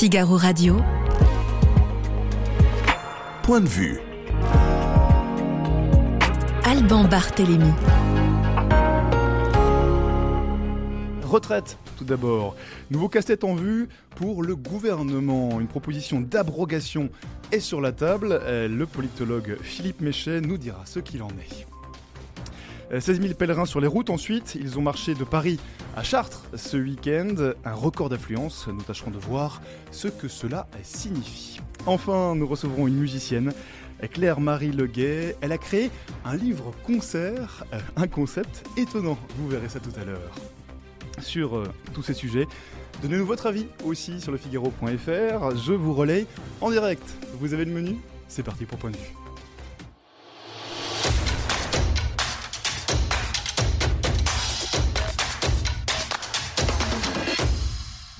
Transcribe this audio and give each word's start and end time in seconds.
Figaro 0.00 0.38
Radio. 0.38 0.78
Point 3.42 3.60
de 3.60 3.68
vue. 3.68 4.00
Alban 6.64 7.04
Barthélémy. 7.04 7.70
Retraite, 11.22 11.76
tout 11.98 12.04
d'abord. 12.04 12.56
Nouveau 12.90 13.10
casse-tête 13.10 13.44
en 13.44 13.54
vue 13.54 13.90
pour 14.16 14.42
le 14.42 14.56
gouvernement. 14.56 15.60
Une 15.60 15.68
proposition 15.68 16.22
d'abrogation 16.22 17.10
est 17.52 17.60
sur 17.60 17.82
la 17.82 17.92
table. 17.92 18.40
Euh, 18.44 18.68
Le 18.68 18.86
politologue 18.86 19.58
Philippe 19.60 20.00
Méchet 20.00 20.40
nous 20.40 20.56
dira 20.56 20.80
ce 20.86 21.00
qu'il 21.00 21.22
en 21.22 21.28
est. 21.28 21.66
Euh, 22.92 23.00
16 23.00 23.20
000 23.20 23.34
pèlerins 23.34 23.66
sur 23.66 23.80
les 23.80 23.86
routes 23.86 24.10
ensuite. 24.10 24.56
Ils 24.60 24.78
ont 24.78 24.82
marché 24.82 25.14
de 25.14 25.24
Paris 25.24 25.58
à 25.96 26.02
Chartres 26.02 26.44
ce 26.54 26.76
week-end. 26.76 27.52
Un 27.64 27.74
record 27.74 28.08
d'affluence. 28.08 28.68
Nous 28.68 28.82
tâcherons 28.82 29.10
de 29.10 29.18
voir 29.18 29.62
ce 29.90 30.08
que 30.08 30.28
cela 30.28 30.66
signifie. 30.82 31.60
Enfin, 31.86 32.34
nous 32.34 32.46
recevrons 32.46 32.86
une 32.86 32.96
musicienne. 32.96 33.52
Claire-Marie 34.08 34.72
Leguet, 34.72 35.36
elle 35.40 35.52
a 35.52 35.58
créé 35.58 35.90
un 36.24 36.36
livre-concert, 36.36 37.64
euh, 37.72 37.78
un 37.96 38.06
concept 38.06 38.64
étonnant, 38.76 39.18
vous 39.36 39.48
verrez 39.48 39.68
ça 39.68 39.78
tout 39.78 39.92
à 40.00 40.04
l'heure 40.04 40.34
sur 41.20 41.56
euh, 41.56 41.68
tous 41.92 42.02
ces 42.02 42.14
sujets. 42.14 42.46
Donnez-nous 43.02 43.26
votre 43.26 43.46
avis 43.46 43.66
aussi 43.84 44.20
sur 44.20 44.32
le 44.32 44.38
Figaro.fr. 44.38 45.56
Je 45.56 45.72
vous 45.72 45.94
relaye 45.94 46.26
en 46.60 46.70
direct. 46.70 47.04
Vous 47.38 47.54
avez 47.54 47.64
le 47.64 47.72
menu? 47.72 47.96
C'est 48.28 48.42
parti 48.42 48.64
pour 48.64 48.78
point 48.78 48.90
de 48.90 48.96
vue. 48.96 49.19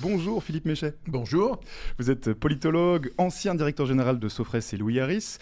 Bonjour 0.03 0.43
Philippe 0.43 0.65
Méchet. 0.65 0.95
Bonjour. 1.07 1.61
Vous 1.99 2.11
êtes 2.11 2.33
politologue, 2.33 3.13
ancien 3.19 3.55
directeur 3.55 3.85
général 3.85 4.19
de 4.19 4.29
Sofres 4.31 4.73
et 4.73 4.77
Louis 4.79 4.99
Harris. 4.99 5.37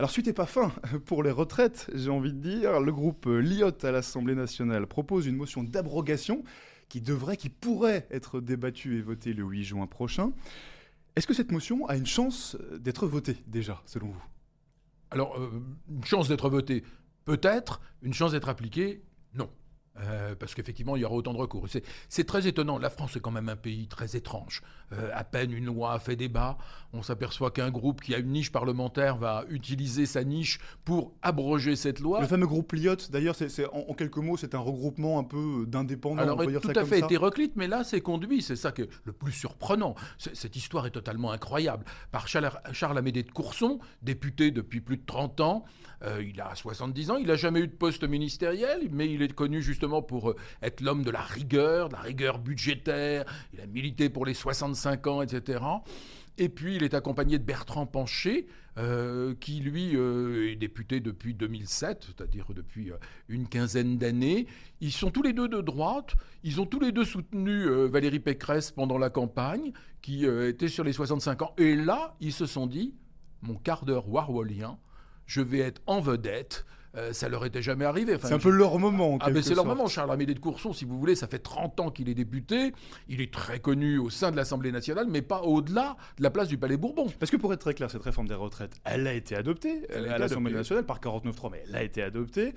Alors, 0.00 0.10
suite 0.10 0.26
et 0.26 0.32
pas 0.32 0.46
fin 0.46 0.72
pour 1.06 1.22
les 1.22 1.30
retraites, 1.30 1.88
j'ai 1.94 2.10
envie 2.10 2.32
de 2.32 2.40
dire. 2.40 2.80
Le 2.80 2.90
groupe 2.90 3.26
Lyot 3.26 3.84
à 3.84 3.92
l'Assemblée 3.92 4.34
nationale 4.34 4.88
propose 4.88 5.26
une 5.26 5.36
motion 5.36 5.62
d'abrogation 5.62 6.42
qui 6.88 7.00
devrait, 7.00 7.36
qui 7.36 7.50
pourrait 7.50 8.08
être 8.10 8.40
débattue 8.40 8.98
et 8.98 9.00
votée 9.00 9.32
le 9.32 9.44
8 9.44 9.62
juin 9.62 9.86
prochain. 9.86 10.32
Est-ce 11.14 11.28
que 11.28 11.34
cette 11.34 11.52
motion 11.52 11.86
a 11.86 11.96
une 11.96 12.06
chance 12.06 12.56
d'être 12.80 13.06
votée 13.06 13.36
déjà, 13.46 13.80
selon 13.86 14.08
vous? 14.08 14.24
Alors, 15.12 15.38
euh, 15.38 15.50
une 15.88 16.04
chance 16.04 16.26
d'être 16.26 16.50
votée, 16.50 16.82
peut-être. 17.26 17.80
Une 18.02 18.14
chance 18.14 18.32
d'être 18.32 18.48
appliquée, 18.48 19.02
non. 19.34 19.48
Euh, 19.98 20.34
parce 20.38 20.54
qu'effectivement, 20.54 20.94
il 20.96 21.02
y 21.02 21.04
aura 21.04 21.16
autant 21.16 21.32
de 21.32 21.38
recours. 21.38 21.66
C'est- 22.08 22.24
très 22.24 22.46
étonnant. 22.46 22.78
La 22.78 22.90
France 22.90 23.16
est 23.16 23.20
quand 23.20 23.32
même 23.32 23.48
un 23.48 23.56
pays 23.56 23.88
très 23.88 24.14
étrange. 24.16 24.62
Euh, 24.92 25.10
à 25.14 25.24
peine 25.24 25.52
une 25.52 25.64
loi 25.66 25.94
a 25.94 25.98
fait 25.98 26.14
débat, 26.16 26.58
on 26.92 27.02
s'aperçoit 27.02 27.50
qu'un 27.50 27.70
groupe 27.70 28.00
qui 28.00 28.14
a 28.14 28.18
une 28.18 28.28
niche 28.30 28.52
parlementaire 28.52 29.16
va 29.16 29.44
utiliser 29.48 30.06
sa 30.06 30.22
niche 30.22 30.60
pour 30.84 31.12
abroger 31.22 31.74
cette 31.76 31.98
loi. 31.98 32.20
Le 32.20 32.26
fameux 32.28 32.46
groupe 32.46 32.72
Lyot, 32.72 32.96
d'ailleurs, 33.10 33.34
en, 33.72 33.78
en 33.90 33.94
quelques 33.94 34.18
mots, 34.18 34.36
c'est 34.36 34.54
un 34.54 34.60
regroupement 34.60 35.18
un 35.18 35.24
peu 35.24 35.64
d'indépendants, 35.66 36.22
Alors, 36.22 36.36
on 36.38 36.44
peut 36.44 36.50
dire 36.52 36.60
tout 36.60 36.72
ça 36.72 36.80
à 36.80 36.84
fait 36.84 37.00
hétéroclite, 37.00 37.56
mais 37.56 37.66
là, 37.66 37.82
c'est 37.84 38.00
conduit. 38.00 38.42
C'est 38.42 38.56
ça 38.56 38.70
qui 38.72 38.82
est 38.82 38.88
le 39.04 39.12
plus 39.12 39.32
surprenant. 39.32 39.94
Cette 40.18 40.54
histoire 40.56 40.86
est 40.86 40.90
totalement 40.90 41.32
incroyable. 41.32 41.84
Par 42.12 42.28
Charles, 42.28 42.50
Charles 42.72 42.98
Amédée 42.98 43.22
de 43.24 43.30
Courson, 43.32 43.80
député 44.02 44.50
depuis 44.50 44.80
plus 44.80 44.98
de 44.98 45.04
30 45.06 45.40
ans. 45.40 45.64
Euh, 46.02 46.22
il 46.24 46.40
a 46.40 46.54
70 46.54 47.10
ans. 47.10 47.16
Il 47.16 47.26
n'a 47.26 47.36
jamais 47.36 47.60
eu 47.60 47.66
de 47.68 47.72
poste 47.72 48.04
ministériel, 48.04 48.88
mais 48.90 49.10
il 49.12 49.20
est 49.22 49.32
connu 49.34 49.60
justement 49.80 50.02
pour 50.02 50.30
euh, 50.30 50.36
être 50.60 50.82
l'homme 50.82 51.02
de 51.02 51.10
la 51.10 51.22
rigueur, 51.22 51.88
de 51.88 51.94
la 51.94 52.00
rigueur 52.00 52.38
budgétaire. 52.38 53.24
Il 53.54 53.60
a 53.62 53.66
milité 53.66 54.10
pour 54.10 54.26
les 54.26 54.34
65 54.34 55.06
ans, 55.06 55.22
etc. 55.22 55.64
Et 56.36 56.50
puis, 56.50 56.76
il 56.76 56.82
est 56.82 56.92
accompagné 56.92 57.38
de 57.38 57.44
Bertrand 57.44 57.86
Pancher, 57.86 58.46
euh, 58.76 59.34
qui, 59.40 59.60
lui, 59.60 59.96
euh, 59.96 60.52
est 60.52 60.56
député 60.56 61.00
depuis 61.00 61.32
2007, 61.32 62.08
c'est-à-dire 62.08 62.48
depuis 62.54 62.92
une 63.30 63.48
quinzaine 63.48 63.96
d'années. 63.96 64.46
Ils 64.82 64.92
sont 64.92 65.10
tous 65.10 65.22
les 65.22 65.32
deux 65.32 65.48
de 65.48 65.62
droite. 65.62 66.12
Ils 66.44 66.60
ont 66.60 66.66
tous 66.66 66.80
les 66.80 66.92
deux 66.92 67.06
soutenu 67.06 67.66
Valérie 67.88 68.20
Pécresse 68.20 68.70
pendant 68.70 68.98
la 68.98 69.08
campagne, 69.08 69.72
qui 70.02 70.26
était 70.26 70.68
sur 70.68 70.84
les 70.84 70.92
65 70.92 71.40
ans. 71.40 71.54
Et 71.56 71.74
là, 71.74 72.16
ils 72.20 72.34
se 72.34 72.44
sont 72.44 72.66
dit, 72.66 72.94
mon 73.40 73.54
quart 73.54 73.86
d'heure 73.86 74.10
warwolien, 74.10 74.78
je 75.24 75.40
vais 75.40 75.60
être 75.60 75.80
en 75.86 76.00
vedette. 76.00 76.66
Euh, 76.96 77.12
ça 77.12 77.28
leur 77.28 77.44
était 77.46 77.62
jamais 77.62 77.84
arrivé. 77.84 78.16
Enfin, 78.16 78.26
C'est 78.28 78.34
un 78.34 78.38
je- 78.38 78.42
peu 78.42 78.50
leur 78.50 78.78
moment, 78.80 79.14
en 79.14 79.18
ah 79.20 79.26
quelque 79.26 79.42
c'est 79.42 79.54
leur 79.54 79.64
moment, 79.64 79.86
Charles 79.86 80.10
Amédée 80.10 80.34
de 80.34 80.40
Courson, 80.40 80.72
si 80.72 80.84
vous 80.84 80.98
voulez, 80.98 81.14
ça 81.14 81.28
fait 81.28 81.38
30 81.38 81.78
ans 81.78 81.90
qu'il 81.92 82.08
est 82.08 82.14
député, 82.14 82.72
il 83.08 83.20
est 83.20 83.32
très 83.32 83.60
connu 83.60 83.96
au 83.98 84.10
sein 84.10 84.32
de 84.32 84.36
l'Assemblée 84.36 84.72
nationale, 84.72 85.06
mais 85.08 85.22
pas 85.22 85.42
au-delà 85.42 85.96
de 86.18 86.22
la 86.24 86.30
place 86.30 86.48
du 86.48 86.58
Palais 86.58 86.76
Bourbon. 86.76 87.06
Parce 87.20 87.30
que 87.30 87.36
pour 87.36 87.52
être 87.52 87.60
très 87.60 87.74
clair, 87.74 87.88
cette 87.92 88.02
réforme 88.02 88.26
des 88.26 88.34
retraites, 88.34 88.74
elle 88.84 89.06
a 89.06 89.14
été 89.14 89.36
adoptée 89.36 89.82
Elle 89.88 90.06
euh, 90.06 90.14
à 90.14 90.18
l'Assemblée 90.18 90.52
nationale 90.52 90.84
par 90.84 90.98
49.3, 91.00 91.50
mais 91.52 91.62
elle 91.68 91.76
a 91.76 91.82
été 91.84 92.02
adoptée. 92.02 92.54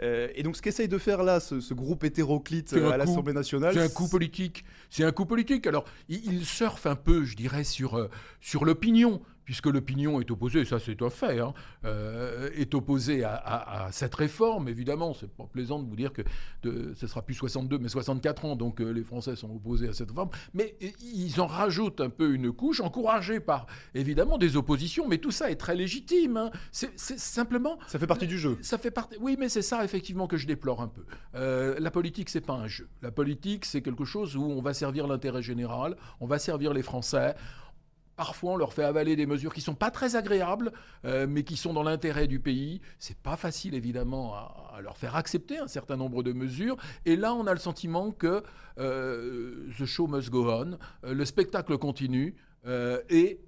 Euh, 0.00 0.28
et 0.34 0.42
donc, 0.42 0.56
ce 0.56 0.62
qu'essaye 0.62 0.88
de 0.88 0.98
faire 0.98 1.22
là, 1.22 1.38
ce, 1.38 1.60
ce 1.60 1.74
groupe 1.74 2.02
hétéroclite 2.04 2.72
à 2.72 2.96
l'Assemblée 2.96 3.32
nationale, 3.34 3.74
C'est 3.74 3.80
un 3.82 3.88
coup 3.88 4.08
politique. 4.08 4.64
C'est 4.90 5.04
un 5.04 5.12
coup 5.12 5.26
politique. 5.26 5.66
Alors, 5.66 5.84
il, 6.08 6.24
il 6.32 6.44
surfe 6.46 6.86
un 6.86 6.96
peu, 6.96 7.24
je 7.24 7.36
dirais, 7.36 7.62
sur, 7.64 7.96
euh, 7.98 8.08
sur 8.40 8.64
l'opinion, 8.64 9.22
puisque 9.44 9.66
l'opinion 9.66 10.20
est 10.20 10.30
opposée, 10.30 10.64
ça 10.64 10.78
c'est 10.78 11.00
un 11.02 11.10
fait, 11.10 11.40
hein, 11.40 11.52
euh, 11.84 12.50
est 12.54 12.74
opposée 12.74 13.24
à, 13.24 13.34
à- 13.34 13.86
à 13.86 13.92
cette 13.92 14.14
réforme. 14.14 14.68
Évidemment, 14.68 15.14
c'est 15.14 15.30
pas 15.30 15.44
plaisant 15.52 15.80
de 15.82 15.88
vous 15.88 15.96
dire 15.96 16.12
que 16.12 16.22
de, 16.62 16.92
ce 16.94 17.06
sera 17.06 17.22
plus 17.22 17.34
62, 17.34 17.78
mais 17.78 17.88
64 17.88 18.44
ans, 18.44 18.56
donc 18.56 18.80
euh, 18.80 18.90
les 18.92 19.02
Français 19.04 19.34
sont 19.36 19.50
opposés 19.50 19.88
à 19.88 19.92
cette 19.92 20.10
réforme. 20.10 20.30
Mais 20.54 20.76
ils 21.02 21.40
en 21.40 21.46
rajoutent 21.46 22.00
un 22.00 22.10
peu 22.10 22.34
une 22.34 22.52
couche, 22.52 22.80
encouragée 22.80 23.40
par, 23.40 23.66
évidemment, 23.94 24.38
des 24.38 24.56
oppositions, 24.56 25.08
mais 25.08 25.18
tout 25.18 25.30
ça 25.32 25.50
est 25.50 25.56
très 25.56 25.74
légitime. 25.74 26.36
hein. 26.36 26.50
C'est 26.70 26.92
c'est 26.96 27.18
simplement... 27.18 27.78
ça 27.86 27.98
fait 27.98 28.06
partie 28.06 28.26
du 28.26 28.38
jeu. 28.38 28.58
Ça 28.62 28.78
fait 28.78 28.90
partie. 28.90 29.16
Oui, 29.20 29.36
mais 29.38 29.48
c'est 29.48 29.62
ça 29.62 29.84
effectivement 29.84 30.26
que 30.26 30.36
je 30.36 30.46
déplore 30.46 30.80
un 30.82 30.88
peu. 30.88 31.04
Euh, 31.34 31.76
la 31.80 31.90
politique, 31.90 32.28
c'est 32.30 32.40
pas 32.40 32.54
un 32.54 32.68
jeu. 32.68 32.88
La 33.02 33.10
politique, 33.10 33.64
c'est 33.64 33.82
quelque 33.82 34.04
chose 34.04 34.36
où 34.36 34.42
on 34.44 34.62
va 34.62 34.74
servir 34.74 35.06
l'intérêt 35.06 35.42
général, 35.42 35.96
on 36.20 36.26
va 36.26 36.38
servir 36.38 36.72
les 36.72 36.82
Français. 36.82 37.34
Parfois, 38.22 38.52
on 38.52 38.56
leur 38.56 38.72
fait 38.72 38.84
avaler 38.84 39.16
des 39.16 39.26
mesures 39.26 39.52
qui 39.52 39.60
sont 39.60 39.74
pas 39.74 39.90
très 39.90 40.14
agréables, 40.14 40.70
euh, 41.04 41.26
mais 41.28 41.42
qui 41.42 41.56
sont 41.56 41.72
dans 41.72 41.82
l'intérêt 41.82 42.28
du 42.28 42.38
pays. 42.38 42.80
C'est 43.00 43.16
pas 43.16 43.36
facile, 43.36 43.74
évidemment, 43.74 44.32
à, 44.32 44.74
à 44.76 44.80
leur 44.80 44.96
faire 44.96 45.16
accepter 45.16 45.58
un 45.58 45.66
certain 45.66 45.96
nombre 45.96 46.22
de 46.22 46.32
mesures. 46.32 46.76
Et 47.04 47.16
là, 47.16 47.34
on 47.34 47.48
a 47.48 47.52
le 47.52 47.58
sentiment 47.58 48.12
que 48.12 48.44
euh, 48.78 49.68
the 49.76 49.86
show 49.86 50.06
must 50.06 50.30
go 50.30 50.48
on, 50.48 50.78
euh, 51.02 51.14
le 51.14 51.24
spectacle 51.24 51.76
continue. 51.78 52.36
Euh, 52.64 53.02
et 53.10 53.40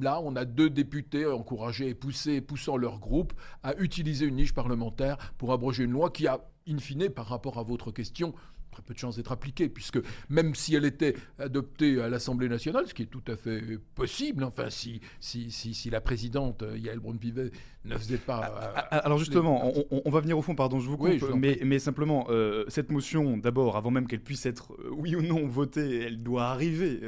là, 0.00 0.20
on 0.22 0.36
a 0.36 0.44
deux 0.44 0.70
députés 0.70 1.26
encouragés 1.26 1.88
et 1.88 1.94
poussés, 1.94 2.40
poussant 2.40 2.76
leur 2.76 3.00
groupe 3.00 3.32
à 3.64 3.74
utiliser 3.78 4.26
une 4.26 4.36
niche 4.36 4.54
parlementaire 4.54 5.16
pour 5.38 5.52
abroger 5.52 5.82
une 5.82 5.90
loi 5.90 6.10
qui 6.10 6.28
a, 6.28 6.38
in 6.68 6.78
fine, 6.78 7.08
par 7.08 7.26
rapport 7.26 7.58
à 7.58 7.64
votre 7.64 7.90
question, 7.90 8.32
très 8.70 8.82
peu 8.82 8.94
de 8.94 8.98
chances 8.98 9.16
d'être 9.16 9.32
appliquée, 9.32 9.68
puisque 9.68 9.98
même 10.28 10.54
si 10.54 10.74
elle 10.74 10.84
était 10.84 11.14
adoptée 11.38 12.00
à 12.00 12.08
l'Assemblée 12.08 12.48
nationale, 12.48 12.86
ce 12.86 12.94
qui 12.94 13.02
est 13.02 13.06
tout 13.06 13.22
à 13.26 13.36
fait 13.36 13.60
possible, 13.94 14.44
enfin, 14.44 14.70
si, 14.70 15.00
si, 15.18 15.50
si, 15.50 15.74
si 15.74 15.90
la 15.90 16.00
présidente 16.00 16.62
euh, 16.62 16.78
Yael 16.78 17.00
Braun-Pivet 17.00 17.50
ne 17.84 17.96
faisait 17.98 18.18
pas... 18.18 18.40
euh, 18.44 18.72
Ah, 18.76 18.98
Alors 18.98 19.18
justement, 19.18 19.66
on, 19.76 19.84
on- 19.90 20.02
on 20.04 20.10
va 20.10 20.20
venir 20.20 20.38
au 20.38 20.42
fond, 20.42 20.54
pardon, 20.54 20.80
je 20.80 20.88
vous 20.88 20.96
coupe, 20.96 21.08
Oui, 21.08 21.18
je 21.18 21.26
mais, 21.32 21.58
mais 21.64 21.78
simplement, 21.78 22.26
euh, 22.28 22.64
cette 22.68 22.90
motion, 22.92 23.36
d'abord, 23.38 23.76
avant 23.76 23.90
même 23.90 24.06
qu'elle 24.06 24.20
puisse 24.22 24.46
être, 24.46 24.72
euh, 24.74 24.90
oui 24.92 25.16
ou 25.16 25.22
non, 25.22 25.46
votée, 25.46 26.02
elle 26.02 26.22
doit 26.22 26.44
arriver 26.46 27.00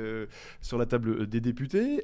sur 0.60 0.78
la 0.78 0.86
table 0.86 1.26
des 1.28 1.40
députés. 1.40 2.02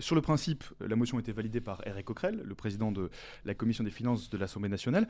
Sur 0.00 0.14
le 0.16 0.20
principe, 0.22 0.64
la 0.80 0.96
motion 0.96 1.18
a 1.18 1.20
été 1.20 1.32
validée 1.32 1.60
par 1.60 1.82
Eric 1.86 2.06
Coquerel, 2.06 2.42
le 2.44 2.54
président 2.54 2.90
de 2.92 3.10
la 3.44 3.54
Commission 3.54 3.84
des 3.84 3.90
finances 3.90 4.30
de 4.30 4.38
l'Assemblée 4.38 4.68
nationale, 4.68 5.06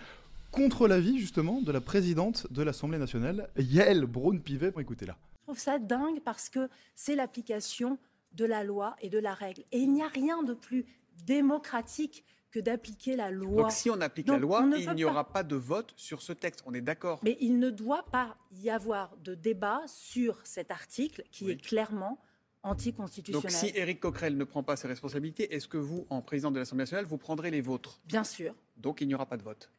contre 0.53 0.87
l'avis, 0.87 1.19
justement, 1.19 1.61
de 1.63 1.73
la 1.73 1.81
présidente 1.81 2.47
de 2.53 2.63
l'Assemblée 2.63 2.99
nationale, 2.99 3.51
Yael 3.57 4.05
Braun-Pivet. 4.07 4.73
Écoutez-la. 4.79 5.17
Je 5.41 5.43
trouve 5.47 5.59
ça 5.59 5.79
dingue 5.81 6.21
parce 6.21 6.49
que 6.49 6.69
c'est 6.95 7.17
l'application 7.17 7.99
de 8.35 8.45
la 8.45 8.63
loi 8.63 8.95
et 9.01 9.09
de 9.09 9.19
la 9.19 9.35
règle. 9.35 9.63
Et 9.73 9.79
il 9.79 9.93
n'y 9.93 10.03
a 10.03 10.09
rien 10.09 10.43
de 10.45 10.55
plus 10.55 10.85
démocratique 11.27 12.25
que 12.51 12.61
d'appliquer 12.61 13.17
la 13.17 13.31
loi. 13.31 13.63
Donc 13.63 13.73
si 13.73 13.89
on 13.91 14.01
applique 14.03 14.27
Donc, 14.27 14.37
la 14.37 14.41
loi, 14.43 14.69
il 14.79 14.91
n'y 14.95 15.05
aura 15.05 15.25
pas 15.33 15.43
de 15.43 15.57
vote 15.57 15.95
sur 15.97 16.21
ce 16.21 16.35
texte. 16.35 16.63
On 16.67 16.75
est 16.75 16.83
d'accord 16.83 17.19
Mais 17.25 17.39
il 17.41 17.59
ne 17.59 17.71
doit 17.71 18.05
pas 18.13 18.37
y 18.53 18.69
avoir 18.69 19.17
de 19.17 19.35
débat 19.35 19.81
sur 19.87 20.39
cet 20.47 20.71
article 20.71 21.25
qui 21.31 21.47
Oui. 21.47 21.53
est 21.53 21.57
clairement 21.57 22.21
Donc 22.63 22.73
anticonstitutionnel. 22.73 23.51
si 23.51 23.73
Éric 23.75 24.01
Coquerel 24.01 24.37
ne 24.37 24.45
prend 24.45 24.63
pas 24.63 24.77
ses 24.77 24.87
responsabilités, 24.87 25.55
est-ce 25.55 25.67
que 25.67 25.79
vous, 25.79 26.07
en 26.11 26.21
président 26.21 26.51
de 26.51 26.59
l'Assemblée 26.59 26.83
nationale, 26.83 27.07
vous 27.07 27.17
prendrez 27.19 27.51
les 27.51 27.63
vôtres? 27.63 28.01
Bien 28.05 28.23
sûr. 28.25 28.55
Donc 28.77 29.01
il 29.01 29.09
n'y 29.09 29.15
aura 29.15 29.27
pas 29.27 29.39
de 29.39 29.43
vote. 29.43 29.71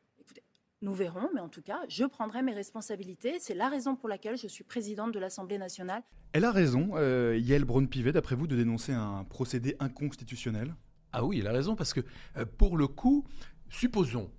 Nous 0.84 0.94
verrons, 0.94 1.30
mais 1.34 1.40
en 1.40 1.48
tout 1.48 1.62
cas, 1.62 1.80
je 1.88 2.04
prendrai 2.04 2.42
mes 2.42 2.54
responsabilités. 2.54 3.40
C'est 3.40 3.54
la 3.54 3.70
raison 3.70 3.96
pour 3.96 4.10
laquelle 4.10 4.36
je 4.36 4.50
suis 4.50 4.66
présidente 4.66 5.14
de 5.14 5.20
l'Assemblée 5.20 5.58
nationale. 5.58 6.04
Elle 6.34 6.44
a 6.44 6.52
raison, 6.52 6.90
euh, 6.96 7.40
Yael 7.42 7.64
Braun-Pivet, 7.64 8.12
d'après 8.12 8.36
vous, 8.36 8.48
de 8.48 8.58
dénoncer 8.58 8.92
un 8.92 9.24
procédé 9.24 9.78
inconstitutionnel? 9.80 10.76
Ah 11.14 11.24
oui, 11.24 11.38
il 11.38 11.48
a 11.48 11.54
raison, 11.54 11.78
parce 11.78 11.94
que 11.94 12.02
euh, 12.36 12.44
pour 12.58 12.76
le 12.76 12.88
coup, 12.88 13.24
supposons, 13.70 14.30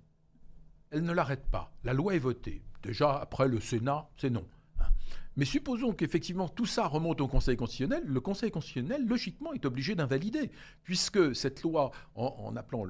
elle 0.91 1.01
ne 1.01 1.13
l'arrête 1.13 1.47
pas, 1.49 1.73
la 1.83 1.93
loi 1.93 2.13
est 2.13 2.19
votée. 2.19 2.61
Déjà, 2.83 3.17
après 3.17 3.47
le 3.47 3.59
Sénat, 3.59 4.07
c'est 4.15 4.29
non. 4.29 4.45
hein. 4.79 4.85
Mais 5.37 5.45
supposons 5.45 5.93
qu'effectivement 5.93 6.47
tout 6.47 6.67
ça 6.67 6.85
remonte 6.85 7.21
au 7.21 7.27
Conseil 7.27 7.57
constitutionnel, 7.57 8.03
le 8.05 8.21
Conseil 8.21 8.51
constitutionnel, 8.51 9.07
logiquement, 9.07 9.51
est 9.53 9.65
obligé 9.65 9.95
d'invalider, 9.95 10.51
puisque 10.83 11.35
cette 11.35 11.63
loi, 11.63 11.89
en, 12.13 12.55
appelant 12.55 12.85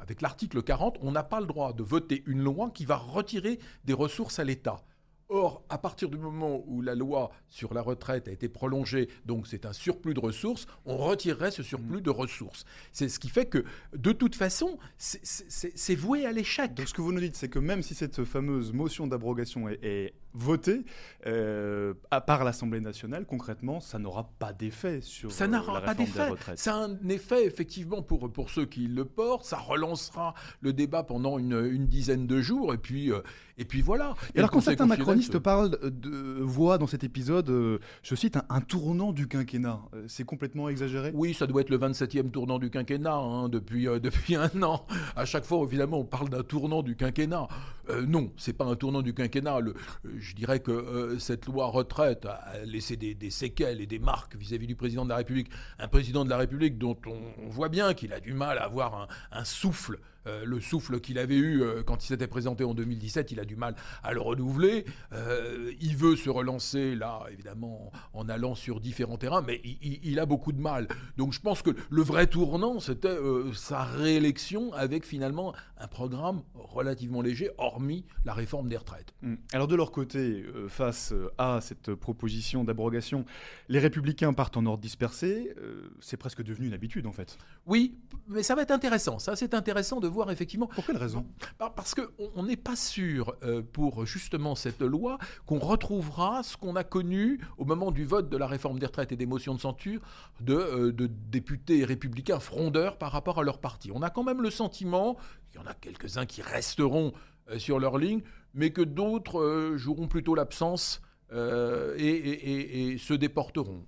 avec 0.00 0.22
l'article 0.22 0.62
40, 0.62 0.98
on 1.00 1.12
n'a 1.12 1.22
pas 1.22 1.40
le 1.40 1.46
droit 1.46 1.72
de 1.72 1.82
voter 1.82 2.22
une 2.26 2.42
loi 2.42 2.70
qui 2.70 2.84
va 2.84 2.96
retirer 2.96 3.58
des 3.84 3.92
ressources 3.92 4.38
à 4.38 4.44
l'État. 4.44 4.82
Or, 5.30 5.62
à 5.68 5.76
partir 5.76 6.08
du 6.08 6.16
moment 6.16 6.64
où 6.66 6.80
la 6.80 6.94
loi 6.94 7.30
sur 7.48 7.74
la 7.74 7.82
retraite 7.82 8.28
a 8.28 8.32
été 8.32 8.48
prolongée, 8.48 9.10
donc 9.26 9.46
c'est 9.46 9.66
un 9.66 9.74
surplus 9.74 10.14
de 10.14 10.20
ressources, 10.20 10.66
on 10.86 10.96
retirerait 10.96 11.50
ce 11.50 11.62
surplus 11.62 12.00
de 12.00 12.08
ressources. 12.08 12.64
C'est 12.92 13.10
ce 13.10 13.18
qui 13.18 13.28
fait 13.28 13.44
que, 13.44 13.62
de 13.94 14.12
toute 14.12 14.34
façon, 14.34 14.78
c'est 14.96 15.94
voué 15.94 16.24
à 16.24 16.32
l'échec. 16.32 16.72
Donc 16.72 16.88
ce 16.88 16.94
que 16.94 17.02
vous 17.02 17.12
nous 17.12 17.20
dites, 17.20 17.36
c'est 17.36 17.50
que 17.50 17.58
même 17.58 17.82
si 17.82 17.94
cette 17.94 18.24
fameuse 18.24 18.72
motion 18.72 19.06
d'abrogation 19.06 19.68
est, 19.68 20.14
votée 20.38 20.84
euh, 21.26 21.94
par 22.26 22.44
l'Assemblée 22.44 22.80
nationale, 22.80 23.26
concrètement, 23.26 23.80
ça 23.80 23.98
n'aura 23.98 24.30
pas 24.38 24.52
d'effet 24.52 25.00
sur 25.00 25.32
ça 25.32 25.44
euh, 25.44 25.48
n'aura 25.48 25.80
pas 25.80 25.94
d'effet. 25.94 26.30
A 26.66 26.74
un 26.74 27.08
effet 27.08 27.46
effectivement 27.46 28.02
pour, 28.02 28.30
pour 28.30 28.50
ceux 28.50 28.66
qui 28.66 28.86
le 28.86 29.04
portent. 29.04 29.44
Ça 29.44 29.58
relancera 29.58 30.34
le 30.60 30.72
débat 30.72 31.02
pendant 31.02 31.38
une, 31.38 31.66
une 31.72 31.86
dizaine 31.86 32.26
de 32.26 32.40
jours 32.40 32.74
et 32.74 32.78
puis, 32.78 33.12
euh, 33.12 33.20
et 33.56 33.64
puis 33.64 33.80
voilà. 33.80 34.14
Et, 34.34 34.38
alors 34.38 34.50
quand 34.50 34.60
certains 34.60 34.86
macronistes 34.86 35.38
parlent 35.38 35.78
de 35.82 36.40
voix 36.40 36.78
dans 36.78 36.86
cet 36.86 37.04
épisode, 37.04 37.50
euh, 37.50 37.78
je 38.02 38.14
cite 38.14 38.38
un, 38.48 38.60
tournant 38.60 39.12
du 39.12 39.28
quinquennat, 39.28 39.80
c'est 40.06 40.24
complètement 40.24 40.68
exagéré? 40.68 41.10
Oui, 41.14 41.32
ça 41.32 41.46
doit 41.46 41.62
être 41.62 41.70
le 41.70 41.78
27e 41.78 42.30
tournant 42.30 42.58
du 42.58 42.70
quinquennat 42.70 43.14
hein, 43.14 43.48
depuis, 43.48 43.84
depuis 44.02 44.36
un 44.36 44.62
an. 44.62 44.86
À 45.16 45.24
chaque 45.24 45.44
fois, 45.44 45.64
évidemment, 45.64 46.00
on 46.00 46.04
parle 46.04 46.28
d'un 46.28 46.42
tournant 46.42 46.82
du 46.82 46.96
quinquennat. 46.96 47.48
non, 48.06 48.30
c'est 48.36 48.52
pas 48.52 48.66
un 48.66 48.76
tournant 48.76 49.02
du 49.02 49.14
quinquennat. 49.14 49.60
Le, 49.60 49.74
je 50.18 50.27
dirais 50.34 50.60
que 50.60 50.70
euh, 50.70 51.18
cette 51.18 51.46
loi 51.46 51.66
retraite 51.66 52.26
a 52.26 52.58
laissé 52.64 52.96
des, 52.96 53.30
séquelles 53.30 53.80
et 53.80 53.86
des 53.86 53.98
marques 53.98 54.36
vis-à-vis 54.36 54.66
du 54.66 54.76
président 54.76 55.04
de 55.04 55.10
la 55.10 55.16
République. 55.16 55.50
Un 55.78 55.88
président 55.88 56.24
de 56.24 56.30
la 56.30 56.36
République 56.36 56.78
dont 56.78 56.96
on, 57.06 57.48
voit 57.48 57.68
bien 57.68 57.94
qu'il 57.94 58.12
a 58.12 58.20
du 58.20 58.32
mal 58.32 58.58
à 58.58 58.64
avoir 58.64 59.08
un 59.32 59.44
souffle 59.44 59.98
euh, 60.28 60.44
le 60.44 60.60
souffle 60.60 61.00
qu'il 61.00 61.18
avait 61.18 61.36
eu 61.36 61.62
euh, 61.62 61.82
quand 61.82 62.04
il 62.04 62.06
s'était 62.06 62.26
présenté 62.26 62.64
en 62.64 62.74
2017, 62.74 63.32
il 63.32 63.40
a 63.40 63.44
du 63.44 63.56
mal 63.56 63.74
à 64.02 64.12
le 64.12 64.20
renouveler. 64.20 64.84
Euh, 65.12 65.72
il 65.80 65.96
veut 65.96 66.16
se 66.16 66.30
relancer, 66.30 66.94
là, 66.94 67.22
évidemment, 67.32 67.90
en 68.12 68.28
allant 68.28 68.54
sur 68.54 68.80
différents 68.80 69.16
terrains, 69.16 69.42
mais 69.42 69.60
il, 69.62 70.18
a 70.18 70.26
beaucoup 70.26 70.52
de 70.52 70.60
mal. 70.60 70.88
Donc 71.16 71.32
je 71.32 71.40
pense 71.40 71.62
que 71.62 71.70
le 71.90 72.02
vrai 72.02 72.26
tournant, 72.26 72.80
c'était 72.80 73.16
sa 73.54 73.84
réélection 73.84 74.72
avec 74.72 75.06
finalement 75.06 75.54
un 75.78 75.86
programme 75.86 76.42
relativement 76.54 77.22
léger, 77.22 77.50
hormis 77.56 78.04
la 78.24 78.34
réforme 78.34 78.68
des 78.68 78.76
retraites. 78.76 79.14
Hum. 79.22 79.38
Alors 79.52 79.68
de 79.68 79.76
leur 79.76 79.92
côté, 79.92 80.44
face 80.68 81.14
à 81.38 81.60
cette 81.60 81.94
proposition 81.94 82.64
d'abrogation, 82.64 83.24
les 83.68 83.78
républicains 83.78 84.32
partent 84.32 84.56
en 84.56 84.66
ordre 84.66 84.82
dispersé. 84.82 85.54
c'est 86.00 86.16
presque 86.16 86.42
devenu 86.42 86.66
une 86.66 86.74
habitude, 86.74 87.06
en 87.06 87.12
fait. 87.12 87.38
Oui, 87.66 87.96
mais 88.26 88.42
ça 88.42 88.54
va 88.54 88.62
être 88.62 88.72
intéressant. 88.72 89.18
Ça, 89.18 89.36
c'est 89.36 89.54
intéressant 89.54 90.00
de 90.00 90.08
voir 90.08 90.17
effectivement. 90.30 90.66
Pour 90.66 90.84
quelle 90.84 90.96
raison? 90.96 91.26
Parce 91.58 91.94
qu'on 91.94 92.42
n'est 92.42 92.56
pas 92.56 92.76
sûr, 92.76 93.34
euh, 93.42 93.62
pour 93.62 94.06
justement 94.06 94.54
cette 94.54 94.82
loi, 94.82 95.18
qu'on 95.46 95.58
retrouvera 95.58 96.42
ce 96.42 96.56
qu'on 96.56 96.76
a 96.76 96.84
connu 96.84 97.40
au 97.56 97.64
moment 97.64 97.90
du 97.90 98.04
vote 98.04 98.28
de 98.28 98.36
la 98.36 98.46
réforme 98.46 98.78
des 98.78 98.86
retraites 98.86 99.12
et 99.12 99.16
des 99.16 99.26
motions 99.26 99.54
de 99.54 99.60
censure 99.60 100.00
de, 100.40 100.54
euh, 100.54 100.92
de 100.92 101.06
députés 101.06 101.84
républicains 101.84 102.40
frondeurs 102.40 102.96
par 102.96 103.12
rapport 103.12 103.38
à 103.38 103.42
leur 103.42 103.58
parti. 103.58 103.90
On 103.92 104.02
a 104.02 104.10
quand 104.10 104.24
même 104.24 104.42
le 104.42 104.50
sentiment, 104.50 105.16
il 105.52 105.56
y 105.56 105.58
en 105.58 105.66
a 105.66 105.74
quelques-uns 105.74 106.26
qui 106.26 106.42
resteront 106.42 107.12
euh, 107.50 107.58
sur 107.58 107.78
leur 107.78 107.98
ligne, 107.98 108.22
mais 108.54 108.70
que 108.70 108.82
d'autres 108.82 109.74
joueront 109.76 110.08
plutôt 110.08 110.34
l'absence 110.34 111.00
et, 111.30 112.96
se 112.98 113.12
déporteront. 113.12 113.84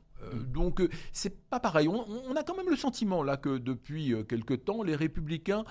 donc 0.53 0.87
c'est 1.12 1.49
pas 1.49 1.59
pareil. 1.59 1.88
On, 1.88 2.05
on, 2.29 2.37
a 2.37 2.43
quand 2.43 2.55
même 2.55 2.69
le 2.69 2.77
sentiment 2.77 3.23
là 3.23 3.38
que 3.38 3.56
depuis 3.56 4.15
quelque 4.29 4.53
temps, 4.53 4.82
les 4.82 4.94
républicains 4.94 5.65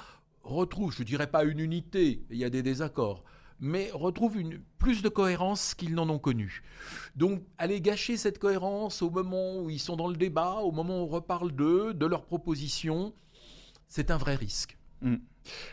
retrouve, 0.49 0.93
je 0.93 1.01
ne 1.01 1.07
dirais 1.07 1.27
pas 1.27 1.43
une 1.43 1.59
unité, 1.59 2.23
il 2.29 2.37
y 2.37 2.43
a 2.43 2.49
des 2.49 2.63
désaccords, 2.63 3.23
mais 3.59 3.89
retrouve 3.93 4.37
une, 4.37 4.61
plus 4.77 5.01
de 5.01 5.09
cohérence 5.09 5.73
qu'ils 5.73 5.93
n'en 5.93 6.09
ont 6.09 6.19
connu. 6.19 6.63
Donc, 7.15 7.41
aller 7.57 7.81
gâcher 7.81 8.17
cette 8.17 8.39
cohérence 8.39 9.01
au 9.01 9.09
moment 9.09 9.57
où 9.59 9.69
ils 9.69 9.79
sont 9.79 9.95
dans 9.95 10.07
le 10.07 10.15
débat, 10.15 10.55
au 10.55 10.71
moment 10.71 11.01
où 11.01 11.03
on 11.03 11.07
reparle 11.07 11.51
d'eux, 11.51 11.93
de 11.93 12.05
leurs 12.05 12.25
propositions, 12.25 13.13
c'est 13.87 14.11
un 14.11 14.17
vrai 14.17 14.35
risque. 14.35 14.78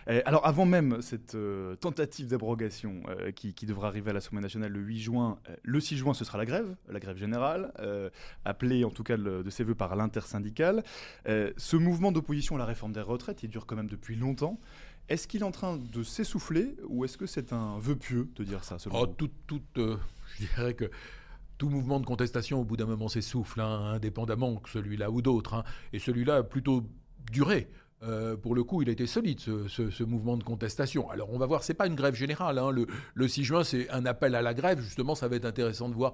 Eh, 0.09 0.23
alors 0.25 0.47
avant 0.47 0.65
même 0.65 1.03
cette 1.03 1.35
euh, 1.35 1.77
tentative 1.77 2.29
d'abrogation 2.29 3.03
euh, 3.09 3.33
qui, 3.33 3.53
devra 3.67 3.89
arriver 3.89 4.11
à 4.11 4.13
l'Assemblée 4.15 4.43
nationale 4.43 4.73
le 4.73 4.81
8 4.81 4.99
juin, 5.01 5.39
euh, 5.49 5.57
le 5.63 5.81
6 5.81 5.97
juin 5.97 6.15
ce 6.15 6.25
sera 6.25 6.39
la 6.39 6.47
grève, 6.47 6.77
la 6.89 7.01
grève 7.01 7.17
générale, 7.17 7.73
appelée 8.45 8.85
en 8.85 8.91
tout 8.91 9.03
cas 9.03 9.17
de 9.17 9.51
ses 9.51 9.65
voeux 9.65 9.75
par 9.75 9.97
l'intersyndicale. 9.97 10.83
ce 11.27 11.77
mouvement 11.77 12.13
d'opposition 12.13 12.57
à 12.57 12.59
la 12.59 12.65
réforme 12.65 12.93
des 12.93 13.01
retraites, 13.01 13.43
il 13.43 13.51
dure 13.51 13.67
quand 13.67 13.77
même 13.77 13.89
depuis 13.89 14.17
longtemps. 14.17 14.59
Est-ce 15.09 15.29
qu'il 15.29 15.43
est 15.43 15.45
en 15.45 15.53
train 15.53 15.77
de 15.77 16.03
s'essouffler 16.03 16.77
ou 16.89 17.05
est-ce 17.05 17.17
que 17.17 17.27
c'est 17.27 17.53
un 17.53 17.79
vœu 17.79 17.95
pieux 17.97 18.29
de 18.35 18.45
dire 18.45 18.65
ça 18.65 18.77
oh, 18.91 19.07
tout, 19.07 19.31
Je 19.77 20.47
dirais 20.47 20.75
que 20.75 20.91
tout 21.59 21.69
mouvement 21.69 22.01
de 22.01 22.07
contestation 22.07 22.61
au 22.61 22.65
bout 22.65 22.77
d'un 22.77 22.87
moment 22.87 23.09
s'essouffle, 23.09 23.61
hein, 23.61 23.93
indépendamment 23.95 24.57
que 24.57 24.69
celui-là 24.69 25.11
ou 25.11 25.23
d'autres. 25.23 25.55
Hein. 25.55 25.65
et 25.93 25.99
celui-là 25.99 26.37
a 26.37 26.43
plutôt 26.43 26.85
duré. 27.31 27.69
Euh, 28.03 28.37
pour 28.37 28.55
le 28.55 28.63
coup, 28.63 28.83
il 28.83 28.89
été 28.89 29.07
solide, 29.07 29.41
ce, 29.41 30.05
mouvement 30.05 30.37
de 30.37 30.45
contestation. 30.45 31.11
Alors, 31.11 31.33
on 31.33 31.39
va 31.39 31.47
voir, 31.47 31.65
c'est 31.65 31.75
pas 31.75 31.87
une 31.87 31.95
grève 31.95 32.15
générale. 32.15 32.59
Hein. 32.59 32.71
Le, 33.15 33.29
6 33.29 33.45
juin, 33.45 33.65
c'est 33.65 33.89
un 33.91 34.05
appel 34.07 34.35
à 34.35 34.43
la 34.43 34.55
grève. 34.55 34.81
Justement, 34.81 35.15
ça 35.15 35.29
va 35.29 35.37
être 35.37 35.45
intéressant 35.45 35.89
de 35.89 35.95
voir 35.95 36.13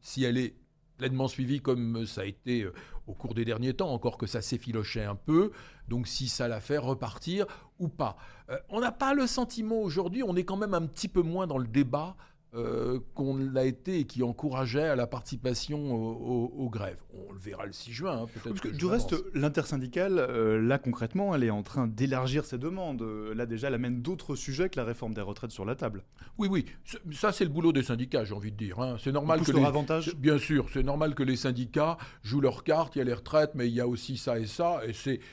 si 0.00 0.24
elle 0.24 0.36
est 0.36 0.54
pleinement 0.98 1.26
suivie 1.26 1.60
comme 1.60 2.06
ça 2.06 2.20
a 2.20 2.24
été 2.24 2.62
euh, 2.62 2.72
au 3.06 3.14
cours 3.14 3.34
des 3.34 3.44
derniers 3.44 3.74
temps, 3.74 3.90
encore 3.90 4.16
que 4.16 4.26
ça 4.26 4.42
s'effilochait 4.42 5.04
un 5.04 5.16
peu. 5.16 5.50
Donc, 5.88 6.06
si 6.06 6.28
ça 6.28 6.46
la 6.46 6.60
fait 6.60 6.78
repartir 6.78 7.46
ou 7.78 7.88
pas. 7.88 8.16
Euh, 8.50 8.58
on 8.68 8.80
n'a 8.80 8.92
pas 8.92 9.14
le 9.14 9.26
sentiment 9.26 9.80
aujourd'hui, 9.80 10.22
on 10.22 10.36
est 10.36 10.44
quand 10.44 10.56
même 10.56 10.74
un 10.74 10.86
petit 10.86 11.08
peu 11.08 11.22
moins 11.22 11.46
dans 11.46 11.58
le 11.58 11.66
débat 11.66 12.16
euh, 12.56 13.00
qu'on 13.14 13.36
l'a 13.36 13.64
été 13.64 13.98
et 13.98 14.04
qui 14.04 14.22
encourageait 14.22 14.84
à 14.84 14.94
la 14.94 15.08
participation 15.08 15.92
aux, 15.92 16.70
grèves. 16.70 17.02
On 17.12 17.32
le 17.32 17.38
verra 17.38 17.66
le 17.66 17.72
6 17.72 17.92
juin, 17.92 18.22
hein, 18.22 18.26
peut-être. 18.32 18.76
Du 18.76 18.86
reste, 18.86 19.16
l'intersyndicale, 19.34 20.18
euh, 20.18 20.60
là 20.60 20.78
concrètement, 20.78 21.34
elle 21.34 21.42
est 21.42 21.50
en 21.50 21.64
train 21.64 21.88
d'élargir 21.88 22.44
ses 22.44 22.58
demandes. 22.58 23.02
Euh, 23.02 23.34
là 23.34 23.46
déjà, 23.46 23.68
elle 23.68 23.74
amène 23.74 24.02
d'autres 24.02 24.36
sujets 24.36 24.68
que 24.68 24.78
la 24.78 24.84
réforme 24.84 25.14
des 25.14 25.20
retraites 25.20 25.50
sur 25.50 25.64
la 25.64 25.74
table. 25.74 26.04
Oui, 26.38 26.46
oui. 26.48 26.64
Ça, 27.12 27.32
c'est 27.32 27.42
le 27.42 27.50
boulot 27.50 27.72
des 27.72 27.82
syndicats, 27.82 28.24
j'ai 28.24 28.34
envie 28.34 28.52
de 28.52 28.56
dire. 28.56 28.78
Hein. 28.78 28.98
C'est 29.02 29.12
normal 29.12 29.40
que 29.40 29.50
les... 29.50 29.64
avantage. 29.64 30.14
Bien 30.14 30.38
sûr, 30.38 30.66
c'est 30.72 30.84
normal 30.84 31.16
que 31.16 31.24
les 31.24 31.36
syndicats 31.36 31.98
jouent 32.22 32.40
leur 32.40 32.62
carte. 32.62 32.94
Il 32.94 33.00
y 33.00 33.02
a 33.02 33.04
les 33.04 33.14
retraites, 33.14 33.52
mais 33.56 33.66
il 33.66 33.74
y 33.74 33.80
a 33.80 33.88
aussi 33.88 34.16
ça 34.16 34.38
et 34.38 34.46
ça. 34.46 34.80
Et 34.86 34.92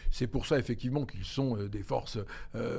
c'est 0.09 0.27
pour 0.27 0.47
ça, 0.47 0.57
effectivement, 0.57 1.05
qu'ils 1.05 1.23
sont 1.23 1.55
des 1.67 1.83
forces 1.83 2.17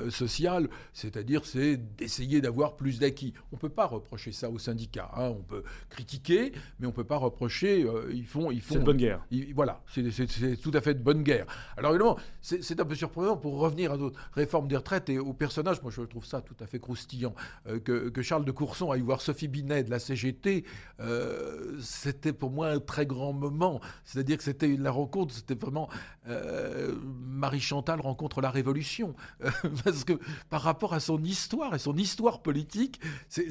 sociales. 0.09 0.69
C'est-à-dire, 0.93 1.45
c'est 1.45 1.77
d'essayer 1.77 2.41
d'avoir 2.41 2.75
plus 2.75 2.99
d'acquis. 2.99 3.35
On 3.53 3.57
ne 3.57 3.61
peut 3.61 3.69
pas 3.69 3.87
reprocher 3.87 4.32
ça 4.33 4.51
aux 4.51 4.59
syndicats. 4.59 5.11
Hein. 5.17 5.29
On 5.39 5.43
peut 5.43 5.63
critiquer, 5.89 6.53
mais 6.79 6.87
on 6.87 6.91
ne 6.91 6.95
peut 6.95 7.05
pas 7.05 7.17
reprocher. 7.17 7.85
Euh, 7.85 8.11
ils 8.13 8.27
font, 8.27 8.51
ils 8.51 8.61
font. 8.61 8.75
C'est 8.75 8.81
de 8.81 8.85
bonne 8.85 8.97
guerre. 8.97 9.27
voilà, 9.55 9.83
c'est 9.89 10.57
tout 10.61 10.71
à 10.75 10.81
fait 10.81 10.95
de 10.95 11.03
bonne 11.03 11.23
guerre. 11.23 11.47
Alors 11.77 11.93
évidemment, 11.93 12.17
c'est 12.41 12.81
un 12.81 12.85
peu 12.85 12.95
surprenant 12.95 13.37
pour 13.37 13.59
revenir 13.59 13.93
à 13.93 13.97
notre 13.97 14.19
réforme 14.33 14.69
des 14.69 14.77
retraites 14.77 15.09
et 15.09 15.19
aux 15.19 15.33
personnages. 15.33 15.83
Moi, 15.83 15.93
je 15.95 16.03
trouve 16.03 16.25
ça 16.25 16.41
tout 16.41 16.57
à 16.61 16.67
fait 16.67 16.79
croustillant 16.79 17.35
euh, 17.67 17.79
que, 17.79 18.23
Charles 18.23 18.45
de 18.45 18.53
Courson 18.53 18.91
aille 18.93 19.01
voir 19.01 19.21
Sophie 19.21 19.49
Binet 19.49 19.83
de 19.83 19.91
la 19.91 19.99
CGT. 19.99 20.65
Euh, 21.01 21.77
c'était 21.81 22.33
pour 22.33 22.51
moi 22.51 22.69
un 22.69 22.79
très 22.79 23.07
grand 23.07 23.33
moment. 23.33 23.81
C'est-à-dire 24.05 24.37
que 24.37 24.45
c'était 24.45 24.77
la 24.77 24.91
rencontre, 24.91 25.35
c'était 25.35 25.55
vraiment 25.55 25.89
Marie 26.25 27.61
Chantal 27.61 28.01
rencontre 28.01 28.41
la 28.41 28.51
Révolution, 28.51 29.15
parce 29.85 30.05
que 30.05 30.19
par 30.51 30.63
rapport 30.63 30.95
à 30.95 31.01
son 31.01 31.23
histoire 31.23 31.75
et 31.75 31.79
son 31.79 31.97
histoire 31.97 32.43
politique, 32.43 33.01
c'est 33.29 33.51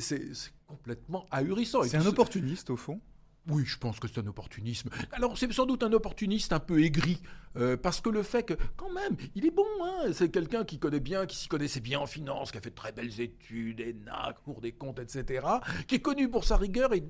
complètement 0.71 1.25
ahurissant. 1.31 1.83
C'est 1.83 1.97
un 1.97 2.05
opportuniste 2.05 2.69
au 2.69 2.77
fond? 2.77 3.01
Oui, 3.49 3.63
je 3.65 3.77
pense 3.77 3.99
que 3.99 4.07
c'est 4.07 4.19
un 4.19 4.27
opportunisme. 4.27 4.89
Alors, 5.11 5.37
c'est 5.37 5.51
sans 5.51 5.65
doute 5.65 5.81
un 5.81 5.91
opportuniste 5.93 6.53
un 6.53 6.59
peu 6.59 6.83
aigri, 6.83 7.19
euh, 7.55 7.75
parce 7.75 7.99
que 7.99 8.09
le 8.09 8.21
fait 8.21 8.43
que, 8.43 8.53
quand 8.77 8.91
même, 8.91 9.17
il 9.33 9.45
est 9.45 9.51
bon, 9.51 9.65
hein, 9.83 10.11
c'est 10.13 10.29
quelqu'un 10.29 10.63
qui 10.63 10.77
connaît 10.77 10.99
bien, 10.99 11.25
qui 11.25 11.35
s'y 11.35 11.47
connaissait 11.47 11.79
bien 11.79 11.99
en 11.99 12.05
finance, 12.05 12.51
qui 12.51 12.59
a 12.59 12.61
fait 12.61 12.69
de 12.69 12.75
très 12.75 12.91
belles 12.91 13.19
études, 13.19 13.81
ENA, 13.81 14.35
cours 14.45 14.61
des 14.61 14.73
comptes, 14.73 14.99
etc., 14.99 15.47
qui 15.87 15.95
est 15.95 16.01
connu 16.01 16.29
pour 16.29 16.43
sa 16.43 16.55
rigueur, 16.55 16.93
et 16.93 17.03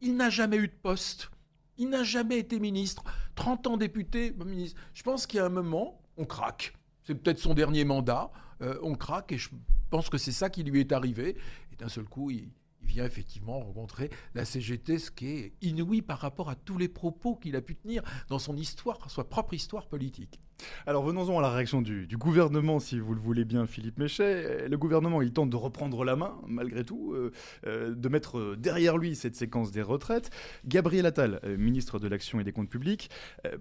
il 0.00 0.16
n'a 0.16 0.28
jamais 0.28 0.56
eu 0.56 0.66
de 0.66 0.74
poste. 0.82 1.30
Il 1.78 1.90
n'a 1.90 2.02
jamais 2.02 2.38
été 2.38 2.58
ministre. 2.58 3.04
30 3.36 3.66
ans 3.68 3.76
député, 3.76 4.32
ministre. 4.44 4.80
Je 4.92 5.02
pense 5.04 5.26
qu'il 5.26 5.38
y 5.38 5.40
a 5.40 5.46
un 5.46 5.50
moment, 5.50 6.00
on 6.16 6.24
craque. 6.24 6.74
C'est 7.04 7.14
peut-être 7.14 7.38
son 7.38 7.54
dernier 7.54 7.84
mandat, 7.84 8.32
euh, 8.60 8.76
on 8.82 8.96
craque, 8.96 9.30
et 9.30 9.38
je 9.38 9.50
pense 9.90 10.10
que 10.10 10.18
c'est 10.18 10.32
ça 10.32 10.50
qui 10.50 10.64
lui 10.64 10.80
est 10.80 10.90
arrivé. 10.90 11.36
Et 11.72 11.76
d'un 11.76 11.88
seul 11.88 12.04
coup, 12.04 12.32
il 12.32 12.50
il 12.86 12.94
vient 12.94 13.04
effectivement 13.04 13.58
rencontrer 13.58 14.10
la 14.34 14.44
CGT, 14.44 14.98
ce 14.98 15.10
qui 15.10 15.26
est 15.28 15.52
inouï 15.60 16.02
par 16.02 16.18
rapport 16.18 16.48
à 16.48 16.54
tous 16.54 16.78
les 16.78 16.88
propos 16.88 17.34
qu'il 17.34 17.56
a 17.56 17.60
pu 17.60 17.74
tenir 17.74 18.02
dans 18.28 18.38
son 18.38 18.56
histoire, 18.56 19.10
sa 19.10 19.24
propre 19.24 19.54
histoire 19.54 19.88
politique. 19.88 20.40
Alors 20.86 21.04
venons-en 21.04 21.38
à 21.38 21.42
la 21.42 21.50
réaction 21.50 21.82
du, 21.82 22.06
gouvernement, 22.16 22.80
si 22.80 22.98
vous 22.98 23.14
le 23.14 23.20
voulez 23.20 23.44
bien, 23.44 23.66
Philippe 23.66 23.98
Méchet. 23.98 24.68
Le 24.68 24.78
gouvernement, 24.78 25.22
il 25.22 25.32
tente 25.32 25.50
de 25.50 25.56
reprendre 25.56 26.04
la 26.04 26.16
main, 26.16 26.38
malgré 26.46 26.84
tout, 26.84 27.12
euh, 27.12 27.32
euh, 27.66 27.94
de 27.94 28.08
mettre 28.08 28.54
derrière 28.56 28.96
lui 28.96 29.14
cette 29.16 29.36
séquence 29.36 29.70
des 29.70 29.82
retraites. 29.82 30.30
Gabriel 30.66 31.06
Attal, 31.06 31.40
euh, 31.44 31.56
ministre 31.56 31.98
de 31.98 32.08
l'Action 32.08 32.40
et 32.40 32.44
des 32.44 32.52
Comptes 32.52 32.70
Publics, 32.70 33.10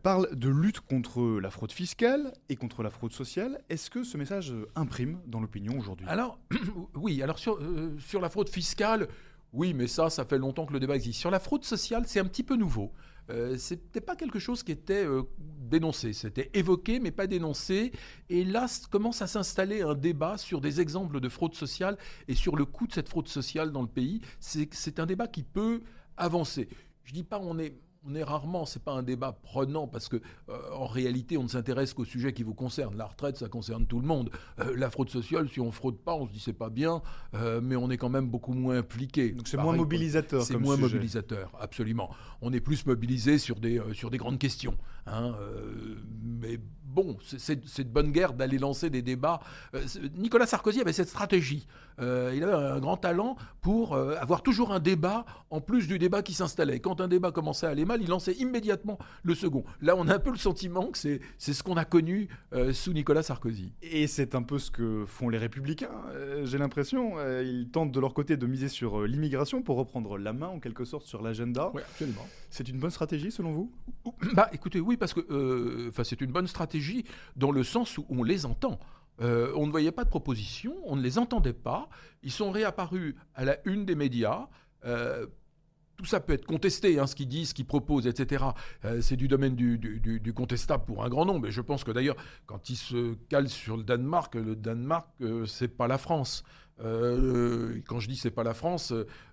parle 0.03 0.33
de 0.33 0.49
lutte 0.49 0.81
contre 0.81 1.39
la 1.39 1.49
fraude 1.49 1.71
fiscale 1.71 2.33
et 2.49 2.55
contre 2.55 2.83
la 2.83 2.89
fraude 2.89 3.11
sociale. 3.11 3.61
Est-ce 3.69 3.89
que 3.89 4.03
ce 4.03 4.17
message 4.17 4.53
imprime 4.75 5.19
dans 5.27 5.39
l'opinion 5.39 5.77
aujourd'hui? 5.77 6.07
Alors, 6.07 6.39
oui, 6.95 7.21
alors 7.21 7.39
sur, 7.39 7.59
sur 7.99 8.21
la 8.21 8.29
fraude 8.29 8.49
fiscale, 8.49 9.07
oui, 9.53 9.73
mais 9.73 9.87
ça, 9.87 10.09
ça 10.09 10.25
fait 10.25 10.37
longtemps 10.37 10.65
que 10.65 10.73
le 10.73 10.79
débat 10.79 10.95
existe. 10.95 11.19
Sur 11.19 11.31
la 11.31 11.39
fraude 11.39 11.63
sociale, 11.63 12.03
c'est 12.05 12.19
un 12.19 12.25
petit 12.25 12.43
peu 12.43 12.55
nouveau. 12.55 12.91
Euh, 13.31 13.57
c'était 13.57 14.01
pas 14.01 14.15
quelque 14.15 14.37
chose 14.37 14.61
qui 14.61 14.71
était 14.71 15.03
euh, 15.03 15.23
dénoncé, 15.39 16.13
c'était 16.13 16.51
évoqué 16.53 16.99
mais 16.99 17.11
pas 17.11 17.27
dénoncé. 17.27 17.91
Et 18.29 18.43
là 18.43 18.67
commence 18.91 19.21
à 19.21 19.27
s'installer 19.27 19.81
un 19.81 19.95
débat 19.95 20.37
sur 20.37 20.61
des 20.61 20.79
exemples 20.79 21.19
de 21.19 21.29
fraude 21.29 21.55
sociale 21.55 21.97
et 22.27 22.35
sur 22.35 22.55
le 22.55 22.65
coût 22.65 22.87
de 22.87 22.93
cette 22.93 23.09
fraude 23.09 23.27
sociale 23.27 23.71
dans 23.71 23.81
le 23.81 23.87
pays. 23.87 24.21
C'est 24.39 24.99
un 24.99 25.05
débat 25.05 25.27
qui 25.27 25.43
peut 25.43 25.81
avancer. 26.17 26.69
Je 27.03 27.13
dis 27.13 27.23
pas 27.23 27.39
on 27.39 27.57
est 27.57 27.73
on 28.07 28.15
est 28.15 28.23
rarement, 28.23 28.65
c'est 28.65 28.83
pas 28.83 28.91
un 28.91 29.03
débat 29.03 29.31
prenant 29.31 29.87
parce 29.87 30.09
que 30.09 30.17
euh, 30.49 30.57
en 30.73 30.85
réalité 30.85 31.37
on 31.37 31.43
ne 31.43 31.47
s'intéresse 31.47 31.93
qu'au 31.93 32.05
sujet 32.05 32.33
qui 32.33 32.43
vous 32.43 32.53
concerne. 32.53 32.95
La 32.97 33.05
retraite, 33.05 33.37
ça 33.37 33.47
concerne 33.47 33.85
tout 33.85 33.99
le 33.99 34.07
monde. 34.07 34.29
Euh, 34.59 34.75
la 34.75 34.89
fraude 34.89 35.09
sociale, 35.09 35.49
si 35.49 35.59
on 35.59 35.71
fraude 35.71 35.97
pas, 35.97 36.13
on 36.13 36.27
se 36.27 36.31
dit 36.31 36.39
c'est 36.39 36.53
pas 36.53 36.69
bien, 36.69 37.01
euh, 37.33 37.61
mais 37.61 37.75
on 37.75 37.89
est 37.89 37.97
quand 37.97 38.09
même 38.09 38.27
beaucoup 38.27 38.53
moins 38.53 38.77
impliqué. 38.77 39.31
Donc 39.31 39.47
c'est 39.47 39.57
moins 39.57 39.75
mobilisateur. 39.75 40.43
C'est 40.43 40.57
moins 40.57 40.77
mobilisateur, 40.77 41.51
absolument. 41.59 42.09
On 42.41 42.53
est 42.53 42.59
plus 42.59 42.85
mobilisé 42.85 43.37
sur 43.37 43.59
des 43.59 43.81
sur 43.93 44.09
des 44.09 44.17
grandes 44.17 44.39
questions. 44.39 44.77
Hein, 45.07 45.35
mais 46.23 46.59
bon, 46.83 47.17
c'est 47.21 47.83
de 47.83 47.89
bonne 47.89 48.11
guerre 48.11 48.33
d'aller 48.33 48.57
lancer 48.57 48.89
des 48.89 49.01
débats. 49.01 49.39
Nicolas 50.17 50.47
Sarkozy 50.47 50.81
avait 50.81 50.93
cette 50.93 51.09
stratégie. 51.09 51.67
il 51.99 52.43
avait 52.43 52.53
un 52.53 52.79
grand 52.79 52.97
talent 52.97 53.35
pour 53.61 53.95
avoir 53.95 54.41
toujours 54.41 54.71
un 54.71 54.79
débat 54.79 55.25
en 55.49 55.61
plus 55.61 55.87
du 55.87 55.99
débat 55.99 56.23
qui 56.23 56.33
s'installait. 56.33 56.79
Quand 56.79 57.01
un 57.01 57.07
débat 57.07 57.31
commençait 57.31 57.67
à 57.67 57.69
aller 57.69 57.85
mal 57.85 57.94
il 58.01 58.07
lançait 58.07 58.33
immédiatement 58.33 58.97
le 59.23 59.35
second. 59.35 59.63
Là, 59.81 59.95
on 59.97 60.07
a 60.07 60.15
un 60.15 60.19
peu 60.19 60.31
le 60.31 60.37
sentiment 60.37 60.87
que 60.87 60.97
c'est 60.97 61.21
ce 61.37 61.63
qu'on 61.63 61.77
a 61.77 61.85
connu 61.85 62.29
euh, 62.53 62.73
sous 62.73 62.93
Nicolas 62.93 63.23
Sarkozy. 63.23 63.73
Et 63.81 64.07
c'est 64.07 64.35
un 64.35 64.43
peu 64.43 64.59
ce 64.59 64.71
que 64.71 65.05
font 65.05 65.29
les 65.29 65.37
républicains, 65.37 65.91
euh, 66.11 66.45
j'ai 66.45 66.57
l'impression. 66.57 67.17
Euh, 67.17 67.43
ils 67.43 67.69
tentent 67.69 67.91
de 67.91 67.99
leur 67.99 68.13
côté 68.13 68.37
de 68.37 68.45
miser 68.45 68.69
sur 68.69 69.03
l'immigration 69.03 69.61
pour 69.61 69.77
reprendre 69.77 70.17
la 70.17 70.33
main 70.33 70.47
en 70.47 70.59
quelque 70.59 70.85
sorte 70.85 71.05
sur 71.05 71.21
l'agenda. 71.21 71.71
Oui, 71.73 71.81
absolument. 71.81 72.27
C'est 72.49 72.67
une 72.69 72.79
bonne 72.79 72.91
stratégie 72.91 73.31
selon 73.31 73.51
vous? 73.51 73.71
Bah 74.33 74.49
écoutez, 74.53 74.79
oui, 74.79 74.97
parce 74.97 75.13
que 75.13 75.91
c'est 76.03 76.21
une 76.21 76.31
bonne 76.31 76.47
stratégie 76.47 77.05
dans 77.35 77.51
le 77.51 77.63
sens 77.63 77.97
où 77.97 78.05
on 78.09 78.23
les 78.23 78.45
entend. 78.45 78.79
on 79.19 79.65
ne 79.65 79.71
voyait 79.71 79.91
pas 79.91 80.03
de 80.03 80.09
propositions, 80.09 80.75
on 80.85 80.95
ne 80.95 81.01
les 81.01 81.17
entendait 81.17 81.53
pas. 81.53 81.89
Ils 82.23 82.31
sont 82.31 82.51
réapparus 82.51 83.15
à 83.33 83.45
la 83.45 83.57
une 83.65 83.85
des 83.85 83.95
médias 83.95 84.47
tout 85.97 86.05
ça 86.05 86.19
peut 86.19 86.33
être 86.33 86.45
contesté, 86.45 86.99
hein, 86.99 87.07
ce 87.07 87.15
qu'ils 87.15 87.27
disent, 87.27 87.49
ce 87.49 87.53
qu'ils 87.53 87.65
proposent, 87.65 88.07
etc. 88.07 88.45
Euh, 88.83 89.01
c'est 89.01 89.15
du 89.15 89.27
domaine 89.27 89.55
du, 89.55 90.33
contestable 90.33 90.85
pour 90.85 91.03
un 91.03 91.09
grand 91.09 91.25
nombre. 91.25 91.47
Et 91.47 91.51
je 91.51 91.61
pense 91.61 91.83
que 91.83 91.91
d'ailleurs, 91.91 92.17
quand 92.45 92.69
ils 92.69 92.75
se 92.75 93.15
calent 93.29 93.49
sur 93.49 93.77
le 93.77 93.83
Danemark, 93.83 94.35
le 94.35 94.55
Danemark, 94.55 95.07
euh, 95.21 95.45
c'est 95.45 95.67
pas 95.67 95.87
la 95.87 95.97
France. 95.97 96.43
Euh, 96.81 97.79
quand 97.87 98.01
je 98.01 98.09
dis 98.09 98.17
c'est 98.17 98.31
pas 98.31 98.43
la 98.43 98.53
France, 98.53 98.91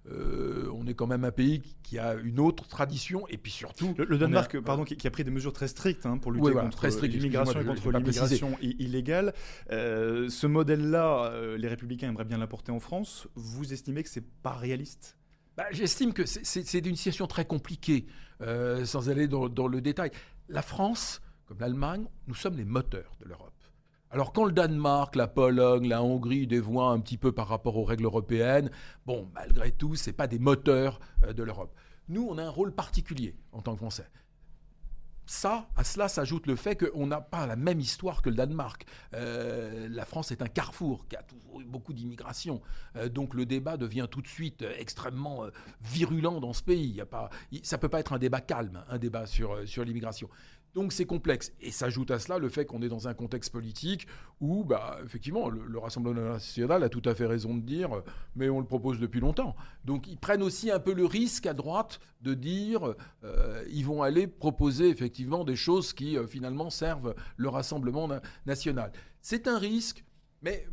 on 0.09 0.87
est 0.87 0.95
quand 0.95 1.09
même 1.09 1.25
un 1.25 1.33
pays 1.33 1.61
qui 1.83 1.99
a 1.99 2.14
une 2.14 2.38
autre 2.38 2.69
tradition 2.69 3.26
et 3.28 3.37
puis 3.37 3.50
surtout 3.50 3.97
le, 3.99 4.16
Danemark, 4.16 4.61
pardon, 4.61 4.85
qui, 4.85 5.04
a 5.04 5.11
pris 5.11 5.25
des 5.25 5.33
mesures 5.33 5.52
très 5.52 5.66
strictes 5.66 6.07
hein, 6.07 6.19
pour 6.19 6.31
lutter 6.31 6.52
contre 6.52 6.87
l'immigration 7.04 7.61
et 7.61 7.64
contre 7.64 7.90
l'immigration 7.90 8.57
illégale. 8.61 9.35
ce 9.69 10.47
modèle-là, 10.47 11.57
les 11.57 11.66
Républicains 11.66 12.11
aimeraient 12.11 12.25
bien 12.25 12.38
l'apporter 12.38 12.71
en 12.71 12.78
France. 12.78 13.26
Vous 13.35 13.73
estimez 13.73 14.04
que 14.04 14.09
c'est 14.09 14.25
pas 14.42 14.52
réaliste? 14.52 15.19
Bah, 15.56 15.66
j'estime 15.71 16.12
que 16.12 16.25
c'est 16.25 16.87
une 16.87 16.97
situation 16.97 17.26
très 17.26 17.44
compliquée, 17.44 18.06
euh, 18.40 18.85
sans 18.85 19.11
aller 19.11 19.28
dans, 19.28 19.66
le 19.66 19.80
détail. 19.80 20.11
La 20.49 20.62
France, 20.62 21.21
comme 21.47 21.59
l'Allemagne, 21.61 22.06
nous 22.26 22.35
sommes 22.35 22.56
les 22.56 22.64
moteurs 22.64 23.16
de 23.21 23.28
l'Europe. 23.28 23.52
Alors 24.11 24.32
quand 24.32 24.44
le 24.44 24.52
Danemark, 24.52 25.16
la 25.16 25.26
Pologne, 25.26 25.88
la 25.88 26.02
Hongrie 26.02 26.47
dévoient 26.47 26.90
un 26.90 27.00
petit 27.00 27.16
peu 27.16 27.32
par 27.32 27.49
rapport 27.49 27.76
aux 27.76 27.85
règles 27.85 28.04
européennes, 28.04 28.71
bon, 29.06 29.30
malgré 29.35 29.73
tout, 29.73 29.97
ce 29.97 30.11
pas 30.11 30.26
des 30.26 30.38
moteurs 30.38 31.00
euh, 31.25 31.32
de 31.32 31.42
l'Europe. 31.42 31.75
Nous, 32.09 32.26
on 32.28 32.37
a 32.37 32.44
un 32.44 32.50
rôle 32.50 32.75
particulier 32.75 33.37
en 33.52 33.62
tant 33.62 33.73
que 33.73 33.78
Français 33.78 34.09
ça, 35.26 35.68
à 35.76 35.84
cela 35.84 36.08
s'ajoute 36.08 36.46
le 36.46 36.56
fait 36.56 36.76
qu'on 36.76 37.06
n'a 37.06 37.20
pas 37.20 37.46
la 37.46 37.56
même 37.56 37.80
histoire 37.80 38.22
que 38.22 38.30
le 38.30 38.36
Danemark. 38.36 38.84
Euh, 39.14 39.88
la 39.88 40.04
France 40.04 40.32
est 40.32 40.42
un 40.42 40.48
carrefour 40.48 41.06
qui 41.08 41.16
a 41.16 41.22
toujours 41.22 41.60
eu 41.60 41.64
beaucoup 41.64 41.92
d'immigration. 41.92 42.60
Euh, 42.96 43.08
donc 43.08 43.34
le 43.34 43.46
débat 43.46 43.76
devient 43.76 44.08
tout 44.10 44.22
de 44.22 44.26
suite 44.26 44.64
extrêmement 44.78 45.44
euh, 45.44 45.50
virulent 45.82 46.40
dans 46.40 46.52
ce 46.52 46.62
pays. 46.62 47.02
Ça 47.62 47.76
ne 47.76 47.80
peut 47.80 47.88
pas 47.88 48.00
être 48.00 48.12
un 48.12 48.18
débat 48.18 48.40
calme, 48.40 48.84
un 48.88 48.98
débat 48.98 49.26
sur 49.26 49.84
l'immigration. 49.84 50.28
Donc 50.74 50.92
c'est 50.92 51.04
complexe. 51.04 51.52
Et 51.60 51.70
s'ajoute 51.70 52.10
à 52.10 52.18
cela 52.18 52.38
le 52.38 52.48
fait 52.48 52.64
qu'on 52.64 52.80
est 52.82 52.88
dans 52.88 53.06
un 53.06 53.14
contexte 53.14 53.52
politique 53.52 54.06
où, 54.40 54.64
bah, 54.64 54.98
effectivement, 55.04 55.48
le, 55.48 55.78
Rassemblement 55.78 56.32
national 56.32 56.82
a 56.84 56.88
tout 56.88 57.02
à 57.04 57.14
fait 57.14 57.26
raison 57.26 57.54
de 57.56 57.60
dire, 57.60 57.96
euh, 57.96 58.04
mais 58.36 58.48
on 58.48 58.60
le 58.60 58.66
propose 58.66 59.00
depuis 59.00 59.20
longtemps. 59.20 59.56
Donc 59.84 60.06
ils 60.06 60.16
prennent 60.16 60.42
aussi 60.42 60.70
un 60.70 60.78
peu 60.78 60.94
le 60.94 61.04
risque 61.04 61.46
à 61.46 61.54
droite 61.54 61.98
de 62.20 62.34
dire, 62.34 62.94
euh, 63.24 63.64
ils 63.70 63.84
vont 63.84 64.02
aller 64.02 64.26
proposer 64.26 64.88
effectivement 64.88 65.44
des 65.44 65.56
choses 65.56 65.92
qui 65.92 66.16
euh, 66.16 66.26
finalement 66.26 66.70
servent 66.70 67.14
le 67.36 67.48
Rassemblement 67.48 68.08
national. 68.46 68.92
C'est 69.20 69.48
un 69.48 69.58
risque, 69.58 70.04
mais 70.40 70.66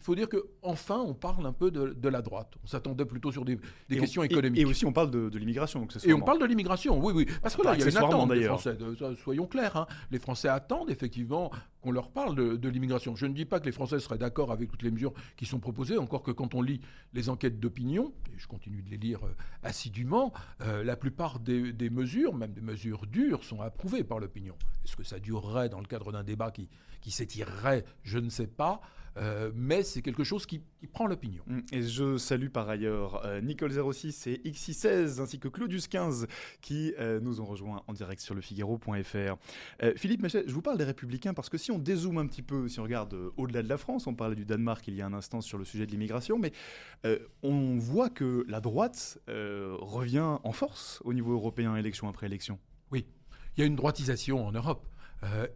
il 0.00 0.04
faut 0.04 0.14
dire 0.14 0.28
qu'enfin, 0.30 0.96
on 0.96 1.12
parle 1.12 1.44
un 1.44 1.52
peu 1.52 1.70
de, 1.70 2.08
la 2.08 2.22
droite. 2.22 2.54
On 2.64 2.66
s'attendait 2.66 3.04
plutôt 3.04 3.30
sur 3.30 3.44
des, 3.44 3.58
questions 3.90 4.22
économiques. 4.22 4.62
Et, 4.62 4.64
aussi, 4.64 4.86
on 4.86 4.94
parle 4.94 5.10
de, 5.10 5.36
l'immigration. 5.36 5.86
Et 6.04 6.14
on 6.14 6.20
parle 6.20 6.40
de 6.40 6.46
l'immigration, 6.46 6.98
oui, 6.98 7.12
oui. 7.14 7.26
Parce 7.42 7.54
que 7.54 7.62
là, 7.62 7.74
il 7.74 7.80
y 7.80 7.84
a 7.84 7.90
une 7.90 7.96
attente 7.98 8.32
des 8.32 8.44
Français. 8.44 8.78
soyons 9.22 9.46
clairs. 9.46 9.76
Hein. 9.76 9.86
Les 10.10 10.18
Français 10.18 10.48
attendent 10.48 10.90
effectivement 10.90 11.50
qu'on 11.82 11.92
leur 11.92 12.10
parle 12.10 12.34
de, 12.34 12.68
l'immigration. 12.68 13.14
Je 13.14 13.26
ne 13.26 13.34
dis 13.34 13.44
pas 13.44 13.60
que 13.60 13.66
les 13.66 13.72
Français 13.72 14.00
seraient 14.00 14.16
d'accord 14.16 14.52
avec 14.52 14.70
toutes 14.70 14.82
les 14.82 14.90
mesures 14.90 15.12
qui 15.36 15.44
sont 15.44 15.60
proposées, 15.60 15.98
encore 15.98 16.22
que 16.22 16.30
quand 16.30 16.54
on 16.54 16.62
lit 16.62 16.80
les 17.12 17.28
enquêtes 17.28 17.60
d'opinion, 17.60 18.14
et 18.34 18.38
je 18.38 18.48
continue 18.48 18.80
de 18.80 18.88
les 18.88 18.96
lire 18.96 19.26
euh, 19.26 19.34
assidûment, 19.62 20.32
euh, 20.62 20.82
la 20.82 20.96
plupart 20.96 21.40
des, 21.40 21.74
des, 21.74 21.90
mesures, 21.90 22.34
même 22.34 22.52
des 22.52 22.62
mesures 22.62 23.06
dures, 23.06 23.44
sont 23.44 23.60
approuvées 23.60 24.04
par 24.04 24.18
l'opinion. 24.18 24.54
Est-ce 24.86 24.96
que 24.96 25.04
ça 25.04 25.18
durerait 25.18 25.68
dans 25.68 25.80
le 25.80 25.86
cadre 25.86 26.10
d'un 26.10 26.24
débat 26.24 26.50
qui, 26.50 26.68
qui 27.02 27.10
s'étirerait? 27.10 27.84
Je 28.02 28.18
ne 28.18 28.30
sais 28.30 28.46
pas. 28.46 28.80
Euh, 29.16 29.50
mais 29.54 29.82
c'est 29.82 30.02
quelque 30.02 30.24
chose 30.24 30.46
qui, 30.46 30.62
prend 30.92 31.06
l'opinion. 31.06 31.42
Mm. 31.46 31.60
Et 31.72 31.82
je 31.82 32.16
salue 32.16 32.48
par 32.48 32.68
ailleurs 32.68 33.24
euh, 33.24 33.40
Nicole06 33.40 34.28
et 34.28 34.50
XI16 34.50 35.20
ainsi 35.20 35.38
que 35.38 35.48
Claudius15 35.48 36.26
qui 36.60 36.94
euh, 36.98 37.20
nous 37.20 37.40
ont 37.40 37.44
rejoints 37.44 37.82
en 37.86 37.92
direct 37.92 38.20
sur 38.20 38.34
lefigaro.fr. 38.34 39.36
Philippe 39.96 40.22
Machet, 40.22 40.44
je 40.46 40.52
vous 40.52 40.62
parle 40.62 40.78
des 40.78 40.84
Républicains 40.84 41.34
parce 41.34 41.48
que 41.48 41.58
si 41.58 41.70
on 41.70 41.78
dézoome 41.78 42.18
un 42.18 42.26
petit 42.26 42.42
peu, 42.42 42.68
si 42.68 42.80
on 42.80 42.82
regarde 42.82 43.14
au-delà 43.36 43.62
de 43.62 43.68
la 43.68 43.78
France, 43.78 44.06
on 44.06 44.14
parlait 44.14 44.36
du 44.36 44.44
Danemark 44.44 44.86
il 44.88 44.94
y 44.94 45.02
a 45.02 45.06
un 45.06 45.12
instant 45.12 45.40
sur 45.40 45.58
le 45.58 45.64
sujet 45.64 45.86
de 45.86 45.90
l'immigration, 45.90 46.38
mais 46.38 46.52
on 47.42 47.76
voit 47.78 48.10
que 48.10 48.44
la 48.48 48.60
droite 48.60 49.18
revient 49.28 50.38
en 50.42 50.52
force 50.52 51.00
au 51.04 51.12
niveau 51.12 51.32
européen, 51.32 51.76
élection 51.76 52.08
après 52.08 52.26
élection. 52.26 52.58
Oui, 52.90 53.06
il 53.56 53.60
y 53.60 53.62
a 53.62 53.66
une 53.66 53.76
droitisation 53.76 54.46
en 54.46 54.52
Europe. 54.52 54.86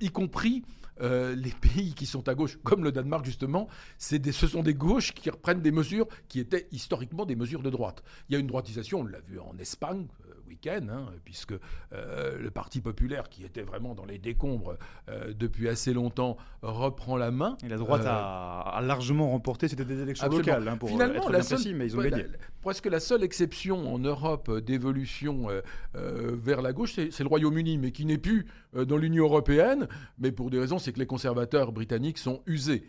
Y 0.00 0.10
compris 0.10 0.62
euh, 1.00 1.34
les 1.34 1.50
pays 1.50 1.92
qui 1.94 2.06
sont 2.06 2.28
à 2.28 2.34
gauche, 2.34 2.58
comme 2.62 2.84
le 2.84 2.92
Danemark 2.92 3.24
justement, 3.24 3.68
des, 4.12 4.32
ce 4.32 4.46
sont 4.46 4.62
des 4.62 4.74
gauches 4.74 5.12
qui 5.12 5.28
reprennent 5.28 5.60
des 5.60 5.72
mesures 5.72 6.06
qui 6.28 6.38
étaient 6.38 6.68
historiquement 6.70 7.26
des 7.26 7.34
mesures 7.34 7.62
de 7.62 7.70
droite. 7.70 8.04
Il 8.28 8.34
y 8.34 8.36
a 8.36 8.38
une 8.38 8.46
droitisation, 8.46 9.00
on 9.00 9.04
l'a 9.04 9.20
vu 9.20 9.40
en 9.40 9.58
Espagne, 9.58 10.06
week-end, 10.54 10.86
hein, 10.90 11.06
puisque 11.24 11.54
euh, 11.92 12.38
le 12.38 12.50
Parti 12.50 12.80
populaire, 12.80 13.28
qui 13.28 13.44
était 13.44 13.62
vraiment 13.62 13.94
dans 13.94 14.04
les 14.04 14.18
décombres 14.18 14.76
euh, 15.08 15.32
depuis 15.34 15.68
assez 15.68 15.92
longtemps, 15.92 16.36
reprend 16.62 17.16
la 17.16 17.30
main. 17.30 17.56
Et 17.64 17.68
la 17.68 17.76
droite 17.76 18.04
euh, 18.04 18.08
a, 18.08 18.80
largement 18.82 19.30
remporté, 19.30 19.68
c'était 19.68 19.84
des 19.84 20.00
élections 20.00 20.28
locales, 20.28 20.68
hein, 20.68 20.76
pour 20.76 20.88
Finalement, 20.88 21.28
la 21.28 21.42
seule, 21.42 21.74
mais 21.74 21.86
ils 21.86 21.96
ont 21.96 22.02
gagné. 22.02 22.26
Presque 22.64 22.86
la 22.86 22.98
seule 22.98 23.22
exception 23.22 23.92
en 23.92 23.98
Europe 23.98 24.50
d'évolution 24.60 25.48
vers 25.92 26.62
la 26.62 26.72
gauche, 26.72 26.94
c'est 26.94 27.20
le 27.20 27.28
Royaume-Uni, 27.28 27.76
mais 27.76 27.92
qui 27.92 28.06
n'est 28.06 28.16
plus 28.16 28.46
dans 28.72 28.96
l'Union 28.96 29.24
européenne, 29.24 29.86
mais 30.18 30.32
pour 30.32 30.48
des 30.48 30.58
raisons, 30.58 30.78
c'est 30.78 30.94
que 30.94 30.98
les 30.98 31.04
conservateurs 31.04 31.72
britanniques 31.72 32.16
sont 32.16 32.40
usés 32.46 32.88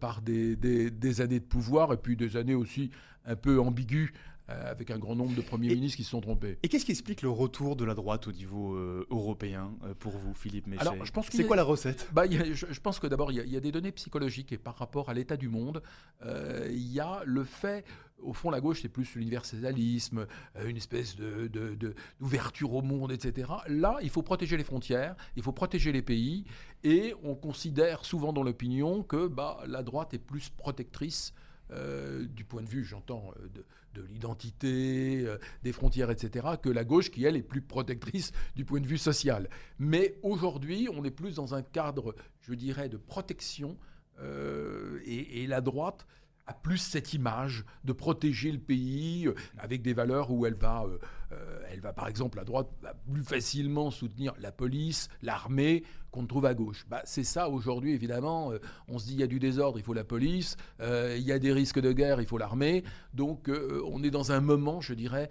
par 0.00 0.22
des, 0.22 0.56
des, 0.56 1.20
années 1.20 1.40
de 1.40 1.44
pouvoir 1.44 1.92
et 1.92 1.98
puis 1.98 2.16
des 2.16 2.38
années 2.38 2.54
aussi 2.54 2.90
un 3.26 3.36
peu 3.36 3.60
ambiguës 3.60 4.12
avec 4.48 4.90
un 4.90 4.98
grand 4.98 5.14
nombre 5.14 5.34
de 5.34 5.40
premiers 5.40 5.70
Et- 5.70 5.74
ministres 5.74 5.96
qui 5.96 6.04
se 6.04 6.10
sont 6.10 6.20
trompés. 6.20 6.58
Et 6.62 6.68
qu'est-ce 6.68 6.84
qui 6.84 6.90
explique 6.92 7.22
le 7.22 7.30
retour 7.30 7.76
de 7.76 7.84
la 7.84 7.94
droite 7.94 8.26
au 8.26 8.32
niveau 8.32 8.74
euh, 8.74 9.06
européen 9.10 9.72
euh, 9.84 9.94
pour 9.94 10.12
vous, 10.18 10.34
Philippe 10.34 10.66
Méchet 10.66 10.82
Alors, 10.82 11.04
je 11.04 11.12
pense 11.12 11.26
C'est 11.30 11.44
quoi 11.46 11.56
la 11.56 11.62
recette? 11.62 12.08
Bah, 12.12 12.26
il 12.26 12.34
y 12.34 12.36
a- 12.36 12.52
je, 12.52 12.66
je 12.70 12.80
pense 12.80 12.98
que 12.98 13.06
d'abord, 13.06 13.30
il 13.32 13.36
y, 13.36 13.40
a- 13.40 13.44
il 13.44 13.52
y 13.52 13.56
a 13.56 13.60
des 13.60 13.72
données 13.72 13.92
psychologiques 13.92 14.52
et 14.52 14.58
par 14.58 14.76
rapport 14.76 15.08
à 15.08 15.14
l'état 15.14 15.36
du 15.36 15.48
monde, 15.48 15.82
euh, 16.24 16.68
il 16.70 16.92
y 16.92 17.00
a 17.00 17.22
le 17.24 17.44
fait, 17.44 17.84
au 18.18 18.32
fond, 18.32 18.50
la 18.50 18.60
gauche, 18.60 18.82
c'est 18.82 18.88
plus 18.88 19.14
l'universalisme, 19.14 20.26
euh, 20.56 20.68
une 20.68 20.76
espèce 20.76 21.16
de- 21.16 21.46
de- 21.48 21.74
de- 21.74 21.94
d'ouverture 22.20 22.72
au 22.74 22.82
monde, 22.82 23.12
etc. 23.12 23.48
Là, 23.68 23.98
il 24.02 24.10
faut 24.10 24.22
protéger 24.22 24.56
les 24.56 24.64
frontières, 24.64 25.16
il 25.36 25.42
faut 25.42 25.52
protéger 25.52 25.92
les 25.92 26.02
pays, 26.02 26.44
et 26.84 27.14
on 27.22 27.34
considère 27.34 28.04
souvent 28.04 28.32
dans 28.32 28.42
l'opinion 28.42 29.02
que 29.02 29.26
bah, 29.28 29.58
la 29.66 29.82
droite 29.82 30.14
est 30.14 30.18
plus 30.18 30.48
protectrice. 30.50 31.32
euh, 31.70 32.26
du 32.26 32.44
point 32.44 32.60
de 32.60 32.68
vue, 32.68 32.84
j'entends, 32.84 33.30
euh, 33.38 33.48
de, 33.94 34.02
de 34.02 34.06
l'identité, 34.06 35.24
euh, 35.26 35.38
des 35.62 35.72
frontières, 35.72 36.10
etc., 36.10 36.46
que 36.62 36.68
la 36.68 36.84
gauche 36.84 37.10
qui, 37.10 37.24
elle, 37.24 37.36
est 37.36 37.42
plus 37.42 37.62
protectrice 37.62 38.32
du 38.56 38.64
point 38.64 38.80
de 38.80 38.86
vue 38.86 38.98
social. 38.98 39.48
Mais 39.78 40.18
aujourd'hui, 40.22 40.88
on 40.92 41.04
est 41.04 41.10
plus 41.10 41.34
dans 41.34 41.54
un 41.54 41.62
cadre, 41.62 42.14
je 42.40 42.54
dirais, 42.54 42.88
de 42.88 42.96
protection, 42.96 43.76
euh, 44.20 45.00
et, 45.04 45.46
la 45.46 45.60
droite 45.60 46.06
a 46.46 46.52
plus 46.52 46.78
cette 46.78 47.14
image 47.14 47.64
de 47.84 47.92
protéger 47.92 48.52
le 48.52 48.58
pays 48.58 49.26
euh, 49.26 49.34
avec 49.58 49.82
des 49.82 49.94
valeurs 49.94 50.30
où 50.30 50.44
elle 50.46 50.54
va, 50.54 50.84
euh, 51.32 51.60
elle 51.70 51.80
va 51.80 51.92
par 51.92 52.08
exemple, 52.08 52.38
la 52.38 52.44
droite 52.44 52.68
va 52.82 52.94
plus 53.10 53.22
facilement 53.22 53.90
soutenir 53.90 54.34
la 54.38 54.52
police, 54.52 55.08
l'armée 55.22 55.82
qu'on 56.10 56.22
ne 56.22 56.26
trouve 56.26 56.44
à 56.44 56.52
gauche. 56.52 56.84
Bah, 56.90 57.00
c'est 57.04 57.24
ça 57.24 57.48
aujourd'hui, 57.48 57.92
évidemment. 57.92 58.52
euh, 58.52 58.58
on 58.86 58.98
se 58.98 59.06
dit 59.06 59.14
il 59.14 59.20
y 59.20 59.22
a 59.22 59.26
du 59.26 59.38
désordre, 59.38 59.78
il 59.78 59.82
faut 59.82 59.94
la 59.94 60.04
police. 60.04 60.56
euh, 60.80 61.16
il 61.18 61.24
y 61.24 61.32
a 61.32 61.38
des 61.38 61.52
risques 61.52 61.80
de 61.80 61.92
guerre, 61.92 62.20
il 62.20 62.26
faut 62.26 62.38
l'armée. 62.38 62.84
Donc 63.14 63.50
on 63.84 64.02
est 64.02 64.10
dans 64.10 64.32
un 64.32 64.40
moment, 64.40 64.80
je 64.80 64.94
dirais, 64.94 65.28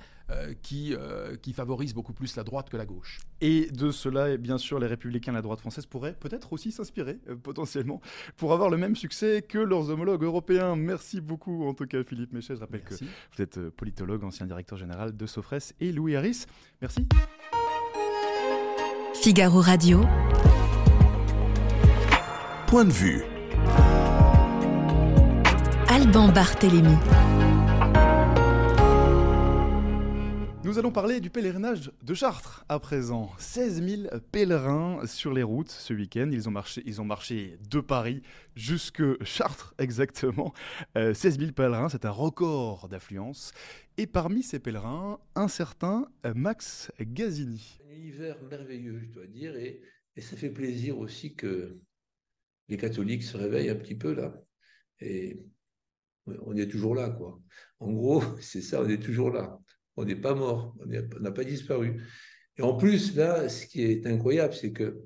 qui, 0.62 0.96
qui 1.42 1.52
favorise 1.52 1.94
beaucoup 1.94 2.14
plus 2.14 2.36
la 2.38 2.44
droite 2.44 2.70
que 2.70 2.78
la 2.78 2.86
gauche. 2.86 3.20
Et 3.42 3.68
de 3.72 3.92
cela, 3.92 4.38
bien 4.38 4.58
sûr, 4.58 4.80
les 4.80 4.88
républicains, 4.88 5.32
la 5.34 5.42
droite 5.42 5.60
française 5.60 5.86
pourraient 5.88 6.14
peut-être 6.14 6.54
aussi 6.54 6.72
s'inspirer, 6.72 7.20
potentiellement, 7.44 8.02
pour 8.38 8.54
avoir 8.54 8.70
le 8.70 8.78
même 8.78 8.96
succès 8.96 9.42
que 9.42 9.58
leurs 9.58 9.90
homologues 9.90 10.24
européens. 10.24 10.76
Merci 10.76 11.22
beaucoup, 11.22 11.66
en 11.68 11.74
tout 11.74 11.86
cas, 11.86 12.04
Philippe 12.04 12.32
Méchet. 12.34 12.56
Je 12.56 12.62
rappelle 12.62 12.84
Merci. 12.88 13.06
que 13.06 13.36
vous 13.36 13.42
êtes 13.42 13.70
politologue, 13.72 14.24
ancien 14.24 14.46
directeur 14.46 14.78
général 14.78 15.18
de 15.18 15.26
Sofres 15.26 15.74
et 15.80 15.91
Louis 15.92 16.16
Harris. 16.16 16.46
Merci. 16.82 17.08
Figaro 19.22 19.62
Radio. 19.62 20.06
Point 22.68 22.86
de 22.86 22.92
vue. 22.92 23.24
Alban 25.88 26.30
Barthélémy. 26.30 26.96
Nous 30.64 30.78
allons 30.78 30.92
parler 30.92 31.20
du 31.20 31.32
pèlerinage 31.32 31.92
de 32.04 32.14
Chartres 32.14 32.64
à 32.70 32.80
présent. 32.80 33.32
16 33.40 33.84
000 33.84 34.20
pèlerins 34.32 35.08
sur 35.08 35.34
les 35.34 35.42
routes 35.42 35.72
ce 35.72 35.92
week-end. 35.92 36.30
Ils 36.32 36.48
ont 36.48 36.52
marché, 36.52 36.84
ils 36.86 37.02
ont 37.02 37.06
marché 37.06 37.58
de 37.68 37.80
Paris 37.80 38.22
jusque 38.56 39.02
Chartres 39.24 39.74
exactement. 39.80 40.54
Euh, 40.98 41.16
16 41.16 41.40
000 41.40 41.52
pèlerins, 41.54 41.90
c'est 41.90 42.06
un 42.06 42.12
record 42.12 42.90
d'affluence. 42.90 43.54
Et 43.98 44.06
parmi 44.06 44.44
ces 44.44 44.60
pèlerins, 44.60 45.20
un 45.34 45.48
certain 45.48 46.08
euh, 46.28 46.34
Max 46.36 46.92
Gazzini. 47.00 47.80
Un 47.90 47.96
univers 47.96 48.40
merveilleux, 48.44 49.00
je 49.00 49.08
dois 49.08 49.26
dire, 49.26 49.56
et, 49.56 49.82
et 50.16 50.22
ça 50.22 50.38
fait 50.38 50.52
plaisir 50.52 51.00
aussi 51.00 51.34
que 51.34 51.80
les 52.70 52.78
catholiques 52.78 53.24
se 53.24 53.36
réveillent 53.36 53.72
un 53.72 53.76
petit 53.76 53.96
peu 53.96 54.14
là. 54.14 54.32
Et 55.00 55.42
on 56.28 56.56
est 56.56 56.68
toujours 56.68 56.94
là, 56.94 57.10
quoi. 57.10 57.42
En 57.80 57.92
gros, 57.92 58.22
c'est 58.42 58.62
ça, 58.62 58.82
on 58.84 58.90
est 58.90 59.02
toujours 59.02 59.32
là. 59.32 59.60
On 59.98 60.06
n'est 60.06 60.16
pas 60.16 60.34
mort, 60.34 60.76
on 60.80 61.20
n'a 61.20 61.32
pas 61.32 61.44
disparu. 61.44 62.02
Et 62.58 62.62
en 62.62 62.76
plus, 62.76 63.16
là, 63.16 63.50
ce 63.50 63.66
qui 63.66 63.84
est 63.84 64.06
incroyable, 64.08 64.54
c'est 64.54 64.72
que 64.72 65.02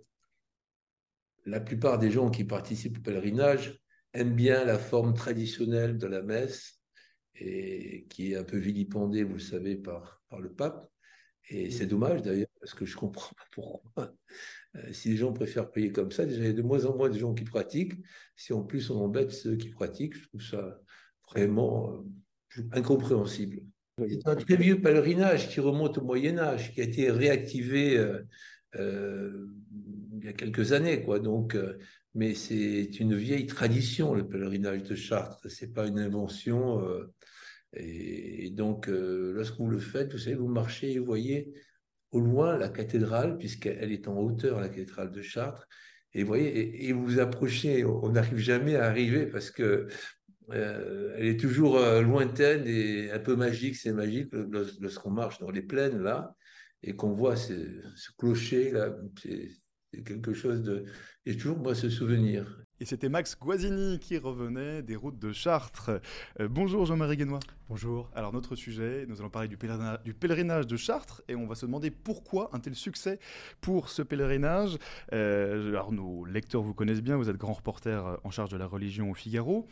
la 1.46 1.60
plupart 1.60 2.00
des 2.00 2.12
gens 2.12 2.30
qui 2.30 2.44
participent 2.44 2.98
au 2.98 3.02
pèlerinage 3.02 3.80
aiment 4.14 4.36
bien 4.36 4.66
la 4.66 4.80
forme 4.80 5.14
traditionnelle 5.14 5.98
de 5.98 6.08
la 6.08 6.22
messe, 6.22 6.80
et 7.36 8.06
qui 8.10 8.32
est 8.32 8.38
un 8.38 8.44
peu 8.44 8.58
vilipendée, 8.58 9.24
vous 9.24 9.34
le 9.34 9.40
savez, 9.40 9.76
par, 9.76 10.24
par 10.30 10.40
le 10.40 10.52
pape. 10.52 10.90
Et 11.50 11.70
c'est 11.70 11.86
dommage 11.86 12.22
d'ailleurs, 12.22 12.48
parce 12.60 12.74
que 12.74 12.86
je 12.86 12.96
comprends 12.96 13.36
pas 13.36 13.44
pourquoi. 13.52 14.16
Euh, 14.76 14.92
si 14.94 15.10
les 15.10 15.18
gens 15.18 15.32
préfèrent 15.32 15.72
payer 15.72 15.92
comme 15.92 16.12
ça, 16.12 16.26
déjà 16.26 16.40
il 16.40 16.48
y 16.48 16.50
a 16.50 16.54
de 16.54 16.62
moins 16.62 16.86
en 16.86 16.96
moins 16.96 17.10
de 17.10 17.18
gens 17.18 17.34
qui 17.34 17.44
pratiquent. 17.44 17.94
Si 18.36 18.52
en 18.52 18.64
plus 18.64 18.90
on 18.90 19.00
embête 19.04 19.32
ceux 19.32 19.56
qui 19.56 19.70
pratiquent, 19.70 20.16
je 20.16 20.28
trouve 20.28 20.42
ça 20.42 20.80
vraiment 21.30 21.94
euh, 22.58 22.64
incompréhensible. 22.72 23.62
C'est 23.98 24.28
un 24.28 24.36
très 24.36 24.58
vieux 24.58 24.82
pèlerinage 24.82 25.48
qui 25.50 25.62
remonte 25.62 25.98
au 25.98 26.04
Moyen 26.04 26.38
Âge, 26.38 26.74
qui 26.74 26.82
a 26.82 26.84
été 26.84 27.10
réactivé 27.10 27.98
euh, 27.98 28.20
euh, 28.76 29.48
il 30.20 30.26
y 30.26 30.28
a 30.28 30.34
quelques 30.34 30.74
années, 30.74 31.02
quoi. 31.02 31.20
Donc, 31.20 31.56
euh, 31.56 31.78
mais 32.14 32.34
c'est 32.34 32.84
une 33.00 33.16
vieille 33.16 33.46
tradition 33.46 34.14
le 34.14 34.28
pèlerinage 34.28 34.84
de 34.84 34.96
Chartres. 34.96 35.50
C'est 35.50 35.74
pas 35.74 35.88
une 35.88 36.00
invention. 36.00 36.86
euh, 36.86 37.14
et, 37.74 38.48
et 38.48 38.50
donc, 38.50 38.90
euh, 38.90 39.32
lorsque 39.34 39.58
vous 39.58 39.70
le 39.70 39.80
faites, 39.80 40.12
vous 40.12 40.20
savez, 40.20 40.36
vous 40.36 40.50
marchez 40.50 40.92
et 40.92 41.00
vous 41.00 41.06
voyez 41.06 41.54
au 42.12 42.20
loin 42.20 42.58
la 42.58 42.70
cathédrale, 42.70 43.38
puisqu'elle 43.38 43.92
est 43.94 44.08
en 44.10 44.18
hauteur, 44.18 44.60
la 44.60 44.68
cathédrale 44.70 45.12
de 45.12 45.22
Chartres. 45.22 45.68
Et 46.14 46.24
vous 46.24 46.28
voyez, 46.28 46.48
et, 46.58 46.90
et 46.90 46.94
vous 46.94 47.06
vous 47.06 47.20
approchez, 47.20 47.86
on 47.86 48.10
n'arrive 48.10 48.38
jamais 48.38 48.76
à 48.76 48.86
arriver 48.86 49.26
parce 49.26 49.52
que 49.52 49.88
euh, 50.52 51.16
elle 51.18 51.26
est 51.28 51.40
toujours 51.40 51.78
euh, 51.78 52.02
lointaine 52.02 52.64
et 52.66 53.12
un 53.12 53.20
peu 53.20 53.36
magique. 53.36 53.76
C'est 53.76 53.94
magique 53.94 54.30
lors- 54.34 54.66
lorsqu'on 54.80 55.12
marche 55.12 55.40
dans 55.40 55.52
les 55.52 55.62
plaines 55.62 56.02
là 56.02 56.36
et 56.84 56.96
qu'on 56.96 57.14
voit 57.14 57.36
ce, 57.36 57.54
ce 57.96 58.12
clocher 58.18 58.72
là. 58.72 58.96
C'est 59.22 59.50
quelque 60.04 60.34
chose 60.34 60.62
de. 60.62 60.86
J'ai 61.26 61.38
toujours 61.38 61.58
moi 61.58 61.74
ce 61.74 61.90
souvenir. 61.90 62.62
Et 62.82 62.86
c'était 62.86 63.08
Max 63.08 63.38
Guazzini 63.40 64.00
qui 64.00 64.18
revenait 64.18 64.84
des 64.84 64.98
routes 64.98 65.18
de 65.18 65.32
Chartres. 65.32 65.92
Euh, 66.42 66.50
bonjour 66.50 66.86
Jean-Marie 66.86 67.16
Guénois. 67.16 67.40
Bonjour. 67.70 68.12
Alors 68.14 68.34
notre 68.34 68.58
sujet, 68.58 69.06
nous 69.08 69.22
allons 69.22 69.30
parler 69.30 69.48
du 69.48 69.56
pèlerinage, 69.56 70.04
du 70.04 70.14
pèlerinage 70.14 70.68
de 70.68 70.76
Chartres 70.76 71.22
et 71.30 71.36
on 71.36 71.48
va 71.48 71.56
se 71.56 71.66
demander 71.66 71.90
pourquoi 71.90 72.50
un 72.52 72.60
tel 72.60 72.76
succès 72.76 73.18
pour 73.62 73.88
ce 73.88 74.02
pèlerinage. 74.02 74.78
Euh, 75.14 75.70
alors 75.70 75.94
nos 75.94 76.26
lecteurs 76.26 76.62
vous 76.64 76.74
connaissent 76.74 77.02
bien, 77.02 77.16
vous 77.16 77.30
êtes 77.30 77.38
grand 77.38 77.54
reporter 77.54 78.20
en 78.26 78.30
charge 78.30 78.50
de 78.50 78.58
la 78.58 78.68
religion 78.68 79.10
au 79.10 79.14
Figaro. 79.14 79.68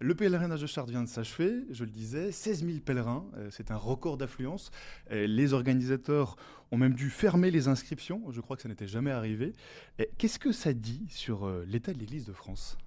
Le 0.00 0.14
pèlerinage 0.14 0.60
de 0.60 0.66
Chartres 0.68 0.90
vient 0.90 1.02
de 1.02 1.08
s'achever, 1.08 1.64
je 1.70 1.82
le 1.82 1.90
disais, 1.90 2.30
16 2.30 2.64
000 2.64 2.78
pèlerins, 2.78 3.26
euh, 3.36 3.48
c'est 3.50 3.72
un 3.72 3.76
record 3.76 4.16
d'affluence. 4.16 4.70
Euh, 5.10 5.26
Les 5.26 5.54
organisateurs 5.54 6.36
ont 6.70 6.76
même 6.76 6.94
dû 6.94 7.10
fermer 7.10 7.50
les 7.50 7.66
inscriptions, 7.66 8.30
je 8.30 8.40
crois 8.40 8.54
que 8.54 8.62
ça 8.62 8.68
n'était 8.68 8.86
jamais 8.86 9.10
arrivé. 9.10 9.54
Et 9.98 10.08
Qu'est-ce 10.16 10.38
que 10.38 10.52
ça 10.52 10.72
dit 10.72 11.04
sur 11.08 11.46
euh, 11.46 11.64
l'état 11.66 11.92
de 11.92 11.98
l'Église 11.98 12.26
de 12.26 12.32
France? 12.32 12.78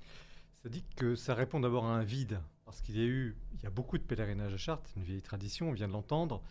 Ça 0.63 0.69
dit 0.69 0.85
que 0.95 1.15
ça 1.15 1.35
répond 1.35 1.59
d'abord 1.59 1.85
à 1.85 1.97
un 1.97 2.03
vide, 2.03 2.39
parce 2.63 2.79
qu'il 2.79 2.97
y 2.97 3.01
a 3.01 3.05
eu, 3.07 3.35
il 3.55 3.63
y 3.63 3.67
a 3.67 3.71
beaucoup 3.71 3.97
de 3.97 4.03
pèlerinages 4.03 4.53
à 4.53 4.57
Chartres, 4.57 4.89
une 4.95 5.03
vieille 5.03 5.21
tradition, 5.21 5.69
on 5.69 5.73
vient 5.73 5.89
de 5.89 5.93
l'entendre. 5.93 6.41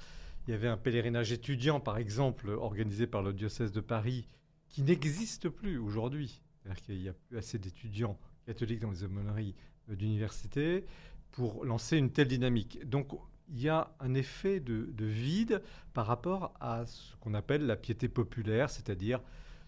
Il 0.46 0.51
y 0.51 0.55
avait 0.55 0.68
un 0.68 0.77
pèlerinage 0.77 1.33
étudiant, 1.33 1.81
par 1.81 1.96
exemple, 1.96 2.51
organisé 2.51 3.07
par 3.07 3.23
le 3.23 3.33
diocèse 3.33 3.73
de 3.73 3.81
Paris, 3.81 4.29
qui 4.68 4.83
n'existe 4.83 5.49
plus 5.49 5.79
aujourd'hui. 5.79 6.42
C'est-à-dire 6.62 6.83
qu'il 6.83 7.01
n'y 7.01 7.09
a 7.09 7.14
plus 7.14 7.38
assez 7.38 7.59
d'étudiants 7.59 8.18
catholiques 8.44 8.81
dans 8.81 8.90
les 8.90 9.05
aumôneries 9.05 9.55
euh, 9.55 9.69
d'université 9.96 10.85
pour 11.33 11.64
lancer 11.64 11.96
une 11.96 12.11
telle 12.11 12.29
dynamique. 12.29 12.88
Donc 12.88 13.12
il 13.48 13.61
y 13.61 13.68
a 13.68 13.92
un 14.00 14.14
effet 14.14 14.61
de, 14.61 14.90
de 14.92 15.05
vide 15.05 15.62
par 15.92 16.07
rapport 16.07 16.55
à 16.61 16.87
ce 16.87 17.16
qu'on 17.16 17.35
appelle 17.35 17.66
la 17.66 17.76
piété 17.76 18.09
populaire, 18.09 18.70
c'est-à-dire 18.70 19.20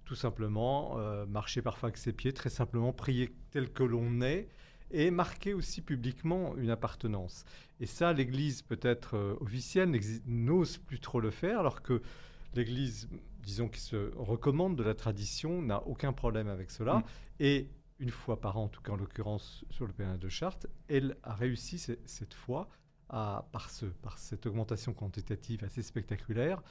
tout 0.04 0.14
simplement 0.14 0.98
euh, 0.98 1.26
marcher 1.26 1.62
parfois 1.62 1.88
avec 1.88 1.96
ses 1.96 2.12
pieds, 2.12 2.32
très 2.32 2.50
simplement 2.50 2.92
prier 2.92 3.34
tel 3.50 3.72
que 3.72 3.82
l'on 3.82 4.20
est 4.20 4.48
et 4.90 5.10
marquer 5.10 5.54
aussi 5.54 5.80
publiquement 5.80 6.56
une 6.56 6.70
appartenance. 6.70 7.44
Et 7.80 7.86
ça, 7.86 8.12
l'Église 8.12 8.62
peut-être 8.62 9.16
euh, 9.16 9.36
officielle 9.40 9.90
n'ose 10.26 10.78
plus 10.78 11.00
trop 11.00 11.20
le 11.20 11.30
faire, 11.30 11.60
alors 11.60 11.82
que 11.82 12.02
l'Église, 12.54 13.08
disons, 13.42 13.68
qui 13.68 13.80
se 13.80 14.12
recommande 14.16 14.76
de 14.76 14.82
la 14.82 14.94
tradition, 14.94 15.62
n'a 15.62 15.82
aucun 15.86 16.12
problème 16.12 16.48
avec 16.48 16.70
cela. 16.70 16.96
Mm. 16.98 17.04
Et 17.40 17.68
une 18.02 18.10
fois 18.10 18.40
par 18.40 18.58
an, 18.58 18.64
en 18.64 18.68
tout 18.68 18.82
cas 18.82 18.92
en 18.92 18.96
l'occurrence 18.96 19.64
sur 19.70 19.86
le 19.86 19.92
pèlerinage 19.92 20.20
de 20.20 20.28
Chartres, 20.28 20.66
elle 20.88 21.16
a 21.22 21.34
réussi 21.34 21.78
ce- 21.78 21.92
cette 22.04 22.34
fois, 22.34 22.68
par, 23.08 23.68
ce, 23.70 23.84
par 23.86 24.18
cette 24.18 24.46
augmentation 24.46 24.92
quantitative 24.94 25.62
assez 25.64 25.82
spectaculaire, 25.82 26.62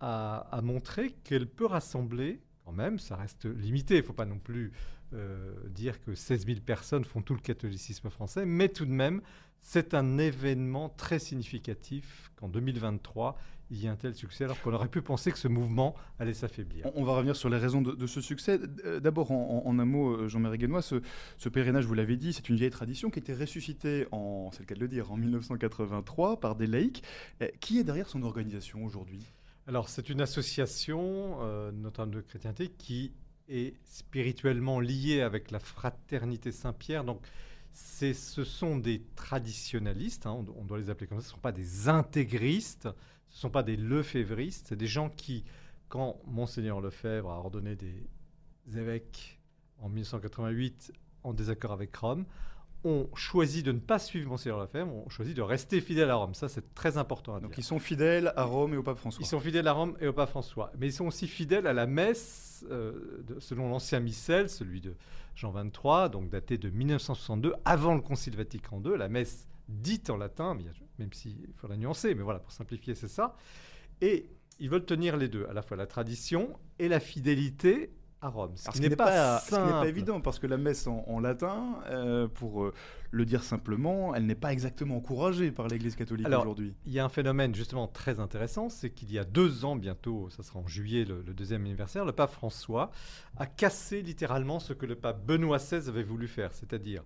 à, 0.00 0.60
montrer 0.62 1.12
qu'elle 1.24 1.46
peut 1.48 1.66
rassembler 1.66 2.42
quand 2.64 2.72
même, 2.72 2.98
ça 2.98 3.14
reste 3.16 3.44
limité. 3.46 3.94
Il 3.94 4.00
ne 4.00 4.06
faut 4.06 4.12
pas 4.12 4.26
non 4.26 4.38
plus 4.40 4.72
dire 5.68 6.00
que 6.00 6.14
16 6.14 6.46
000 6.46 6.60
personnes 6.60 7.04
font 7.04 7.22
tout 7.22 7.34
le 7.34 7.40
catholicisme 7.40 8.10
français, 8.10 8.44
mais 8.46 8.68
tout 8.68 8.84
de 8.84 8.90
même, 8.90 9.20
c'est 9.60 9.94
un 9.94 10.18
événement 10.18 10.90
très 10.90 11.18
significatif 11.18 12.30
qu'en 12.36 12.48
2023, 12.48 13.36
il 13.70 13.78
y 13.78 13.86
ait 13.86 13.88
un 13.88 13.96
tel 13.96 14.14
succès, 14.14 14.44
alors 14.44 14.60
qu'on 14.60 14.72
aurait 14.72 14.88
pu 14.88 15.00
penser 15.00 15.32
que 15.32 15.38
ce 15.38 15.48
mouvement 15.48 15.94
allait 16.18 16.34
s'affaiblir. 16.34 16.86
On, 16.94 17.02
va 17.02 17.14
revenir 17.14 17.34
sur 17.34 17.48
les 17.48 17.56
raisons 17.56 17.80
de, 17.80 18.06
ce 18.06 18.20
succès. 18.20 18.60
D'abord, 19.00 19.30
en, 19.30 19.78
un 19.78 19.84
mot, 19.84 20.12
euh, 20.12 20.28
Jean-Marie 20.28 20.58
Guénois, 20.58 20.82
ce, 20.82 21.00
ce, 21.38 21.48
pèlerinage, 21.48 21.86
vous 21.86 21.94
l'avez 21.94 22.16
dit, 22.16 22.32
c'est 22.32 22.48
une 22.48 22.56
vieille 22.56 22.70
tradition 22.70 23.10
qui 23.10 23.18
a 23.18 23.22
été 23.22 23.34
ressuscitée, 23.34 24.06
en, 24.12 24.50
c'est 24.52 24.60
le 24.60 24.66
cas 24.66 24.74
de 24.74 24.80
le 24.80 24.88
dire, 24.88 25.10
en 25.10 25.16
1983 25.16 26.40
par 26.40 26.56
des 26.56 26.66
laïcs. 26.66 27.02
Euh, 27.42 27.48
qui 27.60 27.78
est 27.78 27.84
derrière 27.84 28.08
son 28.08 28.22
organisation 28.22 28.84
aujourd'hui? 28.84 29.24
Alors, 29.66 29.88
c'est 29.88 30.10
une 30.10 30.20
association, 30.20 31.38
euh, 31.40 31.72
notamment 31.72 32.12
de 32.12 32.20
chrétienté, 32.20 32.68
qui 32.68 33.12
est 33.48 33.74
spirituellement 33.84 34.80
liée 34.80 35.20
avec 35.20 35.50
la 35.50 35.58
fraternité 35.58 36.52
Saint-Pierre. 36.52 37.04
Donc, 37.04 37.20
ce 37.72 38.12
sont 38.44 38.76
des 38.76 39.02
traditionalistes, 39.16 40.26
hein, 40.26 40.44
on, 40.56 40.64
doit 40.64 40.78
les 40.78 40.90
appeler 40.90 41.08
comme 41.08 41.18
ça, 41.20 41.24
ce 41.24 41.30
ne 41.30 41.34
sont 41.34 41.40
pas 41.40 41.52
des 41.52 41.88
intégristes, 41.88 42.88
ce 43.28 43.36
ne 43.36 43.40
sont 43.40 43.50
pas 43.50 43.64
des 43.64 43.76
lefévristes, 43.76 44.68
c'est 44.68 44.76
des 44.76 44.86
gens 44.86 45.10
qui, 45.10 45.44
quand 45.88 46.20
Monseigneur 46.26 46.80
Lefebvre 46.80 47.30
a 47.30 47.38
ordonné 47.38 47.74
des 47.74 48.06
évêques 48.76 49.40
en 49.80 49.88
1988 49.88 50.92
en 51.24 51.32
désaccord 51.32 51.72
avec 51.72 51.94
Rome, 51.96 52.26
ont 52.84 53.08
choisi 53.14 53.62
de 53.62 53.72
ne 53.72 53.78
pas 53.78 53.98
suivre 53.98 54.28
Monseigneur 54.28 54.60
Lefebvre, 54.60 54.92
ont 54.94 55.08
choisi 55.08 55.34
de 55.34 55.42
rester 55.42 55.80
fidèles 55.80 56.10
à 56.10 56.16
Rome. 56.16 56.34
Ça, 56.34 56.48
c'est 56.48 56.74
très 56.74 56.98
important 56.98 57.34
à 57.34 57.40
Donc, 57.40 57.56
ils 57.56 57.64
sont 57.64 57.78
fidèles 57.78 58.32
à 58.36 58.44
Rome 58.44 58.74
et 58.74 58.76
au 58.76 58.82
pape 58.82 58.98
François. 58.98 59.22
Ils 59.22 59.26
sont 59.26 59.40
fidèles 59.40 59.66
à 59.66 59.72
Rome 59.72 59.96
et 60.00 60.06
au 60.06 60.12
pape 60.12 60.30
François. 60.30 60.70
Mais 60.78 60.88
ils 60.88 60.92
sont 60.92 61.06
aussi 61.06 61.26
fidèles 61.26 61.66
à 61.66 61.72
la 61.72 61.86
messe, 61.86 62.64
euh, 62.70 63.24
selon 63.38 63.68
l'ancien 63.68 64.00
missel, 64.00 64.50
celui 64.50 64.80
de 64.80 64.94
Jean 65.34 65.50
23, 65.50 66.10
donc 66.10 66.28
daté 66.28 66.58
de 66.58 66.70
1962, 66.70 67.54
avant 67.64 67.94
le 67.94 68.00
Concile 68.00 68.36
Vatican 68.36 68.80
II, 68.84 68.96
la 68.96 69.08
messe 69.08 69.48
dite 69.68 70.10
en 70.10 70.16
latin, 70.16 70.56
même 70.98 71.12
s'il 71.12 71.36
faut 71.56 71.68
la 71.68 71.76
nuancer, 71.76 72.14
mais 72.14 72.22
voilà, 72.22 72.38
pour 72.38 72.52
simplifier, 72.52 72.94
c'est 72.94 73.08
ça. 73.08 73.36
Et 74.00 74.28
ils 74.58 74.68
veulent 74.68 74.84
tenir 74.84 75.16
les 75.16 75.28
deux, 75.28 75.46
à 75.48 75.52
la 75.52 75.62
fois 75.62 75.76
la 75.76 75.86
tradition 75.86 76.58
et 76.78 76.88
la 76.88 77.00
fidélité 77.00 77.90
à 78.24 78.28
Rome. 78.28 78.52
Ce 78.56 78.70
qui 78.70 78.80
n'est 78.80 78.96
pas, 78.96 79.42
pas, 79.50 79.86
évident, 79.86 80.20
parce 80.20 80.38
que 80.38 80.46
la 80.46 80.56
messe 80.56 80.86
en, 80.86 81.20
latin, 81.20 81.78
euh, 81.90 82.26
pour 82.26 82.64
euh, 82.64 82.74
le 83.10 83.24
dire 83.26 83.42
simplement, 83.42 84.14
elle 84.14 84.26
n'est 84.26 84.34
pas 84.34 84.52
exactement 84.52 84.96
encouragée 84.96 85.50
par 85.50 85.68
l'Église 85.68 85.94
catholique 85.94 86.26
aujourd'hui. 86.26 86.74
Il 86.86 86.92
y 86.92 86.98
a 86.98 87.04
un 87.04 87.10
phénomène 87.10 87.54
justement 87.54 87.86
très 87.86 88.20
intéressant, 88.20 88.68
c'est 88.70 88.90
qu'il 88.90 89.12
y 89.12 89.18
a 89.18 89.24
deux 89.24 89.64
ans, 89.64 89.76
bientôt, 89.76 90.30
ça 90.30 90.42
sera 90.42 90.58
en 90.58 90.66
juillet, 90.66 91.04
le, 91.04 91.22
le, 91.22 91.34
deuxième 91.34 91.62
anniversaire, 91.62 92.04
le 92.04 92.12
pape 92.12 92.32
François 92.32 92.90
a 93.36 93.46
cassé 93.46 94.02
littéralement 94.02 94.58
ce 94.58 94.72
que 94.72 94.86
le 94.86 94.94
pape 94.96 95.24
Benoît 95.26 95.58
XVI 95.58 95.88
avait 95.88 96.02
voulu 96.02 96.26
faire, 96.26 96.52
c'est-à-dire 96.54 97.02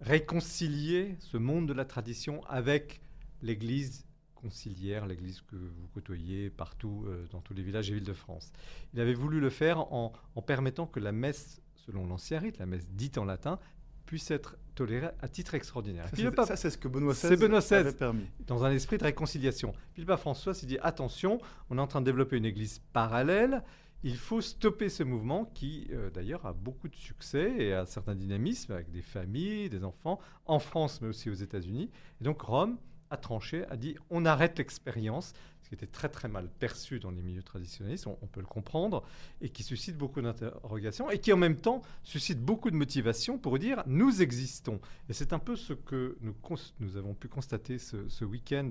réconcilier 0.00 1.16
ce 1.20 1.36
monde 1.36 1.68
de 1.68 1.74
la 1.74 1.84
tradition 1.84 2.42
avec 2.48 3.02
l'Église 3.42 4.06
conciliaire, 4.40 5.06
l'église 5.06 5.40
que 5.42 5.56
vous 5.56 5.88
côtoyez 5.94 6.50
partout 6.50 7.04
euh, 7.06 7.26
dans 7.30 7.40
tous 7.40 7.54
les 7.54 7.62
villages 7.62 7.90
et 7.90 7.94
villes 7.94 8.04
de 8.04 8.12
France. 8.12 8.52
Il 8.94 9.00
avait 9.00 9.14
voulu 9.14 9.40
le 9.40 9.50
faire 9.50 9.92
en, 9.92 10.12
permettant 10.46 10.86
que 10.86 11.00
la 11.00 11.12
messe, 11.12 11.60
selon 11.74 12.06
l'ancien 12.06 12.38
rite, 12.38 12.58
la 12.58 12.66
messe 12.66 12.88
dite 12.88 13.18
en 13.18 13.24
latin, 13.24 13.58
puisse 14.06 14.30
être 14.30 14.56
tolérée 14.74 15.10
à 15.20 15.28
titre 15.28 15.54
extraordinaire. 15.54 16.08
Ça, 16.44 16.56
c'est 16.56 16.70
ce 16.70 16.78
que 16.78 16.88
Benoît 16.88 17.12
XVI, 17.12 17.36
Benoît 17.36 17.60
XVI 17.60 17.74
avait 17.74 17.92
permis. 17.92 18.26
Dans 18.46 18.64
un 18.64 18.72
esprit 18.72 18.98
de 18.98 19.04
réconciliation. 19.04 19.72
Puis 19.92 20.02
le 20.02 20.06
pape 20.06 20.20
François 20.20 20.54
s'est 20.54 20.66
dit 20.66 20.78
attention, 20.82 21.40
on 21.68 21.78
est 21.78 21.80
en 21.80 21.86
train 21.86 22.00
de 22.00 22.06
développer 22.06 22.36
une 22.36 22.46
église 22.46 22.80
parallèle. 22.92 23.62
Il 24.02 24.16
faut 24.16 24.40
stopper 24.40 24.88
ce 24.88 25.02
mouvement 25.02 25.44
qui, 25.44 25.88
euh, 25.92 26.08
d'ailleurs, 26.10 26.46
a 26.46 26.54
beaucoup 26.54 26.88
de 26.88 26.96
succès 26.96 27.54
et 27.58 27.74
a 27.74 27.82
un 27.82 27.86
certain 27.86 28.14
dynamisme 28.14 28.72
avec 28.72 28.90
des 28.90 29.02
familles, 29.02 29.68
des 29.68 29.84
enfants, 29.84 30.18
en 30.46 30.58
France, 30.58 31.02
mais 31.02 31.08
aussi 31.08 31.28
aux 31.28 31.34
États-Unis. 31.34 31.90
Et 32.20 32.24
donc 32.24 32.40
Rome 32.40 32.78
a 33.10 33.16
tranché, 33.16 33.64
a 33.68 33.76
dit 33.76 33.96
on 34.08 34.24
arrête 34.24 34.58
l'expérience, 34.58 35.34
ce 35.62 35.68
qui 35.68 35.74
était 35.74 35.86
très 35.86 36.08
très 36.08 36.28
mal 36.28 36.48
perçu 36.48 37.00
dans 37.00 37.10
les 37.10 37.22
milieux 37.22 37.42
traditionnalistes, 37.42 38.06
on, 38.06 38.26
peut 38.26 38.40
le 38.40 38.46
comprendre, 38.46 39.04
et 39.40 39.48
qui 39.48 39.62
suscite 39.62 39.96
beaucoup 39.96 40.20
d'interrogations, 40.20 41.10
et 41.10 41.18
qui 41.18 41.32
en 41.32 41.36
même 41.36 41.56
temps 41.56 41.82
suscite 42.02 42.40
beaucoup 42.40 42.70
de 42.70 42.76
motivation 42.76 43.38
pour 43.38 43.58
dire 43.58 43.82
nous 43.86 44.22
existons. 44.22 44.80
Et 45.08 45.12
c'est 45.12 45.32
un 45.32 45.38
peu 45.38 45.56
ce 45.56 45.72
que 45.72 46.16
nous, 46.20 46.34
nous 46.78 46.96
avons 46.96 47.14
pu 47.14 47.28
constater 47.28 47.78
ce, 47.78 48.24
week-end 48.24 48.70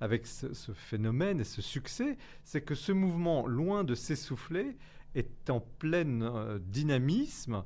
avec 0.00 0.26
ce, 0.26 0.72
phénomène 0.72 1.40
et 1.40 1.44
ce 1.44 1.62
succès, 1.62 2.16
c'est 2.42 2.62
que 2.62 2.74
ce 2.74 2.92
mouvement, 2.92 3.46
loin 3.46 3.84
de 3.84 3.94
s'essouffler, 3.94 4.76
est 5.14 5.48
en 5.50 5.60
plein 5.60 6.22
euh, 6.22 6.58
dynamisme 6.58 7.64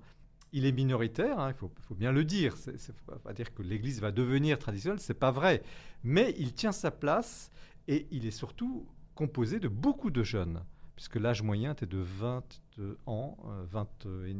il 0.53 0.67
est 0.67 0.73
minoritaire, 0.73 1.39
hein, 1.39 1.51
il 1.51 1.55
faut, 1.55 1.95
bien 1.95 2.13
le 2.13 2.25
dire. 2.25 2.57
C'est 2.57 2.95
pas 3.23 3.33
dire 3.33 3.55
que 3.55 3.63
l'Église 3.63 4.01
va 4.01 4.13
devenir 4.13 4.59
traditionnelle, 4.59 5.01
c'est 5.01 5.15
pas 5.15 5.31
vrai. 5.31 5.63
Mais 6.05 6.35
il 6.39 6.55
tient 6.55 6.73
sa 6.73 6.91
place 6.91 7.51
et 7.87 8.07
il 8.11 8.27
est 8.27 8.33
surtout 8.33 8.87
composé 9.15 9.59
de 9.59 9.69
beaucoup 9.69 10.11
de 10.11 10.23
jeunes, 10.23 10.63
puisque 10.99 11.15
l'âge 11.15 11.43
moyen 11.43 11.75
était 11.75 11.87
de 11.87 11.99
20 11.99 12.43
ans, 13.07 13.37
21 13.71 14.09
euh, 14.09 14.35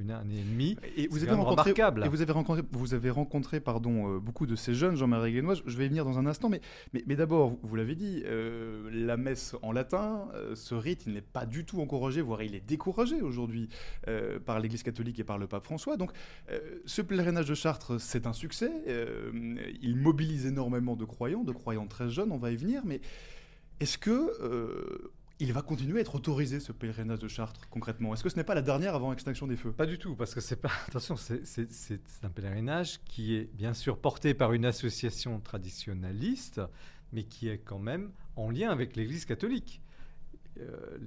une 0.00 0.10
année 0.10 0.38
et 0.38 0.42
demie. 0.42 0.78
Et 0.96 1.06
vous 1.08 1.22
avez 1.22 1.34
rencontré, 1.34 1.72
et 1.72 2.08
vous 2.08 2.22
avez 2.22 2.32
rencontré, 2.32 2.62
vous 2.72 2.94
avez 2.94 3.10
rencontré 3.10 3.60
pardon, 3.60 4.08
euh, 4.14 4.18
beaucoup 4.18 4.46
de 4.46 4.56
ces 4.56 4.72
jeunes, 4.72 4.96
Jean-Marie 4.96 5.34
Guénois. 5.34 5.56
Je 5.66 5.76
vais 5.76 5.84
y 5.84 5.88
venir 5.88 6.06
dans 6.06 6.18
un 6.18 6.24
instant, 6.24 6.48
mais, 6.48 6.62
mais, 6.94 7.04
mais 7.06 7.14
d'abord, 7.14 7.58
vous, 7.62 7.76
l'avez 7.76 7.94
dit, 7.94 8.22
euh, 8.24 8.88
la 8.90 9.18
messe 9.18 9.54
en 9.60 9.70
latin, 9.70 10.28
ce 10.54 10.74
rite, 10.74 11.02
il 11.06 11.12
n'est 11.12 11.20
pas 11.20 11.44
du 11.44 11.66
tout 11.66 11.82
encouragé, 11.82 12.22
voire 12.22 12.42
il 12.42 12.54
est 12.54 12.66
découragé 12.66 13.20
aujourd'hui 13.20 13.68
par 14.46 14.60
l'Église 14.60 14.82
catholique 14.82 15.20
et 15.20 15.24
par 15.24 15.36
le 15.36 15.46
pape 15.46 15.62
François. 15.62 15.98
Donc, 15.98 16.12
ce 16.86 17.02
pèlerinage 17.02 17.48
de 17.48 17.54
Chartres, 17.54 18.00
c'est 18.00 18.26
un 18.26 18.32
succès. 18.32 18.72
il 19.82 19.96
mobilise 19.96 20.46
énormément 20.46 20.96
de 20.96 21.04
croyants, 21.04 21.44
de 21.44 21.52
croyants 21.52 21.86
très 21.86 22.08
jeunes. 22.08 22.32
On 22.32 22.38
va 22.38 22.50
y 22.50 22.56
venir, 22.56 22.80
mais 22.86 23.02
est-ce 23.78 23.98
que 23.98 25.10
il 25.42 25.52
va 25.52 25.60
continuer 25.60 25.98
à 25.98 26.00
être 26.02 26.14
autorisé 26.14 26.60
ce 26.60 26.70
pèlerinage 26.70 27.18
de 27.18 27.26
Chartres 27.26 27.68
concrètement 27.68 28.14
Est-ce 28.14 28.22
que 28.22 28.28
ce 28.28 28.36
n'est 28.36 28.44
pas 28.44 28.54
la 28.54 28.62
dernière 28.62 28.94
avant 28.94 29.12
extinction 29.12 29.48
des 29.48 29.56
feux? 29.56 29.72
Pas 29.72 29.86
du 29.86 29.98
tout, 29.98 30.14
parce 30.14 30.34
que 30.34 30.40
c'est 30.40 30.56
pas. 30.56 30.70
Attention, 30.88 31.16
c'est 31.16 32.00
un 32.22 32.28
pèlerinage 32.28 33.00
qui 33.04 33.34
est 33.34 33.52
bien 33.52 33.74
sûr 33.74 33.98
porté 33.98 34.34
par 34.34 34.52
une 34.52 34.64
association 34.64 35.40
traditionnaliste, 35.40 36.60
mais 37.12 37.24
qui 37.24 37.48
est 37.48 37.58
quand 37.58 37.80
même 37.80 38.12
en 38.36 38.50
lien 38.50 38.70
avec 38.70 38.94
l'Église 38.94 39.24
catholique. 39.24 39.82
Euh, 40.60 40.98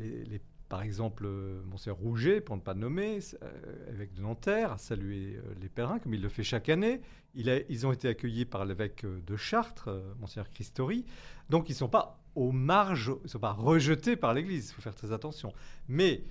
par 0.75 0.83
exemple, 0.83 1.23
euh, 1.25 1.61
Monseigneur 1.67 1.95
Rouget, 1.95 2.41
pour 2.41 2.57
ne 2.57 2.61
pas 2.61 2.73
nommer, 2.73 3.19
euh, 3.41 3.93
évêque 3.93 4.13
de 4.13 4.21
Nanterre, 4.21 4.73
a 4.73 4.77
salué 4.77 5.39
les 5.61 5.69
pèlerins, 5.69 5.99
comme 5.99 6.13
il 6.13 6.21
le 6.21 6.27
fait 6.27 6.43
chaque 6.43 6.67
année. 6.67 6.99
Ils 7.33 7.87
ont 7.87 7.93
été 7.93 8.09
accueillis 8.09 8.43
par 8.43 8.65
l'évêque 8.65 9.05
de 9.05 9.37
Chartres, 9.37 9.89
Monseigneur 10.19 10.49
Christori. 10.49 11.05
Donc, 11.49 11.69
ils 11.69 11.71
ne 11.71 11.77
sont 11.77 11.87
pas 11.87 12.19
aux 12.35 12.51
marges, 12.51 13.13
ils 13.21 13.23
ne 13.23 13.29
sont 13.29 13.39
pas 13.39 13.53
rejetés 13.53 14.17
par 14.17 14.33
l'Église, 14.33 14.71
il 14.71 14.73
faut 14.73 14.81
faire 14.81 14.95
très 14.95 15.13
attention. 15.13 15.53
Mais, 15.87 16.25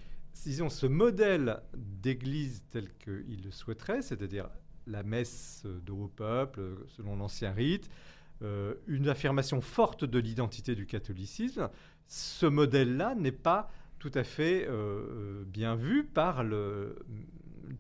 disons, 0.44 0.68
ce 0.68 0.85
modèle 0.85 1.62
d'Église 1.74 2.64
tel 2.68 2.92
qu'il 2.98 3.42
le 3.42 3.50
souhaiterait, 3.50 4.02
c'est-à-dire 4.02 4.50
la 4.87 5.04
messe 5.04 5.62
de 5.64 5.90
haut 5.90 6.12
peuple, 6.14 6.61
selon 6.88 7.16
l'ancien 7.16 7.52
rite, 7.52 7.88
euh, 8.42 8.74
une 8.88 9.09
affirmation 9.09 9.62
forte 9.62 10.04
de 10.04 10.18
l'identité 10.18 10.74
du 10.74 10.85
catholicisme, 10.85 11.70
ce 12.09 12.44
modèle-là 12.44 13.14
n'est 13.14 13.33
pas 13.33 13.70
tout 14.04 14.18
à 14.18 14.22
fait 14.22 14.66
euh, 14.66 14.68
euh, 14.70 15.44
bien 15.46 15.76
vu 15.76 16.04
par 16.04 16.44
le 16.44 16.94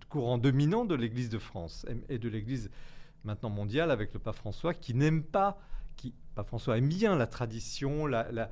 courant 0.08 0.38
dominant 0.38 0.86
de 0.86 0.94
l'Église 0.94 1.28
de 1.28 1.36
France 1.36 1.84
et 2.08 2.16
de 2.16 2.30
l'Église 2.30 2.70
maintenant 3.24 3.50
mondiale 3.50 3.90
avec 3.90 4.14
le 4.14 4.18
pape 4.18 4.36
François 4.36 4.72
qui 4.72 4.94
n'aime 4.94 5.22
pas 5.22 5.60
qui, 5.96 6.14
pas 6.34 6.42
François 6.42 6.78
aime 6.78 6.88
bien 6.88 7.14
la 7.14 7.26
tradition, 7.26 8.06
la, 8.06 8.48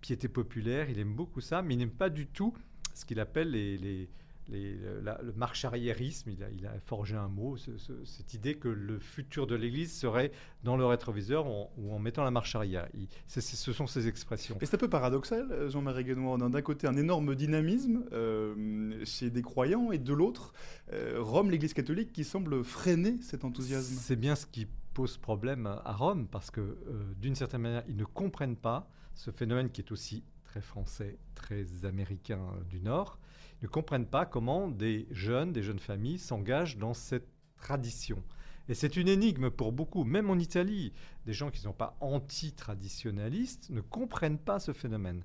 piété 0.00 0.26
populaire, 0.26 0.90
il 0.90 0.98
aime 0.98 1.14
beaucoup 1.14 1.40
ça, 1.40 1.62
mais 1.62 1.74
il 1.74 1.76
n'aime 1.76 1.90
pas 1.90 2.10
du 2.10 2.26
tout 2.26 2.52
ce 2.94 3.04
qu'il 3.04 3.20
appelle 3.20 3.52
les, 3.52 4.08
le 4.48 5.32
marche-arriérisme. 5.36 6.30
Il 6.30 6.66
a, 6.66 6.78
forgé 6.84 7.16
un 7.16 7.28
mot, 7.28 7.56
cette 7.56 8.34
idée 8.34 8.54
que 8.54 8.68
le 8.68 8.98
futur 8.98 9.46
de 9.46 9.54
l'Église 9.54 9.92
serait 9.92 10.32
dans 10.62 10.76
le 10.76 10.84
rétroviseur 10.84 11.46
ou 11.46 11.92
en 11.92 11.98
mettant 11.98 12.24
la 12.24 12.30
marche 12.30 12.54
arrière. 12.54 12.88
ce 13.26 13.72
sont 13.72 13.86
ses 13.86 14.08
expressions. 14.08 14.56
Et 14.60 14.66
c'est 14.66 14.76
un 14.76 14.78
peu 14.78 14.88
paradoxal, 14.88 15.50
euh, 15.50 15.68
Jean-Marie 15.68 16.04
Guénois. 16.04 16.36
On 16.38 16.40
a 16.40 16.48
d'un 16.48 16.62
côté 16.62 16.86
un 16.86 16.96
énorme 16.96 17.34
dynamisme 17.34 18.04
euh, 18.12 19.04
chez 19.04 19.30
des 19.30 19.42
croyants 19.42 19.92
et 19.92 19.98
de 19.98 20.12
l'autre, 20.12 20.52
euh, 20.92 21.16
Rome, 21.18 21.50
l'Église 21.50 21.74
catholique, 21.74 22.12
qui 22.12 22.24
semble 22.24 22.64
freiner 22.64 23.20
cet 23.22 23.44
enthousiasme. 23.44 23.94
C'est 23.98 24.16
bien 24.16 24.34
ce 24.34 24.46
qui 24.46 24.66
pose 24.94 25.18
problème 25.18 25.66
à 25.66 25.92
Rome 25.92 26.28
parce 26.28 26.50
que 26.50 26.60
euh, 26.60 26.76
d'une 27.18 27.34
certaine 27.34 27.62
manière, 27.62 27.82
ils 27.88 27.96
ne 27.96 28.04
comprennent 28.04 28.56
pas 28.56 28.88
ce 29.14 29.30
phénomène 29.30 29.70
qui 29.70 29.80
est 29.80 29.92
aussi 29.92 30.24
très 30.44 30.60
français, 30.60 31.18
très 31.34 31.84
américain 31.84 32.40
du 32.70 32.80
Nord. 32.80 33.18
Ne 33.62 33.68
comprennent 33.68 34.06
pas 34.06 34.26
comment 34.26 34.68
des 34.68 35.06
jeunes, 35.10 35.52
des 35.52 35.62
jeunes 35.62 35.78
familles 35.78 36.18
s'engagent 36.18 36.78
dans 36.78 36.94
cette 36.94 37.28
tradition. 37.56 38.22
Et 38.68 38.74
c'est 38.74 38.96
une 38.96 39.08
énigme 39.08 39.50
pour 39.50 39.72
beaucoup, 39.72 40.04
même 40.04 40.30
en 40.30 40.38
Italie. 40.38 40.92
Des 41.26 41.32
gens 41.32 41.50
qui 41.50 41.58
ne 41.58 41.64
sont 41.64 41.72
pas 41.72 41.96
anti-traditionnalistes 42.00 43.70
ne 43.70 43.80
comprennent 43.80 44.38
pas 44.38 44.58
ce 44.58 44.72
phénomène. 44.72 45.22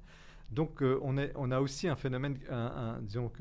Donc 0.52 0.82
euh, 0.82 1.00
on, 1.04 1.52
a 1.52 1.60
aussi 1.60 1.88
un 1.88 1.96
phénomène, 1.96 2.38
un, 2.50 3.00
disons 3.02 3.32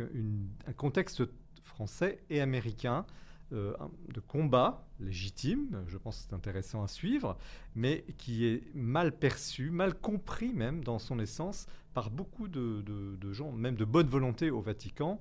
un 0.67 0.73
contexte 0.73 1.23
français 1.63 2.21
et 2.29 2.41
américain 2.41 3.07
euh, 3.53 3.75
de 4.13 4.21
combat 4.21 4.87
légitime, 5.01 5.85
je 5.87 5.97
pense 5.97 6.19
que 6.19 6.29
c'est 6.29 6.35
intéressant 6.35 6.83
à 6.83 6.89
suivre, 6.89 7.39
mais 7.75 8.05
qui 8.19 8.45
est 8.45 8.63
mal 8.75 9.17
perçu, 9.17 9.71
mal 9.71 9.95
compris 9.95 10.53
même 10.53 10.85
dans 10.85 10.99
son 10.99 11.19
essence 11.19 11.67
par 11.99 12.11
beaucoup 12.11 12.47
de, 12.47 12.81
de 12.81 13.33
gens, 13.33 13.51
même 13.51 13.75
de 13.75 13.85
bonne 13.85 14.07
volonté 14.07 14.53
au 14.53 14.61
Vatican. 14.61 15.19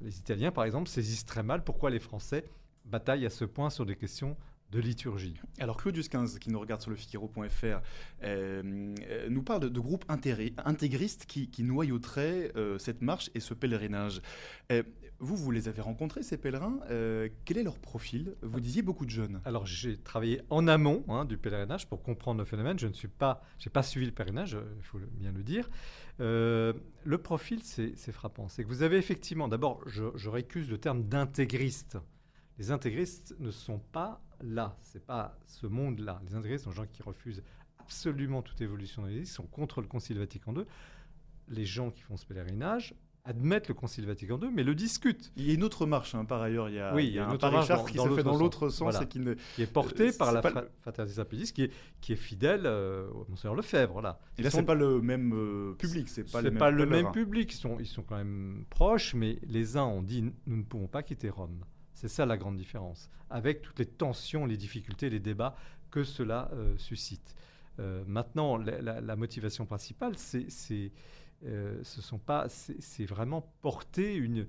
Les 0.00 0.20
Italiens, 0.20 0.52
par 0.52 0.62
exemple, 0.62 0.88
saisissent 0.88 1.24
très 1.24 1.42
mal 1.42 1.64
pourquoi 1.64 1.90
les 1.90 1.98
Français 1.98 2.44
bataillent 2.84 3.26
à 3.26 3.30
ce 3.30 3.44
point 3.44 3.68
sur 3.68 3.84
des 3.84 3.96
questions 3.96 4.36
de 4.70 4.80
liturgie. 4.80 5.34
Alors 5.58 5.76
Claudius 5.76 6.08
15, 6.08 6.38
qui 6.38 6.50
nous 6.50 6.60
regarde 6.60 6.80
sur 6.80 6.90
le 6.90 6.96
Figaro.fr, 6.96 7.64
euh, 7.64 7.80
euh, 8.22 9.28
nous 9.28 9.42
parle 9.42 9.70
de, 9.70 9.80
groupes 9.80 10.04
intégristes 10.08 11.26
qui, 11.26 11.48
qui 11.50 11.64
noyauteraient 11.64 12.52
euh, 12.56 12.78
cette 12.78 13.02
marche 13.02 13.30
et 13.34 13.40
ce 13.40 13.54
pèlerinage. 13.54 14.22
vous, 15.18 15.36
vous 15.36 15.50
les 15.50 15.68
avez 15.68 15.82
rencontrés, 15.82 16.22
ces 16.22 16.36
pèlerins. 16.36 16.78
quel 17.44 17.58
est 17.58 17.62
leur 17.62 17.78
profil? 17.78 18.34
Vous 18.42 18.60
disiez 18.60 18.82
beaucoup 18.82 19.04
de 19.04 19.10
jeunes. 19.10 19.40
Alors 19.44 19.66
j'ai 19.66 19.98
travaillé 19.98 20.40
en 20.50 20.68
amont 20.68 21.04
hein, 21.08 21.24
du 21.24 21.36
pèlerinage 21.36 21.88
pour 21.88 22.02
comprendre 22.02 22.38
le 22.38 22.44
phénomène. 22.44 22.78
Je 22.78 22.86
ne 22.86 22.92
suis 22.92 23.08
pas, 23.08 23.42
j'ai 23.58 23.70
pas 23.70 23.82
suivi 23.82 24.06
le 24.06 24.12
pèlerinage, 24.12 24.56
il 24.78 24.84
faut 24.84 24.98
bien 25.12 25.32
le 25.32 25.42
dire. 25.42 25.68
le 26.18 27.18
profil, 27.22 27.60
c'est 27.64 28.12
frappant. 28.12 28.48
C'est 28.48 28.62
que 28.62 28.68
vous 28.68 28.82
avez 28.82 28.98
effectivement, 28.98 29.48
d'abord, 29.48 29.82
je, 29.86 30.04
je 30.14 30.30
récuse 30.30 30.70
le 30.70 30.78
terme 30.78 31.02
d'intégriste. 31.02 31.98
Les 32.60 32.70
intégristes 32.70 33.34
ne 33.38 33.50
sont 33.50 33.78
pas 33.78 34.20
là, 34.42 34.76
c'est 34.82 35.02
pas 35.06 35.38
ce 35.46 35.66
monde-là. 35.66 36.20
Les 36.26 36.34
intégristes 36.34 36.64
sont 36.64 36.70
des 36.70 36.76
gens 36.76 36.86
qui 36.92 37.02
refusent 37.02 37.42
absolument 37.78 38.42
toute 38.42 38.60
évolution 38.60 39.00
de 39.00 39.08
l'Église, 39.08 39.32
sont 39.32 39.46
contre 39.46 39.80
le 39.80 39.86
Concile 39.86 40.18
Vatican 40.18 40.54
II. 40.54 40.64
Les 41.48 41.64
gens 41.64 41.90
qui 41.90 42.02
font 42.02 42.18
ce 42.18 42.26
pèlerinage 42.26 42.94
admettent 43.24 43.68
le 43.68 43.72
Concile 43.72 44.04
Vatican 44.04 44.38
II, 44.38 44.50
mais 44.52 44.62
le 44.62 44.74
discutent. 44.74 45.32
Il 45.36 45.46
y 45.46 45.52
a 45.52 45.54
une 45.54 45.64
autre 45.64 45.86
marche, 45.86 46.14
hein, 46.14 46.26
par 46.26 46.42
ailleurs. 46.42 46.68
Il 46.68 46.74
y 46.74 46.80
a, 46.80 46.94
oui, 46.94 47.06
il 47.06 47.14
y 47.14 47.18
a 47.18 47.26
un 47.26 47.38
Paris 47.38 47.66
dans, 47.66 47.82
qui 47.82 47.96
se 47.96 48.14
fait 48.14 48.22
dans 48.22 48.36
l'autre 48.36 48.68
sens, 48.68 49.00
et 49.00 49.06
qui, 49.06 49.20
ne, 49.20 49.36
qui, 49.54 49.62
est 49.62 49.72
porté 49.72 50.08
euh, 50.08 50.18
par 50.18 50.30
la 50.30 50.42
Fraternité 50.82 51.14
Saint-Pédis, 51.14 51.54
qui 51.54 51.62
est, 51.62 51.72
qui 52.02 52.12
est 52.12 52.16
fidèle 52.16 52.66
euh, 52.66 53.08
au 53.08 53.24
Monseigneur 53.30 53.54
Lefebvre. 53.54 54.02
Là. 54.02 54.20
Et 54.36 54.42
là, 54.42 54.50
c'est 54.50 54.64
pas 54.64 54.74
le 54.74 55.00
même 55.00 55.32
euh, 55.32 55.72
public, 55.78 56.10
c'est 56.10 56.30
pas, 56.30 56.42
les 56.42 56.50
pas 56.50 56.70
le 56.70 56.84
même 56.84 57.10
public. 57.10 57.54
Ils 57.54 57.56
sont, 57.56 57.78
ils 57.80 57.86
sont 57.86 58.02
quand 58.02 58.18
même 58.18 58.66
proches, 58.68 59.14
mais 59.14 59.38
les 59.44 59.78
uns 59.78 59.84
ont 59.84 60.02
dit 60.02 60.30
nous 60.46 60.56
ne 60.58 60.62
pouvons 60.62 60.88
pas 60.88 61.02
quitter 61.02 61.30
Rome. 61.30 61.64
C'est 62.00 62.08
ça 62.08 62.24
la 62.24 62.38
grande 62.38 62.56
différence, 62.56 63.10
avec 63.28 63.60
toutes 63.60 63.78
les 63.78 63.84
tensions, 63.84 64.46
les 64.46 64.56
difficultés, 64.56 65.10
les 65.10 65.20
débats 65.20 65.54
que 65.90 66.02
cela 66.02 66.48
euh, 66.54 66.74
suscite. 66.78 67.36
Euh, 67.78 68.02
maintenant, 68.06 68.56
la, 68.56 69.16
motivation 69.16 69.66
principale, 69.66 70.16
c'est, 70.16 70.92
euh, 71.44 71.78
ce 71.82 72.00
sont 72.00 72.16
pas, 72.16 72.48
c'est 72.48 73.04
vraiment 73.04 73.52
porter 73.60 74.14
une, 74.14 74.46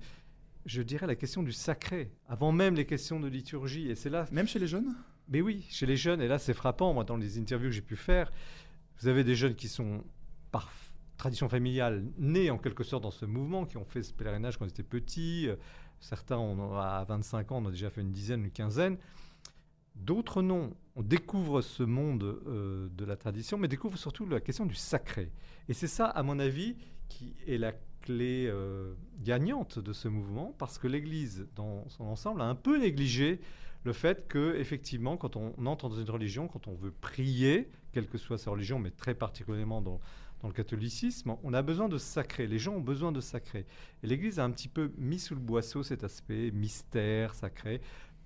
je 0.64 0.80
dirais, 0.80 1.06
la 1.06 1.14
question 1.14 1.42
du 1.42 1.52
sacré, 1.52 2.10
avant 2.26 2.52
même 2.52 2.74
les 2.74 2.86
questions 2.86 3.20
de 3.20 3.28
liturgie. 3.28 3.90
Et 3.90 3.96
c'est 3.96 4.08
là. 4.08 4.24
Même 4.32 4.48
chez 4.48 4.58
les 4.58 4.66
jeunes? 4.66 4.96
Mais 5.28 5.42
oui, 5.42 5.66
chez 5.68 5.84
les 5.84 5.98
jeunes. 5.98 6.22
Et 6.22 6.28
là, 6.28 6.38
c'est 6.38 6.54
frappant. 6.54 6.94
Moi, 6.94 7.04
dans 7.04 7.18
les 7.18 7.38
interviews 7.38 7.68
que 7.68 7.74
j'ai 7.74 7.82
pu 7.82 7.96
faire, 7.96 8.32
vous 8.98 9.08
avez 9.08 9.24
des 9.24 9.34
jeunes 9.34 9.56
qui 9.56 9.68
sont 9.68 10.02
par 10.52 10.72
tradition 11.18 11.50
familiale 11.50 12.02
nés 12.16 12.50
en 12.50 12.56
quelque 12.56 12.82
sorte 12.82 13.02
dans 13.02 13.10
ce 13.10 13.26
mouvement, 13.26 13.66
qui 13.66 13.76
ont 13.76 13.84
fait 13.84 14.02
ce 14.02 14.14
pèlerinage 14.14 14.56
quand 14.56 14.64
ils 14.64 14.70
étaient 14.70 14.82
petits. 14.82 15.50
Certains, 16.02 16.36
on 16.36 16.76
à 16.76 17.04
25 17.04 17.52
ans, 17.52 17.62
on 17.62 17.68
a 17.68 17.70
déjà 17.70 17.88
fait 17.88 18.00
une 18.00 18.10
dizaine, 18.10 18.44
une 18.44 18.50
quinzaine. 18.50 18.98
D'autres 19.94 20.42
non. 20.42 20.74
On 20.96 21.02
découvre 21.02 21.62
ce 21.62 21.84
monde 21.84 22.24
euh, 22.24 22.88
de 22.90 23.04
la 23.04 23.16
tradition, 23.16 23.56
mais 23.56 23.68
découvre 23.68 23.96
surtout 23.96 24.26
la 24.26 24.40
question 24.40 24.66
du 24.66 24.74
sacré. 24.74 25.30
Et 25.68 25.74
c'est 25.74 25.86
ça, 25.86 26.06
à 26.06 26.24
mon 26.24 26.40
avis, 26.40 26.76
qui 27.08 27.34
est 27.46 27.56
la 27.56 27.72
clé 28.02 28.48
euh, 28.48 28.94
gagnante 29.20 29.78
de 29.78 29.92
ce 29.92 30.08
mouvement, 30.08 30.54
parce 30.58 30.76
que 30.76 30.88
l'Église, 30.88 31.46
dans 31.54 31.88
son 31.88 32.04
ensemble, 32.04 32.42
a 32.42 32.46
un 32.46 32.56
peu 32.56 32.78
négligé 32.78 33.40
le 33.84 33.92
fait 33.92 34.26
que, 34.26 34.56
effectivement, 34.56 35.16
quand 35.16 35.36
on 35.36 35.54
entre 35.66 35.88
dans 35.88 36.00
une 36.00 36.10
religion, 36.10 36.48
quand 36.48 36.66
on 36.66 36.74
veut 36.74 36.92
prier, 36.92 37.70
quelle 37.92 38.08
que 38.08 38.18
soit 38.18 38.38
sa 38.38 38.50
religion, 38.50 38.80
mais 38.80 38.90
très 38.90 39.14
particulièrement 39.14 39.80
dans, 39.80 40.00
dans 40.42 40.48
le 40.48 40.54
catholicisme, 40.54 41.36
on 41.42 41.54
a 41.54 41.62
besoin 41.62 41.88
de 41.88 41.98
sacré. 41.98 42.46
Les 42.46 42.58
gens 42.58 42.74
ont 42.74 42.80
besoin 42.80 43.12
de 43.12 43.20
sacré. 43.20 43.64
Et 44.02 44.06
l'Église 44.08 44.40
a 44.40 44.44
un 44.44 44.50
petit 44.50 44.68
peu 44.68 44.90
mis 44.98 45.20
sous 45.20 45.34
le 45.34 45.40
boisseau 45.40 45.84
cet 45.84 46.02
aspect 46.02 46.50
mystère, 46.50 47.34
sacré, 47.34 47.80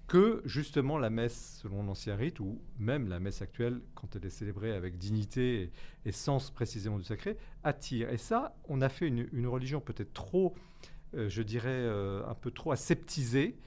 que 0.07 0.41
justement 0.45 0.99
la 0.99 1.11
messe 1.11 1.59
selon 1.63 1.83
l'ancien 1.83 2.17
rite, 2.17 2.41
ou 2.41 2.59
même 2.79 3.09
la 3.09 3.21
messe 3.21 3.43
actuelle, 3.43 3.81
quand 3.95 4.17
elle 4.17 4.25
est 4.25 4.31
célébrée 4.31 4.73
avec 4.73 4.97
dignité 4.97 5.71
et, 6.05 6.13
sens 6.13 6.51
précisément 6.51 6.99
du 6.99 7.05
sacré, 7.05 7.37
attire. 7.65 8.11
Et 8.11 8.19
ça, 8.19 8.57
on 8.69 8.81
a 8.81 8.89
fait 8.89 9.09
une, 9.09 9.47
religion 9.47 9.81
peut-être 9.81 10.15
trop, 10.15 10.55
euh, 11.15 11.29
je 11.29 11.43
dirais, 11.43 11.69
euh, 11.69 12.27
un 12.27 12.35
peu 12.35 12.51
trop 12.51 12.73
aseptisée, 12.73 13.59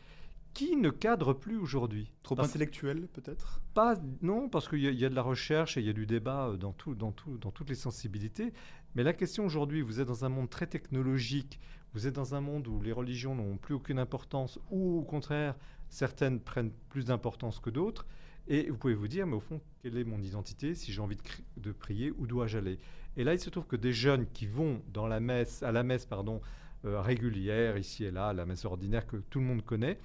qui 0.54 0.76
ne 0.76 0.90
cadre 0.90 1.34
plus 1.34 1.58
aujourd'hui. 1.58 2.12
Trop 2.24 2.40
intellectuel, 2.40 3.08
peut-être? 3.14 3.62
Pas, 3.74 3.96
non, 4.22 4.50
parce 4.50 4.68
qu'il 4.68 4.80
y, 4.80 5.06
a 5.06 5.10
de 5.10 5.16
la 5.16 5.22
recherche 5.22 5.78
et 5.78 5.82
il 5.82 5.86
y 5.86 5.90
a 5.90 5.94
du 5.94 6.06
débat 6.06 6.48
euh, 6.48 6.58
dans, 6.58 6.74
tout, 6.74 6.96
dans, 6.96 7.12
tout, 7.12 7.38
dans 7.38 7.52
toutes 7.52 7.70
les 7.70 7.76
sensibilités. 7.76 8.54
Mais 8.96 9.04
la 9.04 9.14
question 9.14 9.46
aujourd'hui, 9.46 9.82
vous 9.82 10.00
êtes 10.00 10.08
dans 10.08 10.26
un 10.26 10.30
monde 10.30 10.50
très 10.50 10.68
technologique, 10.68 11.60
vous 11.94 12.08
êtes 12.08 12.16
dans 12.16 12.36
un 12.36 12.42
monde 12.42 12.68
où 12.68 12.82
les 12.82 12.92
religions 12.92 13.36
n'ont 13.36 13.58
plus 13.58 13.74
aucune 13.74 14.00
importance, 14.00 14.60
ou 14.70 15.00
au 15.00 15.04
contraire, 15.04 15.56
certaines 15.90 16.40
prennent 16.40 16.72
plus 16.90 17.06
d'importance 17.06 17.60
que 17.60 17.70
d'autres. 17.70 18.06
Et 18.48 18.70
vous 18.70 18.78
pouvez 18.78 18.96
vous 18.96 19.08
dire, 19.08 19.28
mais 19.28 19.36
au 19.36 19.40
fond, 19.40 19.62
quelle 19.82 19.98
est 19.98 20.04
mon 20.04 20.22
identité 20.22 20.74
Si 20.74 20.92
j'ai 20.92 21.02
envie 21.02 21.18
de, 21.18 21.22
de 21.58 21.72
prier, 21.72 22.12
où 22.18 22.26
dois-je 22.26 22.58
aller? 22.58 22.80
Et 23.16 23.24
là, 23.24 23.34
il 23.34 23.40
se 23.40 23.50
trouve 23.50 23.66
que 23.66 23.76
des 23.76 23.94
jeunes 23.94 24.26
qui 24.34 24.48
vont 24.48 24.82
dans 24.92 25.08
la 25.08 25.20
messe, 25.20 25.62
à 25.62 25.72
la 25.72 25.84
messe 25.84 26.06
pardon, 26.06 26.42
euh, 26.86 27.02
régulière, 27.02 27.78
ici 27.78 28.06
et 28.06 28.12
là, 28.12 28.32
la 28.32 28.46
messe 28.46 28.64
ordinaire 28.64 29.06
que 29.06 29.18
tout 29.18 29.40
le 29.40 29.46
monde 29.46 29.66
connaît, 29.66 30.00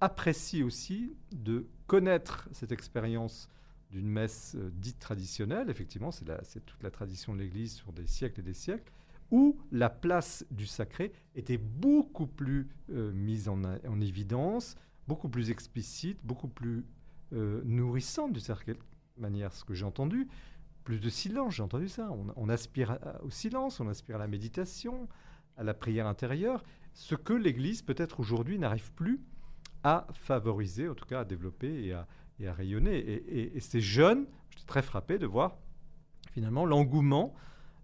apprécie 0.00 0.62
aussi 0.62 1.14
de 1.32 1.66
connaître 1.86 2.48
cette 2.52 2.72
expérience 2.72 3.48
d'une 3.90 4.08
messe 4.08 4.54
euh, 4.56 4.70
dite 4.74 4.98
traditionnelle, 4.98 5.68
effectivement, 5.68 6.10
c'est 6.10 6.64
toute 6.64 6.82
la 6.82 6.90
tradition 6.90 7.34
de 7.34 7.40
l'Église 7.40 7.74
sur 7.74 7.92
des 7.92 8.06
siècles 8.06 8.40
et 8.40 8.42
des 8.44 8.54
siècles, 8.54 8.92
où 9.30 9.58
la 9.70 9.90
place 9.90 10.44
du 10.50 10.66
sacré 10.66 11.12
était 11.34 11.58
beaucoup 11.58 12.26
plus 12.26 12.68
euh, 12.90 13.12
mise 13.12 13.48
en, 13.48 13.60
évidence, 14.00 14.76
beaucoup 15.06 15.28
plus 15.28 15.50
explicite, 15.50 16.18
beaucoup 16.24 16.48
plus 16.48 16.84
euh, 17.32 17.62
nourrissante 17.64 18.32
d'une 18.32 18.42
certaine 18.42 18.76
manière, 19.16 19.52
ce 19.52 19.64
que 19.64 19.74
j'ai 19.74 19.84
entendu. 19.84 20.28
Plus 20.84 21.00
de 21.00 21.08
silence, 21.08 21.54
j'ai 21.54 21.62
entendu 21.62 21.88
ça. 21.88 22.10
On, 22.10 22.26
on 22.36 22.48
aspire 22.48 22.98
au 23.22 23.30
silence, 23.30 23.80
on 23.80 23.88
aspire 23.88 24.16
à 24.16 24.18
la 24.18 24.28
méditation, 24.28 25.08
à 25.56 25.62
la 25.62 25.74
prière 25.74 26.06
intérieure, 26.06 26.64
ce 26.94 27.14
que 27.14 27.32
l'Église 27.32 27.82
peut-être 27.82 28.20
aujourd'hui 28.20 28.58
n'arrive 28.58 28.92
plus 28.92 29.20
à 29.82 30.06
favoriser, 30.12 30.88
en 30.88 30.94
tout 30.94 31.06
cas 31.06 31.20
à 31.20 31.24
développer 31.24 31.86
et 31.86 31.92
à, 31.92 32.06
rayonner. 32.52 32.98
Et, 32.98 33.60
ces 33.60 33.80
jeunes, 33.80 34.26
j'étais 34.50 34.66
très 34.66 34.82
frappé 34.82 35.18
de 35.18 35.26
voir 35.26 35.56
finalement 36.32 36.64
l'engouement, 36.64 37.34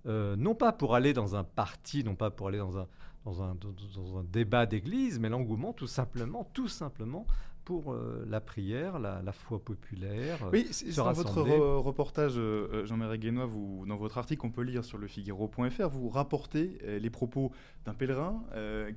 euh, 0.06 0.36
non 0.36 0.54
pas 0.54 0.72
pour 0.72 0.94
aller 0.94 1.12
dans 1.12 1.36
un 1.36 1.44
parti, 1.44 2.04
non 2.04 2.14
pas 2.14 2.30
pour 2.30 2.48
aller 2.48 2.58
dans 2.58 3.42
un 3.42 4.24
débat 4.24 4.66
d'église, 4.66 5.18
mais 5.18 5.28
l'engouement 5.28 5.72
tout 5.72 5.88
simplement, 5.88 6.44
tout 6.54 6.68
simplement 6.68 7.26
pour 7.66 7.92
euh, 7.92 8.24
la 8.28 8.40
prière, 8.40 9.00
la, 9.00 9.32
foi 9.32 9.58
populaire. 9.58 10.38
Euh, 10.44 10.50
oui, 10.52 10.70
dans 10.96 11.12
votre 11.12 11.40
reportage, 11.40 12.34
euh, 12.36 12.86
Jean-Marie 12.86 13.18
Guénois, 13.18 13.44
vous, 13.44 13.84
dans 13.88 13.96
votre 13.96 14.18
article, 14.18 14.46
on 14.46 14.50
peut 14.50 14.62
lire 14.62 14.84
sur 14.84 14.98
le 14.98 15.08
Figaro.fr, 15.08 15.88
vous 15.88 16.08
rapportez 16.08 16.78
les 16.86 17.10
propos 17.10 17.50
d'un 17.84 17.92
pèlerin 17.92 18.42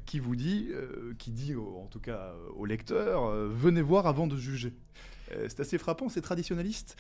qui 0.06 0.20
vous 0.20 0.36
dit, 0.36 0.70
qui 1.18 1.32
dit 1.32 1.56
en 1.56 1.88
tout 1.88 2.00
cas 2.00 2.34
au 2.56 2.66
lecteur, 2.66 3.32
venez 3.48 3.82
voir 3.82 4.06
avant 4.06 4.28
de 4.28 4.38
juger. 4.38 4.74
c'est 5.48 5.62
assez 5.62 5.80
frappant, 5.80 6.08
ces 6.08 6.22
traditionnalistes 6.22 6.96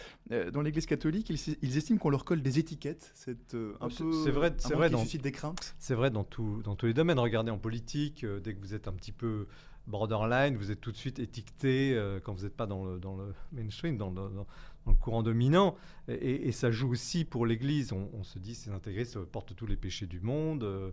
dans 0.51 0.61
l'Église 0.63 0.87
catholique, 0.87 1.29
ils, 1.29 1.77
estiment 1.77 1.99
qu'on 1.99 2.09
leur 2.09 2.25
colle 2.25 2.41
des 2.41 2.57
étiquettes. 2.57 3.11
C'est 3.13 3.53
un 3.79 3.89
peu. 3.89 4.11
C'est 4.23 4.31
vrai, 4.31 4.53
c'est 4.57 4.73
vrai 4.73 4.89
dans 4.89 5.03
des 5.03 5.31
craintes. 5.31 5.75
C'est 5.77 5.93
vrai 5.93 6.09
dans, 6.09 6.23
tout, 6.23 6.61
dans 6.63 6.75
tous 6.75 6.87
les 6.87 6.95
domaines. 6.95 7.19
Regardez 7.19 7.51
en 7.51 7.59
politique, 7.59 8.25
dès 8.25 8.55
que 8.55 8.59
vous 8.59 8.73
êtes 8.73 8.87
un 8.87 8.93
petit 8.93 9.11
peu 9.11 9.45
borderline, 9.89 10.55
vous 10.55 10.71
êtes 10.71 10.79
tout 10.79 10.91
de 10.91 10.97
suite 10.97 11.19
étiqueté 11.19 11.93
euh, 11.95 12.19
quand 12.23 12.33
vous 12.33 12.43
n'êtes 12.43 12.55
pas 12.55 12.67
dans 12.67 12.85
le, 12.85 12.99
dans 12.99 13.17
le 13.17 13.33
mainstream, 13.51 13.97
dans 13.97 14.11
le, 14.11 14.93
courant 15.01 15.21
dominant. 15.21 15.75
Et, 16.07 16.51
ça 16.51 16.71
joue 16.71 16.91
aussi 16.91 17.25
pour 17.25 17.45
l'Église. 17.45 17.91
On, 17.91 18.23
se 18.23 18.39
dit 18.39 18.55
ces 18.55 18.71
intégristes 18.71 19.19
portent 19.19 19.55
tous 19.55 19.67
les 19.67 19.75
péchés 19.75 20.07
du 20.07 20.19
monde, 20.19 20.63
euh, 20.63 20.91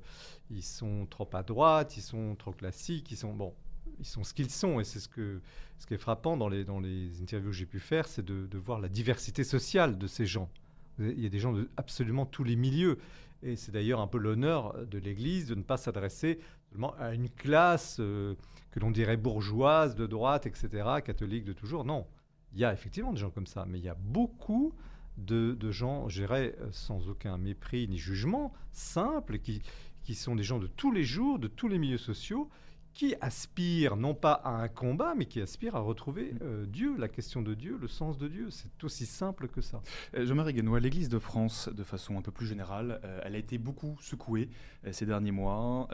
ils 0.51 0.63
sont 0.63 1.07
trop 1.09 1.29
à 1.33 1.43
droite, 1.43 1.97
ils 1.97 2.03
sont 2.03 2.35
trop 2.37 2.53
classiques, 2.53 3.11
ils 3.11 3.17
sont 3.17 3.35
bon. 3.35 3.55
Ils 3.99 4.05
sont 4.05 4.25
ce 4.25 4.35
qu'ils 4.35 4.51
sont, 4.51 4.81
et 4.81 4.85
c'est 4.85 5.01
ce, 5.01 5.09
ce 5.79 5.87
qui 5.87 5.95
est 5.95 5.99
frappant 5.99 6.37
dans 6.37 6.49
les, 6.49 6.65
dans 6.65 6.81
les 6.81 7.23
interviews 7.23 7.51
que 7.51 7.57
j'ai 7.57 7.65
pu 7.65 7.79
faire, 7.79 8.07
c'est 8.07 8.25
de, 8.25 8.47
de, 8.47 8.59
voir 8.59 8.81
la 8.81 8.89
diversité 8.91 9.43
sociale 9.45 9.97
de 9.97 10.07
ces 10.07 10.27
gens. 10.27 10.51
Il 10.99 11.21
y 11.21 11.25
a 11.25 11.31
des 11.31 11.39
gens 11.39 11.53
de 11.53 11.71
absolument 11.79 12.27
tous 12.27 12.45
les 12.45 12.57
milieux. 12.57 12.99
Et 13.43 13.57
c'est 13.57 13.73
d'ailleurs 13.73 14.01
un 14.01 14.07
peu 14.07 14.19
l'honneur 14.19 14.75
de 14.87 14.99
l'Église 14.99 15.47
de 15.47 15.55
ne 15.55 15.63
pas 15.63 15.77
s'adresser 15.77 16.41
seulement 16.71 16.95
à 16.99 17.15
une 17.15 17.29
classe 17.29 17.99
euh, 18.01 18.35
que 18.77 18.81
l'on 18.81 18.91
dirait 18.91 19.17
bourgeoise, 19.17 19.95
de 19.95 20.07
droite, 20.07 20.45
etc., 20.45 20.69
catholique 21.03 21.47
de 21.47 21.55
toujours. 21.55 21.87
Non, 21.87 22.07
il 22.53 22.59
y 22.59 22.65
a 22.67 22.75
effectivement 22.75 23.15
des 23.15 23.19
gens 23.19 23.31
comme 23.31 23.47
ça, 23.47 23.65
mais 23.67 23.79
il 23.79 23.85
y 23.87 23.89
a 23.89 23.97
beaucoup 23.99 24.75
de, 25.17 25.57
gens, 25.71 26.11
je 26.11 26.21
dirais, 26.21 26.55
sans 26.73 27.09
aucun 27.09 27.39
mépris 27.39 27.89
ni 27.89 27.97
jugement, 27.97 28.53
simples, 28.73 29.39
qui, 29.39 29.63
qui 30.03 30.15
sont 30.15 30.37
des 30.37 30.43
gens 30.43 30.59
de 30.59 30.67
tous 30.67 30.93
les 30.93 31.05
jours, 31.05 31.39
de 31.39 31.49
tous 31.49 31.69
les 31.69 31.79
milieux 31.79 31.97
sociaux, 31.97 32.51
qui 32.97 33.15
aspirent 33.21 33.97
non 33.97 34.15
pas 34.15 34.33
à 34.33 34.49
un 34.49 34.69
combat, 34.69 35.15
mais 35.15 35.27
qui 35.27 35.43
aspirent 35.43 35.77
à 35.77 35.81
retrouver 35.81 36.33
mm. 36.33 36.39
euh, 36.41 36.67
Dieu, 36.67 36.97
la 36.97 37.09
question 37.09 37.43
de 37.43 37.53
Dieu, 37.53 37.77
le 37.79 37.89
sens 37.89 38.17
de 38.17 38.27
Dieu. 38.27 38.49
C'est 38.51 38.83
aussi 38.85 39.05
simple 39.05 39.49
que 39.49 39.61
ça. 39.61 39.83
Euh, 40.15 40.25
Jean-Marie 40.25 40.55
Guénois, 40.55 40.81
l'Église 40.81 41.11
de 41.11 41.19
France, 41.19 41.69
de 41.69 41.85
façon 41.85 42.17
un 42.17 42.23
peu 42.23 42.33
plus 42.33 42.47
générale, 42.47 43.01
euh, 43.05 43.21
elle 43.23 43.35
a 43.35 43.39
été 43.39 43.59
beaucoup 43.59 43.99
secouée 44.01 44.49
ces 44.93 45.05
derniers 45.05 45.33
mois 45.33 45.89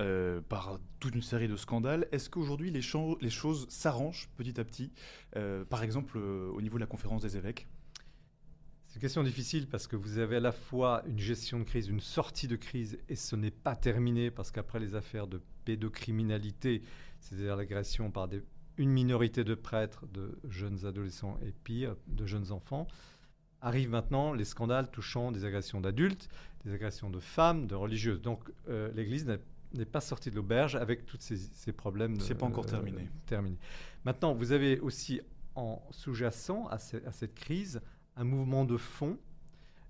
par 0.48 0.78
toute 1.00 1.14
une 1.14 1.22
série 1.22 1.48
de 1.48 1.56
scandales. 1.56 2.06
Est-ce 2.12 2.28
qu'aujourd'hui 2.30 2.70
les, 2.70 2.82
les, 3.20 3.30
choses 3.30 3.66
s'arrangent 3.70 4.28
petit 4.36 4.60
à 4.60 4.64
petit, 4.64 4.92
par 5.70 5.82
exemple 5.82 6.18
au 6.18 6.60
niveau 6.60 6.76
de 6.76 6.80
la 6.80 6.86
conférence 6.86 7.22
des 7.22 7.36
évêques? 7.36 7.66
C'est 8.92 8.98
une 8.98 9.00
question 9.04 9.22
difficile 9.22 9.66
parce 9.68 9.86
que 9.86 9.96
vous 9.96 10.18
avez 10.18 10.36
à 10.36 10.40
la 10.40 10.52
fois 10.52 11.02
une 11.06 11.18
gestion 11.18 11.58
de 11.58 11.64
crise, 11.64 11.88
une 11.88 12.02
sortie 12.02 12.46
de 12.46 12.56
crise, 12.56 12.98
et 13.08 13.16
ce 13.16 13.34
n'est 13.36 13.50
pas 13.50 13.74
terminé 13.74 14.30
parce 14.30 14.50
qu'après 14.50 14.80
les 14.80 14.94
affaires 14.94 15.26
de 15.26 15.40
pédocriminalité, 15.64 16.82
c'est-à-dire 17.18 17.56
l'agression 17.56 18.10
par 18.10 18.28
des, 18.28 18.42
une 18.76 18.90
minorité 18.90 19.44
de 19.44 19.54
prêtres, 19.54 20.04
de 20.12 20.38
jeunes 20.46 20.84
adolescents 20.84 21.38
et 21.40 21.52
pire, 21.64 21.96
de 22.06 22.26
jeunes 22.26 22.52
enfants, 22.52 22.86
arrivent 23.62 23.88
maintenant 23.88 24.34
les 24.34 24.44
scandales 24.44 24.90
touchant 24.90 25.32
des 25.32 25.46
agressions 25.46 25.80
d'adultes, 25.80 26.28
des 26.66 26.74
agressions 26.74 27.08
de 27.08 27.20
femmes, 27.20 27.66
de 27.66 27.74
religieuses. 27.74 28.20
Donc 28.20 28.52
euh, 28.68 28.92
l'Église 28.92 29.26
n'est 29.72 29.86
pas 29.86 30.02
sortie 30.02 30.30
de 30.30 30.36
l'auberge 30.36 30.76
avec 30.76 31.06
tous 31.06 31.16
ces, 31.18 31.72
problèmes. 31.72 32.20
C'est 32.20 32.34
pas 32.34 32.44
encore 32.44 32.66
terminé. 32.66 33.08
terminé. 33.24 33.56
Maintenant, 34.04 34.34
vous 34.34 34.52
avez 34.52 34.80
aussi 34.80 35.22
en 35.54 35.82
sous-jacent 35.92 36.66
à, 36.66 36.74
à 36.74 37.12
cette 37.12 37.34
crise 37.34 37.80
un 38.16 38.24
mouvement 38.24 38.64
de 38.64 38.76
fond, 38.76 39.18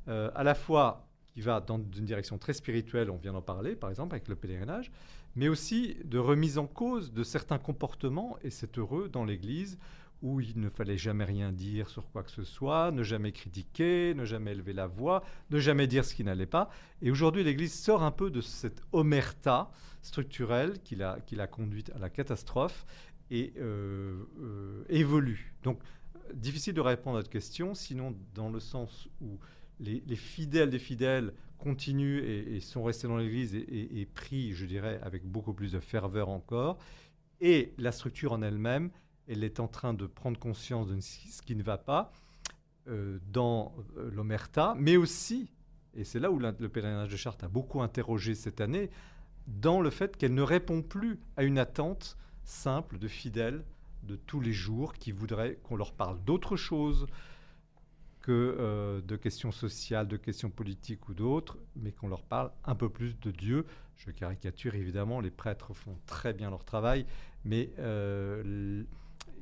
euh, 0.08 0.30
à 0.34 0.42
la 0.42 0.54
fois 0.54 1.08
qui 1.26 1.40
va 1.40 1.60
dans 1.60 1.78
une 1.78 2.04
direction 2.04 2.38
très 2.38 2.52
spirituelle, 2.52 3.10
on 3.10 3.16
vient 3.16 3.32
d'en 3.32 3.42
parler 3.42 3.74
par 3.74 3.90
exemple 3.90 4.14
avec 4.14 4.28
le 4.28 4.36
pèlerinage, 4.36 4.90
mais 5.34 5.48
aussi 5.48 5.96
de 6.04 6.18
remise 6.18 6.58
en 6.58 6.66
cause 6.66 7.12
de 7.12 7.22
certains 7.22 7.58
comportements, 7.58 8.36
et 8.42 8.50
c'est 8.50 8.78
heureux 8.78 9.08
dans 9.08 9.24
l'Église, 9.24 9.78
où 10.22 10.40
il 10.40 10.60
ne 10.60 10.68
fallait 10.68 10.98
jamais 10.98 11.24
rien 11.24 11.50
dire 11.50 11.88
sur 11.88 12.08
quoi 12.10 12.22
que 12.22 12.30
ce 12.30 12.44
soit, 12.44 12.92
ne 12.92 13.02
jamais 13.02 13.32
critiquer, 13.32 14.14
ne 14.14 14.24
jamais 14.24 14.52
élever 14.52 14.72
la 14.72 14.86
voix, 14.86 15.24
ne 15.50 15.58
jamais 15.58 15.88
dire 15.88 16.04
ce 16.04 16.14
qui 16.14 16.22
n'allait 16.22 16.46
pas. 16.46 16.70
Et 17.00 17.10
aujourd'hui, 17.10 17.42
l'Église 17.42 17.74
sort 17.74 18.04
un 18.04 18.12
peu 18.12 18.30
de 18.30 18.40
cette 18.40 18.82
omerta 18.92 19.70
structurelle 20.00 20.80
qui 20.84 20.94
l'a, 20.94 21.46
conduite 21.50 21.90
à 21.94 21.98
la 21.98 22.08
catastrophe 22.08 22.86
et 23.30 23.52
euh, 23.58 24.24
euh, 24.40 24.84
évolue. 24.88 25.54
Donc 25.64 25.80
difficile 26.34 26.74
de 26.74 26.80
répondre 26.80 27.16
à 27.16 27.20
votre 27.20 27.30
question, 27.30 27.74
sinon 27.74 28.14
dans 28.34 28.48
le 28.48 28.60
sens 28.60 29.08
où 29.20 29.38
les, 29.80 30.16
fidèles 30.16 30.70
des 30.70 30.78
fidèles 30.78 31.32
continuent 31.58 32.22
et, 32.24 32.60
sont 32.60 32.82
restés 32.82 33.08
dans 33.08 33.16
l'Église 33.16 33.54
et, 33.54 34.06
prient, 34.14 34.52
je 34.52 34.66
dirais, 34.66 35.00
avec 35.02 35.24
beaucoup 35.24 35.52
plus 35.52 35.72
de 35.72 35.80
ferveur 35.80 36.28
encore. 36.28 36.78
Et 37.40 37.72
la 37.78 37.92
structure 37.92 38.32
en 38.32 38.42
elle-même, 38.42 38.90
elle 39.28 39.44
est 39.44 39.60
en 39.60 39.68
train 39.68 39.94
de 39.94 40.06
prendre 40.06 40.38
conscience 40.38 40.88
de 40.88 40.98
ce 41.00 41.42
qui 41.42 41.56
ne 41.56 41.62
va 41.62 41.78
pas 41.78 42.12
euh, 42.88 43.18
dans 43.32 43.74
euh, 43.96 44.10
l'Omerta, 44.12 44.74
mais 44.76 44.96
aussi, 44.96 45.50
et 45.94 46.04
c'est 46.04 46.20
là 46.20 46.30
où 46.30 46.38
le 46.38 46.68
pèlerinage 46.68 47.10
de 47.10 47.16
Chartres 47.16 47.44
a 47.44 47.48
beaucoup 47.48 47.80
interrogé 47.80 48.34
cette 48.34 48.60
année, 48.60 48.90
dans 49.46 49.80
le 49.80 49.90
fait 49.90 50.16
qu'elle 50.16 50.34
ne 50.34 50.42
répond 50.42 50.82
plus 50.82 51.18
à 51.36 51.42
une 51.42 51.58
attente 51.58 52.16
simple 52.44 52.98
de 52.98 53.08
fidèles 53.08 53.64
de 54.02 54.16
tous 54.16 54.40
les 54.40 54.52
jours 54.52 54.94
qui 54.94 55.12
voudraient 55.12 55.58
qu'on 55.62 55.76
leur 55.76 55.92
parle 55.92 56.22
d'autre 56.24 56.56
chose 56.56 57.06
que 58.22 58.56
euh, 58.58 59.00
de 59.00 59.16
questions 59.16 59.52
sociales, 59.52 60.08
de 60.08 60.16
questions 60.16 60.48
politiques 60.48 61.08
ou 61.08 61.14
d'autres, 61.14 61.58
mais 61.76 61.92
qu'on 61.92 62.08
leur 62.08 62.22
parle 62.22 62.52
un 62.64 62.74
peu 62.74 62.88
plus 62.88 63.18
de 63.20 63.30
Dieu. 63.30 63.66
Je 63.96 64.10
caricature 64.10 64.74
évidemment, 64.74 65.20
les 65.20 65.30
prêtres 65.30 65.74
font 65.74 65.96
très 66.06 66.32
bien 66.32 66.48
leur 66.48 66.64
travail, 66.64 67.04
mais 67.44 67.70
euh, 67.78 68.84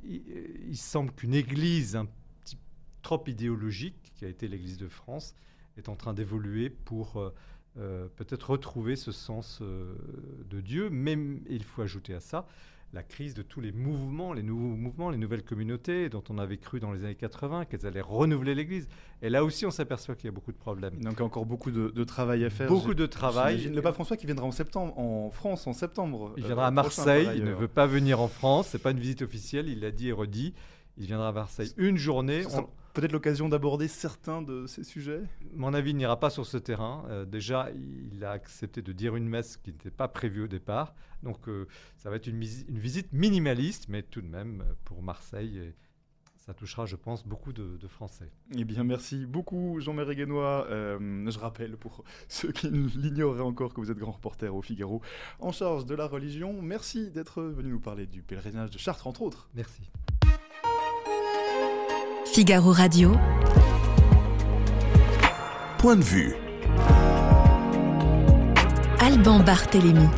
il, 0.03 0.77
semble 0.77 1.13
qu'une 1.13 1.35
église 1.35 1.95
un 1.95 2.07
petit 2.43 2.59
trop 3.03 3.23
idéologique, 3.27 4.13
qui 4.17 4.25
a 4.25 4.29
été 4.29 4.49
l'église 4.49 4.79
de 4.79 4.89
France, 4.89 5.35
est 5.77 5.89
en 5.89 5.97
train 5.97 6.15
d'évoluer 6.15 6.71
pour 6.71 7.33
euh, 7.77 8.09
peut-être 8.17 8.51
retrouver 8.51 8.97
ce 8.97 9.13
sens 9.13 9.61
de 9.61 10.61
Dieu, 10.61 10.91
mais 10.91 11.17
il 11.49 11.65
faut 11.65 11.83
ajouter 11.83 12.15
à 12.15 12.21
ça 12.21 12.47
la 12.93 13.03
crise 13.05 13.35
de 13.35 13.43
tous 13.43 13.61
les 13.61 13.71
mouvements, 13.71 14.33
les 14.33 14.43
nouveaux 14.43 14.75
mouvements, 14.75 15.11
les 15.11 15.17
nouvelles 15.17 15.45
communautés 15.45 16.09
dont 16.09 16.25
on 16.29 16.39
avait 16.39 16.57
cru 16.57 16.81
dans 16.81 16.91
les 16.91 17.05
années 17.05 17.15
80 17.15 17.67
qu'elles 17.67 17.87
allaient 17.87 18.01
renouveler 18.01 18.55
l'Église. 18.55 18.89
Et 19.23 19.31
là 19.31 19.45
aussi, 19.45 19.65
on 19.65 19.71
s'aperçoit 19.71 20.17
qu'il 20.17 20.25
y 20.25 20.29
a 20.29 20.33
beaucoup 20.33 20.51
de 20.51 20.57
problèmes. 20.57 20.95
Donc 21.01 21.15
il 21.15 21.19
y 21.19 21.23
a 21.23 21.25
encore 21.25 21.47
beaucoup 21.47 21.71
de, 21.71 22.05
travail 22.05 22.45
à 22.45 22.51
faire. 22.51 22.69
Beaucoup 22.69 22.95
de 22.95 23.07
travail. 23.07 23.71
Le 23.73 23.81
pape 23.81 23.95
François 23.95 24.17
qui 24.17 24.27
viendra 24.27 24.47
en 24.47 24.51
septembre, 24.51 24.99
en 24.99 25.31
France 25.31 25.67
en 25.67 25.73
septembre. 25.73 26.33
Il 26.37 26.45
viendra 26.45 26.67
à 26.67 26.71
euh, 26.71 26.73
Marseille. 26.73 27.29
il 27.37 27.45
ne 27.45 27.53
veut 27.53 27.69
pas 27.69 27.87
venir 27.87 28.21
en 28.21 28.29
France. 28.29 28.69
C'est 28.69 28.83
pas 28.83 28.91
une 28.91 29.01
visite 29.01 29.23
officielle. 29.23 29.69
Il 29.69 29.81
l'a 29.81 29.93
dit 29.93 30.09
et 30.09 30.13
redit. 30.13 30.55
Il 30.97 31.07
viendra 31.07 31.29
à 31.29 31.33
Marseille 31.33 31.73
une 31.77 31.97
journée 31.97 32.43
peut-être 32.93 33.13
l'occasion 33.13 33.49
d'aborder 33.49 33.89
certains 33.89 34.43
de 34.43 34.67
ces 34.67 34.85
sujets 34.85 35.23
Mon 35.55 35.75
avis 35.75 35.95
n'ira 35.95 36.19
pas 36.19 36.31
sur 36.31 36.47
ce 36.47 36.57
terrain. 36.57 37.05
Euh, 37.09 37.25
déjà, 37.25 37.71
il 38.13 38.25
a 38.25 38.33
accepté 38.33 38.83
de 38.83 38.93
dire 38.93 39.17
une 39.17 39.29
messe 39.29 39.57
qui 39.57 39.71
n'était 39.71 39.91
pas 39.91 40.09
prévue 40.09 40.45
au 40.45 40.49
départ. 40.49 40.95
Donc, 41.23 41.49
euh, 41.49 41.67
ça 41.97 42.11
va 42.11 42.17
être 42.17 42.27
une, 42.27 42.43
une, 42.43 42.79
visite 42.79 43.13
minimaliste, 43.13 43.89
mais 43.89 44.03
tout 44.03 44.23
de 44.23 44.27
même 44.27 44.63
euh, 44.63 44.73
pour 44.85 45.03
Marseille. 45.03 45.75
ça 46.37 46.55
touchera, 46.55 46.87
je 46.87 46.97
pense, 46.97 47.27
beaucoup 47.27 47.53
de, 47.53 47.79
Français. 47.89 48.31
Eh 48.57 48.65
bien, 48.65 48.85
merci 48.85 49.27
beaucoup, 49.27 49.79
Jean-Marie 49.81 50.17
Guénois. 50.17 50.67
je 50.71 51.39
rappelle, 51.39 51.77
pour 51.77 52.05
ceux 52.29 52.53
qui 52.53 52.71
l'ignoraient 52.71 53.41
encore, 53.41 53.75
que 53.75 53.81
vous 53.81 53.91
êtes 53.91 53.99
grand 53.99 54.13
reporter 54.13 54.55
au 54.55 54.63
Figaro 54.63 55.03
en 55.39 55.53
charge 55.53 55.87
de 55.87 55.95
la 55.95 56.07
religion. 56.07 56.61
Merci 56.63 57.11
d'être 57.11 57.43
venu 57.43 57.71
nous 57.71 57.81
parler 57.81 58.07
du 58.07 58.23
pèlerinage 58.23 58.71
de 58.71 58.79
Chartres, 58.79 59.07
entre 59.07 59.23
autres. 59.23 59.51
Merci. 59.55 59.91
Figaro 62.33 62.71
Radio. 62.71 63.17
Point 65.79 65.97
de 65.97 66.03
vue. 66.03 66.37
Alban 69.01 69.41
Barthélémy. 69.41 70.09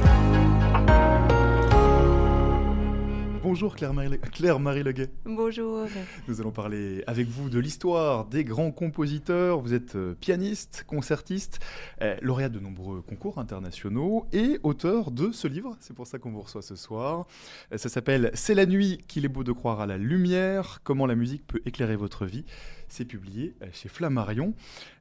Bonjour 3.53 3.77
Claire-Marie 3.77 4.19
Claire 4.33 4.59
Leguet. 4.59 5.11
Bonjour. 5.27 5.85
Nous 6.27 6.41
allons 6.41 6.53
parler 6.53 7.05
avec 7.07 7.29
vous 7.29 7.51
de 7.51 7.59
l'histoire 7.59 8.25
des 8.25 8.45
grands 8.45 8.71
compositeurs. 8.71 9.61
Vous 9.61 9.75
êtes 9.75 9.95
euh, 9.95 10.15
pianiste, 10.19 10.87
concertiste, 10.87 11.61
euh, 12.01 12.17
lauréat 12.23 12.49
de 12.49 12.59
nombreux 12.59 13.03
concours 13.03 13.37
internationaux 13.37 14.25
et 14.33 14.59
auteur 14.63 15.11
de 15.11 15.33
ce 15.33 15.49
livre. 15.49 15.77
C'est 15.81 15.95
pour 15.95 16.07
ça 16.07 16.19
qu'on 16.19 16.31
vous 16.31 16.41
reçoit 16.41 16.63
ce 16.63 16.77
soir. 16.77 17.27
Euh, 17.75 17.77
ça 17.77 17.91
s'appelle 17.91 18.31
C'est 18.33 18.55
la 18.55 18.65
nuit 18.65 19.05
qu'il 19.07 19.27
est 19.27 19.29
beau 19.29 19.45
de 19.45 19.53
croire 19.53 19.83
à 19.83 19.87
la 19.87 19.99
lumière, 19.99 20.81
comment 20.83 21.05
la 21.05 21.15
musique 21.15 21.47
peut 21.47 21.61
éclairer 21.67 21.97
votre 21.97 22.25
vie. 22.25 22.47
C'est 22.93 23.07
publié 23.07 23.55
euh, 23.63 23.69
chez 23.73 23.89
Flammarion. 23.89 24.53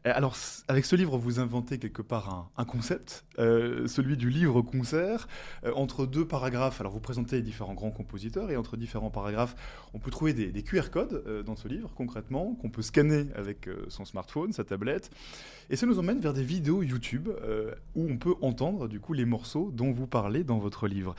Euh, 0.08 0.14
alors, 0.16 0.38
avec 0.70 0.86
ce 0.86 0.96
livre, 0.96 1.18
vous 1.18 1.42
inventez 1.42 1.78
quelque 1.78 2.02
part 2.02 2.50
un, 2.56 2.64
concept, 2.64 3.26
euh, 3.38 3.86
celui 3.86 4.16
du 4.16 4.30
livre-concert, 4.30 5.28
entre 5.76 6.06
deux 6.06 6.26
paragraphes. 6.26 6.80
Alors, 6.80 6.94
vous 6.94 7.02
présentez 7.02 7.36
les 7.36 7.42
différents 7.42 7.74
grands 7.74 7.92
compositeurs 7.92 8.50
et 8.50 8.56
entre 8.56 8.78
différents 8.78 9.10
paragraphes, 9.10 9.58
on 9.94 10.00
peut 10.00 10.10
trouver 10.10 10.32
des, 10.32 10.64
QR 10.64 10.90
codes 10.90 11.44
dans 11.46 11.58
ce 11.58 11.68
livre, 11.68 11.92
concrètement, 11.94 12.56
qu'on 12.62 12.70
peut 12.70 12.82
scanner 12.82 13.26
avec 13.36 13.68
son 13.90 14.06
smartphone, 14.06 14.54
sa 14.54 14.64
tablette. 14.64 15.12
Et 15.70 15.76
ça 15.76 15.86
nous 15.86 16.00
emmène 16.00 16.22
vers 16.22 16.34
des 16.34 16.44
vidéos 16.44 16.84
YouTube 16.84 17.28
où 17.96 18.10
on 18.10 18.18
peut 18.18 18.36
entendre, 18.40 18.88
du 18.88 19.02
coup, 19.02 19.12
les 19.12 19.26
morceaux 19.26 19.70
dont 19.74 19.92
vous 19.92 20.08
parlez 20.08 20.46
dans 20.46 20.60
votre 20.60 20.88
livre. 20.88 21.14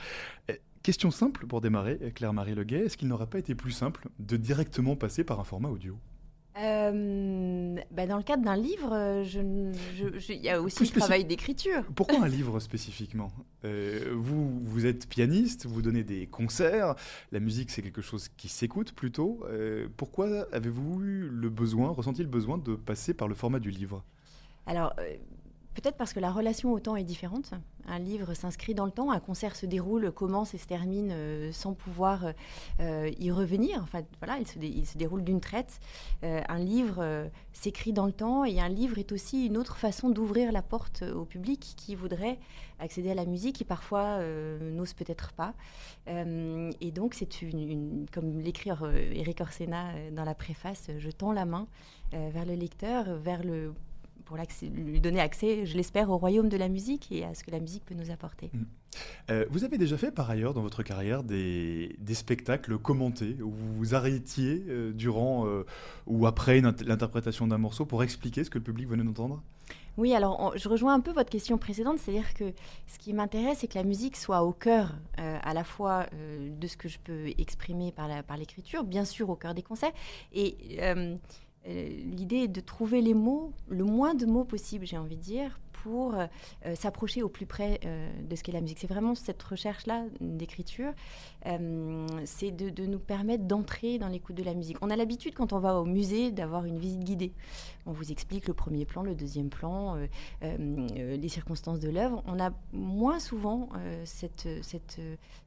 Question 0.81 1.11
simple 1.11 1.45
pour 1.45 1.61
démarrer, 1.61 1.99
Claire-Marie 2.15 2.55
Leguet, 2.55 2.85
est-ce 2.85 2.97
qu'il 2.97 3.09
n'aurait 3.09 3.27
pas 3.27 3.37
été 3.37 3.53
plus 3.53 3.71
simple 3.71 4.07
de 4.17 4.37
directement 4.37 4.95
passer 4.95 5.23
par 5.23 5.39
un 5.39 5.43
format 5.43 5.69
audio? 5.69 5.99
Euh, 6.55 7.75
bah, 7.89 8.05
dans 8.05 8.17
le 8.17 8.23
cadre 8.23 8.43
d'un 8.43 8.55
livre, 8.55 9.23
il 9.23 10.35
y 10.35 10.49
a 10.49 10.61
aussi 10.61 10.83
le 10.83 10.99
travail 10.99 11.25
d'écriture. 11.25 11.83
Pourquoi 11.95 12.23
un 12.23 12.27
livre 12.29 12.59
spécifiquement? 12.59 13.31
Euh, 13.65 14.13
vous, 14.15 14.59
vous 14.59 14.85
êtes 14.85 15.07
pianiste, 15.09 15.65
vous 15.65 15.81
donnez 15.81 16.03
des 16.03 16.27
concerts, 16.27 16.95
la 17.31 17.39
musique 17.39 17.71
c'est 17.71 17.81
quelque 17.81 18.01
chose 18.01 18.29
qui 18.37 18.49
s'écoute 18.49 18.93
plutôt. 18.93 19.43
Euh, 19.49 19.87
pourquoi 19.97 20.47
avez-vous 20.51 21.01
eu 21.01 21.29
le 21.29 21.49
besoin, 21.49 21.89
ressenti 21.89 22.21
le 22.21 22.29
besoin 22.29 22.57
de 22.59 22.75
passer 22.75 23.13
par 23.13 23.27
le 23.27 23.33
format 23.33 23.59
du 23.59 23.71
livre? 23.71 24.03
Alors, 24.67 24.93
Peut-être 25.73 25.97
parce 25.97 26.13
que 26.13 26.19
la 26.19 26.31
relation 26.31 26.71
au 26.71 26.79
temps 26.79 26.95
est 26.95 27.03
différente. 27.03 27.51
Un 27.87 27.99
livre 27.99 28.33
s'inscrit 28.33 28.75
dans 28.75 28.85
le 28.85 28.91
temps, 28.91 29.11
un 29.11 29.19
concert 29.19 29.55
se 29.55 29.65
déroule, 29.65 30.11
commence 30.11 30.53
et 30.53 30.57
se 30.57 30.67
termine 30.67 31.09
euh, 31.11 31.51
sans 31.51 31.73
pouvoir 31.73 32.25
euh, 32.79 33.11
y 33.19 33.31
revenir. 33.31 33.81
Enfin, 33.81 34.03
voilà, 34.19 34.37
il 34.37 34.47
se, 34.85 34.97
déroule 34.97 35.23
d'une 35.23 35.41
traite. 35.41 35.79
Euh, 36.23 36.41
un 36.47 36.59
livre 36.59 37.29
s'écrit 37.53 37.91
dans 37.91 38.05
le 38.05 38.11
temps 38.11 38.45
et 38.45 38.59
un 38.61 38.69
livre 38.69 38.99
est 38.99 39.11
aussi 39.11 39.47
une 39.47 39.57
autre 39.57 39.77
façon 39.77 40.09
d'ouvrir 40.09 40.51
la 40.51 40.61
porte 40.61 41.01
au 41.01 41.25
public 41.25 41.73
qui 41.75 41.95
voudrait 41.95 42.37
accéder 42.79 43.11
à 43.11 43.15
la 43.15 43.25
musique 43.25 43.61
et 43.61 43.65
parfois 43.65 44.19
n'ose 44.59 44.93
peut-être 44.93 45.33
pas. 45.33 45.53
et 46.07 46.91
donc, 46.91 47.13
c'est 47.13 47.41
une, 47.41 48.05
comme 48.11 48.39
l'écrit 48.39 48.71
Eric 49.13 49.41
Orsena 49.41 49.91
dans 50.11 50.23
la 50.23 50.35
préface, 50.35 50.89
je 50.97 51.09
tends 51.09 51.31
la 51.31 51.45
main 51.45 51.67
vers 52.11 52.45
le 52.45 52.55
lecteur, 52.55 53.15
vers 53.17 53.43
le 53.43 53.73
pour 54.25 54.37
lui 54.37 54.99
donner 54.99 55.19
accès, 55.19 55.65
je 55.65 55.75
l'espère, 55.75 56.09
au 56.09 56.17
royaume 56.17 56.49
de 56.49 56.57
la 56.57 56.69
musique 56.69 57.11
et 57.11 57.23
à 57.23 57.33
ce 57.33 57.43
que 57.43 57.51
la 57.51 57.59
musique 57.59 57.85
peut 57.85 57.95
nous 57.95 58.11
apporter. 58.11 58.49
Mm. 58.53 58.63
Euh, 59.31 59.45
vous 59.49 59.63
avez 59.63 59.77
déjà 59.77 59.97
fait 59.97 60.11
par 60.11 60.29
ailleurs 60.29 60.53
dans 60.53 60.61
votre 60.61 60.83
carrière 60.83 61.23
des, 61.23 61.95
spectacles 62.13 62.77
commentés 62.77 63.37
où 63.41 63.49
vous 63.49 63.73
vous 63.73 63.95
arrêtiez 63.95 64.63
euh, 64.67 64.91
durant 64.93 65.47
euh, 65.47 65.65
ou 66.05 66.27
après 66.27 66.61
l'interprétation 66.61 67.47
d'un 67.47 67.57
morceau 67.57 67.85
pour 67.85 68.03
expliquer 68.03 68.43
ce 68.43 68.49
que 68.49 68.59
le 68.59 68.63
public 68.63 68.87
venait 68.87 69.03
d'entendre? 69.03 69.41
Oui, 69.97 70.13
alors 70.15 70.53
je 70.55 70.67
rejoins 70.69 70.95
un 70.95 70.99
peu 70.99 71.11
votre 71.11 71.29
question 71.29 71.57
précédente, 71.59 71.99
c'est-à-dire 71.99 72.33
que 72.33 72.51
ce 72.87 72.97
qui 72.97 73.13
m'intéresse, 73.13 73.59
c'est 73.59 73.67
que 73.67 73.77
la 73.77 73.83
musique 73.83 74.17
soit 74.17 74.41
au 74.41 74.51
cœur 74.51 74.95
à 75.17 75.53
la 75.53 75.63
fois 75.63 76.07
de 76.59 76.67
ce 76.67 76.75
que 76.77 76.89
je 76.89 76.97
peux 76.97 77.27
exprimer 77.37 77.91
par 77.91 78.37
l'écriture, 78.37 78.79
par 78.79 78.89
bien 78.89 79.05
sûr 79.05 79.29
au 79.29 79.35
cœur 79.35 79.53
des 79.53 79.61
concerts, 79.61 79.91
et 80.33 80.55
euh, 80.79 81.15
l'idée 81.65 82.43
est 82.43 82.47
de 82.47 82.61
trouver 82.61 83.01
les 83.01 83.13
mots, 83.13 83.53
le 83.69 83.83
moins 83.83 84.13
de 84.13 84.25
mots 84.25 84.43
possible, 84.43 84.85
j'ai 84.85 84.97
envie 84.97 85.15
de 85.15 85.21
dire, 85.21 85.59
pour 85.83 86.15
euh, 86.15 86.27
euh, 86.65 86.75
s'approcher 86.75 87.21
au 87.23 87.29
plus 87.29 87.45
près 87.45 87.79
euh, 87.85 88.09
de 88.21 88.35
ce 88.35 88.43
qu'est 88.43 88.53
la 88.53 88.61
musique. 88.61 88.79
C'est 88.79 88.87
vraiment 88.87 89.15
cette 89.15 89.43
recherche-là 89.43 90.05
d'écriture, 90.21 90.93
c'est 92.25 92.51
de, 92.51 92.85
nous 92.85 92.99
permettre 92.99 93.43
d'entrer 93.43 93.99
dans 93.99 94.07
l'écoute 94.07 94.35
de 94.35 94.43
la 94.43 94.53
musique. 94.53 94.77
On 94.81 94.89
a 94.89 94.95
l'habitude, 94.95 95.33
quand 95.35 95.51
on 95.51 95.59
va 95.59 95.79
au 95.79 95.85
musée, 95.85 96.31
d'avoir 96.31 96.65
une 96.65 96.77
visite 96.77 97.01
guidée. 97.01 97.33
On 97.85 97.91
vous 97.91 98.11
explique 98.11 98.47
le 98.47 98.53
premier 98.53 98.85
plan, 98.85 99.03
le 99.03 99.13
deuxième 99.13 99.49
plan, 99.49 99.97
les 100.41 101.27
circonstances 101.27 101.79
de 101.79 101.89
l'œuvre. 101.89 102.23
On 102.27 102.39
a 102.39 102.51
moins 102.71 103.19
souvent 103.19 103.69
cette, 104.05 104.47
cette, 104.61 105.01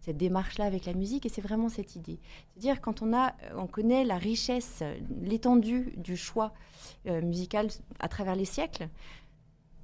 démarche-là 0.07 0.67
avec 0.67 0.85
la 0.85 0.93
musique, 0.93 1.25
et 1.25 1.29
c'est 1.29 1.41
vraiment 1.41 1.69
cette 1.69 1.97
idée. 1.97 2.19
C'est-à-dire 2.53 2.81
quand 2.81 3.01
on, 3.01 3.15
a, 3.15 3.35
on 3.57 3.67
connaît 3.67 4.05
la 4.05 4.19
richesse, 4.19 4.83
l'étendue 5.23 5.95
du 5.97 6.17
choix 6.17 6.53
musical 7.07 7.69
à 8.01 8.09
travers 8.09 8.37
les 8.37 8.45
siècles, 8.45 8.89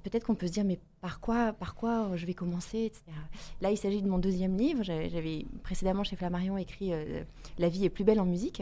peut-être 0.03 0.25
qu'on 0.25 0.35
peut 0.35 0.47
se 0.47 0.51
dire, 0.51 0.63
mais 0.65 0.79
par 1.01 1.19
quoi, 1.19 1.53
par 1.53 1.75
quoi 1.75 2.11
je 2.15 2.25
vais 2.25 2.33
commencer, 2.33 2.85
etc. 2.85 3.03
Là, 3.61 3.71
il 3.71 3.77
s'agit 3.77 4.01
de 4.01 4.09
mon 4.09 4.19
deuxième 4.19 4.55
livre. 4.57 4.83
J'avais 4.83 5.45
précédemment 5.63 6.03
chez 6.03 6.15
Flammarion 6.15 6.57
écrit 6.57 6.93
euh, 6.93 7.23
La 7.57 7.69
vie 7.69 7.85
est 7.85 7.89
plus 7.89 8.03
belle 8.03 8.19
en 8.19 8.25
musique. 8.25 8.61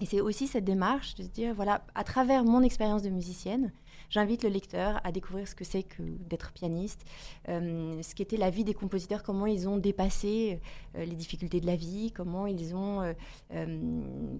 Et 0.00 0.06
c'est 0.06 0.20
aussi 0.20 0.46
cette 0.46 0.64
démarche 0.64 1.14
de 1.14 1.22
se 1.22 1.28
dire, 1.28 1.54
voilà, 1.54 1.84
à 1.94 2.02
travers 2.02 2.44
mon 2.44 2.62
expérience 2.62 3.02
de 3.02 3.10
musicienne, 3.10 3.72
j'invite 4.14 4.44
le 4.44 4.48
lecteur 4.48 5.00
à 5.02 5.10
découvrir 5.10 5.48
ce 5.48 5.56
que 5.56 5.64
c'est 5.64 5.82
que 5.82 6.02
d'être 6.30 6.52
pianiste, 6.52 7.04
euh, 7.48 8.00
ce 8.00 8.14
qu'était 8.14 8.36
la 8.36 8.48
vie 8.48 8.62
des 8.62 8.72
compositeurs, 8.72 9.24
comment 9.24 9.46
ils 9.46 9.68
ont 9.68 9.76
dépassé 9.76 10.60
euh, 10.96 11.04
les 11.04 11.16
difficultés 11.16 11.60
de 11.60 11.66
la 11.66 11.74
vie, 11.74 12.12
comment 12.12 12.46
ils 12.46 12.76
ont 12.76 13.02
euh, 13.50 13.80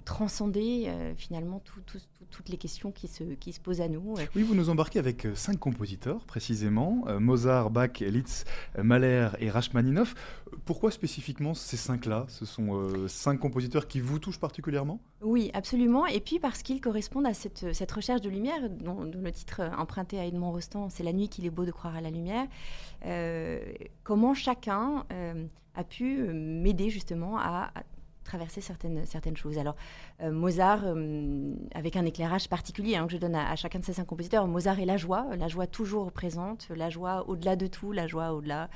transcendé 0.04 0.88
finalement 1.16 1.60
toutes 2.30 2.48
les 2.48 2.56
questions 2.56 2.92
qui 2.92 3.08
se, 3.08 3.24
qui 3.24 3.52
se 3.52 3.60
posent 3.60 3.80
à 3.80 3.88
nous. 3.88 4.14
Oui, 4.36 4.42
vous 4.42 4.54
nous 4.54 4.70
embarquez 4.70 5.00
avec 5.00 5.26
cinq 5.34 5.58
compositeurs 5.58 6.24
précisément, 6.24 7.04
Mozart, 7.18 7.70
Bach, 7.70 7.98
Liszt, 8.00 8.46
Mahler 8.78 9.30
et 9.40 9.50
Rachmaninoff. 9.50 10.14
Pourquoi 10.64 10.90
spécifiquement 10.90 11.54
ces 11.54 11.76
cinq-là? 11.76 12.26
Ce 12.28 12.44
sont 12.44 13.08
cinq 13.08 13.38
compositeurs 13.38 13.88
qui 13.88 14.00
vous 14.00 14.18
touchent 14.18 14.40
particulièrement? 14.40 15.00
Oui, 15.22 15.50
absolument. 15.54 16.06
Et 16.06 16.20
puis 16.20 16.38
parce 16.38 16.62
qu'ils 16.62 16.80
correspondent 16.80 17.26
à 17.26 17.34
cette, 17.34 17.72
cette 17.72 17.92
recherche 17.92 18.20
de 18.20 18.28
lumière 18.28 18.68
dont 18.70 19.02
le 19.02 19.32
titre 19.32 19.63
emprunté 19.78 20.18
à 20.18 20.26
Edmond 20.26 20.52
Rostand, 20.52 20.88
C'est 20.90 21.02
la 21.02 21.12
nuit 21.12 21.28
qu'il 21.28 21.46
est 21.46 21.50
beau 21.50 21.64
de 21.64 21.70
croire 21.70 21.96
à 21.96 22.00
la 22.00 22.10
lumière, 22.10 22.46
euh, 23.06 23.60
comment 24.02 24.34
chacun 24.34 25.04
euh, 25.12 25.46
a 25.74 25.84
pu 25.84 26.18
m'aider 26.32 26.90
justement 26.90 27.38
à, 27.38 27.70
traverser 28.24 28.60
certaines, 28.60 29.06
certaines 29.06 29.36
choses. 29.36 29.58
Alors, 29.58 29.76
euh, 30.22 30.32
Mozart, 30.32 30.80
euh, 30.84 31.54
avec 31.74 31.96
un 31.96 32.04
éclairage 32.04 32.48
particulier 32.48 32.96
hein, 32.96 33.06
que 33.06 33.12
je 33.12 33.18
donne 33.18 33.34
à, 33.34 33.54
chacun 33.56 33.78
de 33.78 33.84
ces 33.84 33.92
cinq 33.92 34.06
compositeurs, 34.06 34.46
Mozart 34.48 34.80
est 34.80 34.86
la 34.86 34.96
joie, 34.96 35.26
la 35.36 35.48
joie 35.48 35.66
toujours 35.66 36.10
présente, 36.10 36.68
la 36.74 36.90
joie 36.90 37.24
au-delà 37.28 37.56
de 37.56 37.66
tout, 37.66 37.92
la 37.92 38.06
joie 38.06 38.32
au-delà 38.32 38.68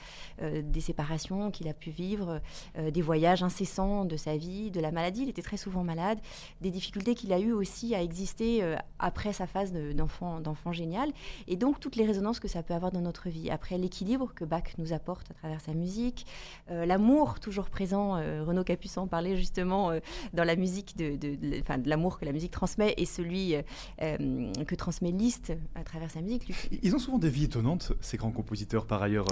euh, 0.43 0.63
des 0.63 0.81
séparations 0.81 1.51
qu'il 1.51 1.69
a 1.69 1.75
pu 1.75 1.91
vivre, 1.91 2.41
des 2.77 3.03
voyages 3.03 3.43
incessants 3.43 4.05
de 4.05 4.17
sa 4.17 4.37
vie, 4.37 4.71
de 4.71 4.81
la 4.81 4.93
maladie, 4.93 5.23
il 5.23 5.29
était 5.29 5.43
très 5.43 5.57
souvent 5.57 5.83
malade, 5.83 6.19
des 6.61 6.71
difficultés 6.71 7.15
qu'il 7.15 7.33
a 7.33 7.39
eues 7.39 7.53
aussi 7.53 7.95
à 7.95 8.03
exister 8.03 8.77
après 8.99 9.33
sa 9.33 9.47
phase 9.47 9.73
d'enfant, 9.73 10.41
d'enfant 10.41 10.73
génial, 10.73 11.11
et 11.47 11.57
donc 11.57 11.81
toutes 11.81 11.97
les 11.97 12.05
résonances 12.05 12.41
que 12.41 12.49
ça 12.49 12.63
peut 12.63 12.75
avoir 12.75 12.93
dans 12.93 13.01
notre 13.01 13.29
vie. 13.29 13.51
Après 13.51 13.79
l'équilibre 13.79 14.35
que 14.35 14.45
Bach 14.45 14.77
nous 14.77 14.93
apporte 14.93 15.31
à 15.31 15.35
travers 15.35 15.61
sa 15.61 15.73
musique, 15.73 16.27
l'amour 16.69 17.41
toujours 17.41 17.71
présent, 17.71 18.13
Renaud 18.13 18.65
Capuçon 18.65 19.07
parlait 19.07 19.38
justement 19.39 19.91
euh, 19.91 20.01
dans 20.33 20.45
la 20.45 20.57
musique 20.57 20.97
de, 20.97 21.17
de, 21.17 21.89
l'amour 21.89 22.19
que 22.19 22.25
la 22.25 22.33
musique 22.33 22.51
transmet 22.51 22.95
et 22.97 23.07
celui 23.07 23.55
euh, 23.55 23.63
euh, 24.03 24.53
que 24.67 24.75
transmet 24.75 25.11
Liszt 25.11 25.53
à 25.75 25.85
travers 25.85 26.11
sa 26.11 26.21
musique. 26.21 26.53
Ils 26.83 26.95
ont 26.95 26.99
souvent 26.99 27.19
des 27.19 27.31
vies 27.31 27.45
étonnantes, 27.45 27.93
ces 28.01 28.17
grands 28.17 28.31
compositeurs. 28.31 28.87
Par 28.87 29.03
ailleurs, 29.03 29.27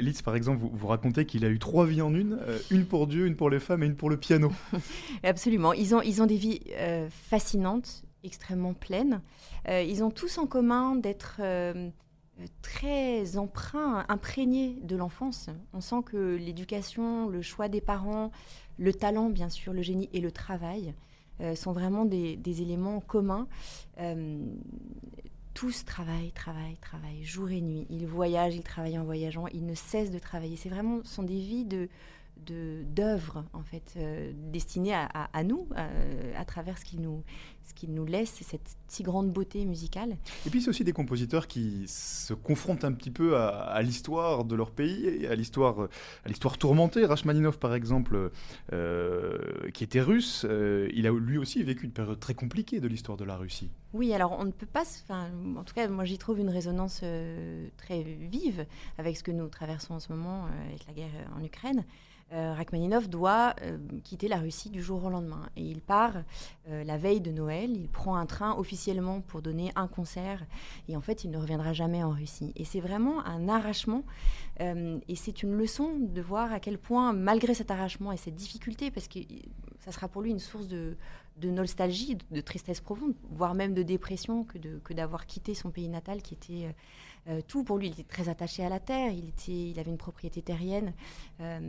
Liszt, 0.00 0.22
par 0.22 0.36
exemple, 0.36 0.58
vous, 0.58 0.70
vous 0.72 0.86
racontez 0.86 1.26
qu'il 1.26 1.44
a 1.44 1.48
eu 1.48 1.58
trois 1.58 1.86
vies 1.86 2.02
en 2.02 2.14
une, 2.14 2.38
une 2.70 2.86
pour 2.86 3.06
Dieu, 3.06 3.26
une 3.26 3.36
pour 3.36 3.50
les 3.50 3.60
femmes 3.60 3.82
et 3.82 3.86
une 3.86 3.96
pour 3.96 4.10
le 4.10 4.16
piano. 4.16 4.52
Absolument. 5.22 5.72
Ils 5.72 5.94
ont, 5.94 6.02
ils 6.02 6.22
ont 6.22 6.26
des 6.26 6.36
vies 6.36 6.60
fascinantes, 7.10 8.04
extrêmement 8.24 8.74
pleines. 8.74 9.20
ils 9.68 10.02
ont 10.02 10.10
tous 10.10 10.38
en 10.38 10.46
commun 10.46 10.96
d'être 10.96 11.40
très 12.62 13.36
emprunt, 13.36 14.04
imprégné 14.08 14.78
de 14.82 14.96
l'enfance. 14.96 15.48
On 15.72 15.80
sent 15.80 16.02
que 16.04 16.36
l'éducation, 16.36 17.28
le 17.28 17.42
choix 17.42 17.68
des 17.68 17.80
parents, 17.80 18.30
le 18.78 18.92
talent, 18.92 19.30
bien 19.30 19.48
sûr, 19.48 19.72
le 19.72 19.82
génie 19.82 20.08
et 20.12 20.20
le 20.20 20.32
travail 20.32 20.94
euh, 21.40 21.54
sont 21.54 21.72
vraiment 21.72 22.04
des, 22.04 22.62
éléments 22.62 23.00
communs. 23.00 23.46
Euh, 24.00 24.44
tous 25.54 25.84
travaillent, 25.84 26.32
travaillent, 26.32 26.78
travaillent, 26.80 27.22
jour 27.24 27.50
et 27.50 27.60
nuit. 27.60 27.86
Ils 27.90 28.06
voyagent, 28.06 28.54
ils 28.54 28.62
travaillent 28.62 28.98
en 28.98 29.04
voyageant, 29.04 29.46
ils 29.48 29.66
ne 29.66 29.74
cessent 29.74 30.10
de 30.10 30.18
travailler. 30.18 30.56
C'est 30.56 30.70
vraiment, 30.70 31.00
ce 31.04 31.14
sont 31.14 31.22
des 31.22 31.38
vies 31.38 31.64
de, 31.64 31.88
d'œuvres 32.44 33.44
en 33.52 33.62
fait 33.62 33.94
euh, 33.96 34.32
destinées 34.34 34.94
à, 34.94 35.44
nous 35.44 35.68
euh, 35.76 36.32
à 36.36 36.44
travers 36.44 36.78
ce 36.78 36.84
qu'il 36.84 37.00
nous 37.00 37.22
ce 37.64 37.74
qu'il 37.74 37.94
nous 37.94 38.04
laisse 38.04 38.42
cette 38.42 38.76
si 38.88 39.04
grande 39.04 39.30
beauté 39.30 39.64
musicale. 39.64 40.16
Et 40.44 40.50
puis 40.50 40.60
c'est 40.60 40.68
aussi 40.68 40.82
des 40.82 40.92
compositeurs 40.92 41.46
qui 41.46 41.84
se 41.86 42.34
confrontent 42.34 42.84
un 42.84 42.92
petit 42.92 43.12
peu 43.12 43.36
à, 43.36 43.80
l'histoire 43.82 44.44
de 44.44 44.56
leur 44.56 44.72
pays 44.72 45.06
et 45.06 45.28
à 45.28 45.36
l'histoire 45.36 45.88
à 46.24 46.28
l'histoire 46.28 46.58
tourmentée. 46.58 47.06
Rachmaninov 47.06 47.58
par 47.58 47.74
exemple 47.74 48.32
euh, 48.72 49.70
qui 49.72 49.84
était 49.84 50.00
russe 50.00 50.44
il 50.92 51.06
a 51.06 51.12
lui 51.12 51.38
aussi 51.38 51.62
vécu 51.62 51.84
une 51.84 51.92
période 51.92 52.18
très 52.18 52.34
compliquée 52.34 52.80
de 52.80 52.88
l'histoire 52.88 53.16
de 53.16 53.24
la 53.24 53.36
Russie. 53.36 53.70
Oui 53.92 54.12
alors 54.12 54.36
on 54.38 54.44
ne 54.44 54.50
peut 54.50 54.66
pas 54.66 54.82
enfin 55.04 55.30
en 55.56 55.62
tout 55.62 55.74
cas 55.74 55.86
moi 55.86 56.04
j'y 56.04 56.18
trouve 56.18 56.40
une 56.40 56.50
résonance 56.50 57.04
très 57.76 58.02
vive 58.02 58.66
avec 58.98 59.16
ce 59.16 59.22
que 59.22 59.30
nous 59.30 59.46
traversons 59.48 59.94
en 59.94 60.00
ce 60.00 60.12
moment 60.12 60.46
avec 60.68 60.84
la 60.88 60.94
guerre 60.94 61.30
en 61.36 61.44
Ukraine 61.44 61.84
euh, 62.32 62.54
Rachmaninov 62.54 63.08
doit 63.08 63.54
euh, 63.62 63.76
quitter 64.04 64.26
la 64.26 64.38
Russie 64.38 64.70
du 64.70 64.82
jour 64.82 65.04
au 65.04 65.10
lendemain. 65.10 65.48
Et 65.56 65.62
il 65.62 65.82
part 65.82 66.14
euh, 66.68 66.82
la 66.84 66.96
veille 66.96 67.20
de 67.20 67.30
Noël, 67.30 67.70
il 67.76 67.88
prend 67.88 68.16
un 68.16 68.24
train 68.24 68.56
officiellement 68.56 69.20
pour 69.20 69.42
donner 69.42 69.70
un 69.76 69.86
concert, 69.86 70.44
et 70.88 70.96
en 70.96 71.00
fait, 71.00 71.24
il 71.24 71.30
ne 71.30 71.36
reviendra 71.36 71.72
jamais 71.72 72.02
en 72.02 72.10
Russie. 72.10 72.52
Et 72.56 72.64
c'est 72.64 72.80
vraiment 72.80 73.24
un 73.26 73.48
arrachement, 73.48 74.04
et 74.60 75.16
c'est 75.16 75.42
une 75.42 75.56
leçon 75.56 75.96
de 75.98 76.20
voir 76.20 76.52
à 76.52 76.60
quel 76.60 76.78
point, 76.78 77.12
malgré 77.12 77.52
cet 77.52 77.72
arrachement 77.72 78.12
et 78.12 78.16
cette 78.16 78.36
difficulté, 78.36 78.92
parce 78.92 79.08
que 79.08 79.18
ça 79.80 79.90
sera 79.90 80.06
pour 80.06 80.22
lui 80.22 80.30
une 80.30 80.38
source 80.38 80.68
de, 80.68 80.96
nostalgie, 81.42 82.16
de, 82.30 82.40
tristesse 82.40 82.80
profonde, 82.80 83.14
voire 83.30 83.54
même 83.54 83.74
de 83.74 83.82
dépression, 83.82 84.44
que 84.44 84.92
d'avoir 84.92 85.26
quitté 85.26 85.54
son 85.54 85.70
pays 85.70 85.88
natal 85.88 86.22
qui 86.22 86.34
était 86.34 86.74
euh, 87.28 87.40
tout 87.46 87.62
pour 87.62 87.78
lui. 87.78 87.86
Il 87.88 87.92
était 87.92 88.02
très 88.02 88.28
attaché 88.28 88.64
à 88.64 88.68
la 88.68 88.80
terre, 88.80 89.12
il, 89.12 89.28
était, 89.28 89.70
il 89.70 89.78
avait 89.78 89.90
une 89.90 89.98
propriété 89.98 90.42
terrienne 90.42 90.92
euh, 91.40 91.60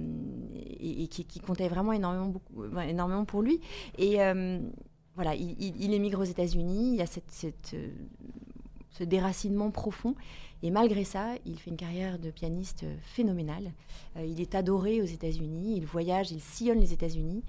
et, 0.79 1.07
qui, 1.07 1.39
comptait 1.39 1.67
vraiment 1.67 1.93
énormément, 1.93 2.27
beaucoup, 2.27 2.63
euh, 2.63 2.79
énormément 2.81 3.25
pour 3.25 3.41
lui. 3.41 3.61
Et 3.97 4.17
voilà, 5.15 5.35
il, 5.35 5.93
émigre 5.93 6.21
aux 6.21 6.23
États-Unis, 6.23 6.93
il 6.93 6.95
y 6.95 7.01
a 7.01 7.05
cette, 7.05 7.75
ce 8.89 9.03
déracinement 9.03 9.69
profond. 9.69 10.15
Et 10.63 10.71
malgré 10.71 11.03
ça, 11.03 11.35
il 11.45 11.59
fait 11.59 11.69
une 11.69 11.77
carrière 11.77 12.17
de 12.17 12.31
pianiste 12.31 12.85
phénoménale. 13.01 13.73
il 14.17 14.39
est 14.39 14.55
adoré 14.55 15.01
aux 15.01 15.05
États-Unis, 15.05 15.75
il 15.77 15.85
voyage, 15.85 16.31
il 16.31 16.39
sillonne 16.39 16.79
les 16.79 16.93
États-Unis. 16.93 17.43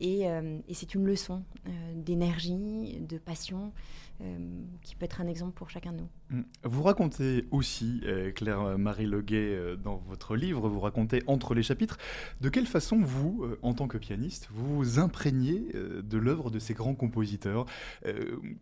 Et, 0.00 0.22
et 0.22 0.74
c'est 0.74 0.94
une 0.94 1.04
leçon 1.04 1.44
d'énergie, 1.94 2.98
de 3.00 3.16
passion, 3.16 3.70
qui 4.82 4.94
peut 4.94 5.04
être 5.04 5.20
un 5.20 5.26
exemple 5.26 5.52
pour 5.52 5.70
chacun 5.70 5.92
de 5.92 5.98
nous. 5.98 6.08
Mm. 6.30 6.42
Vous 6.64 6.82
racontez 6.82 7.46
aussi, 7.50 8.02
Claire-Marie 8.34 9.06
Leguet, 9.06 9.76
dans 9.82 9.96
votre 10.08 10.36
livre, 10.36 10.68
vous 10.68 10.80
racontez 10.80 11.22
entre 11.26 11.54
les 11.54 11.62
chapitres, 11.62 11.98
de 12.40 12.48
quelle 12.48 12.66
façon 12.66 13.00
vous, 13.02 13.46
en 13.62 13.74
tant 13.74 13.88
que 13.88 13.98
pianiste, 13.98 14.48
vous 14.52 14.76
vous 14.76 14.98
imprégnez 14.98 15.64
de 15.74 16.18
l'œuvre 16.18 16.50
de 16.50 16.58
ces 16.58 16.74
grands 16.74 16.94
compositeurs. 16.94 17.66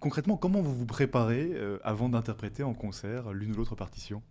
concrètement, 0.00 0.36
comment 0.36 0.60
vous 0.60 0.74
vous 0.74 0.86
préparez 0.86 1.52
avant 1.82 2.08
d'interpréter 2.08 2.62
en 2.62 2.74
concert 2.74 3.32
l'une 3.32 3.52
ou 3.52 3.56
l'autre 3.56 3.74
partition 3.92 4.22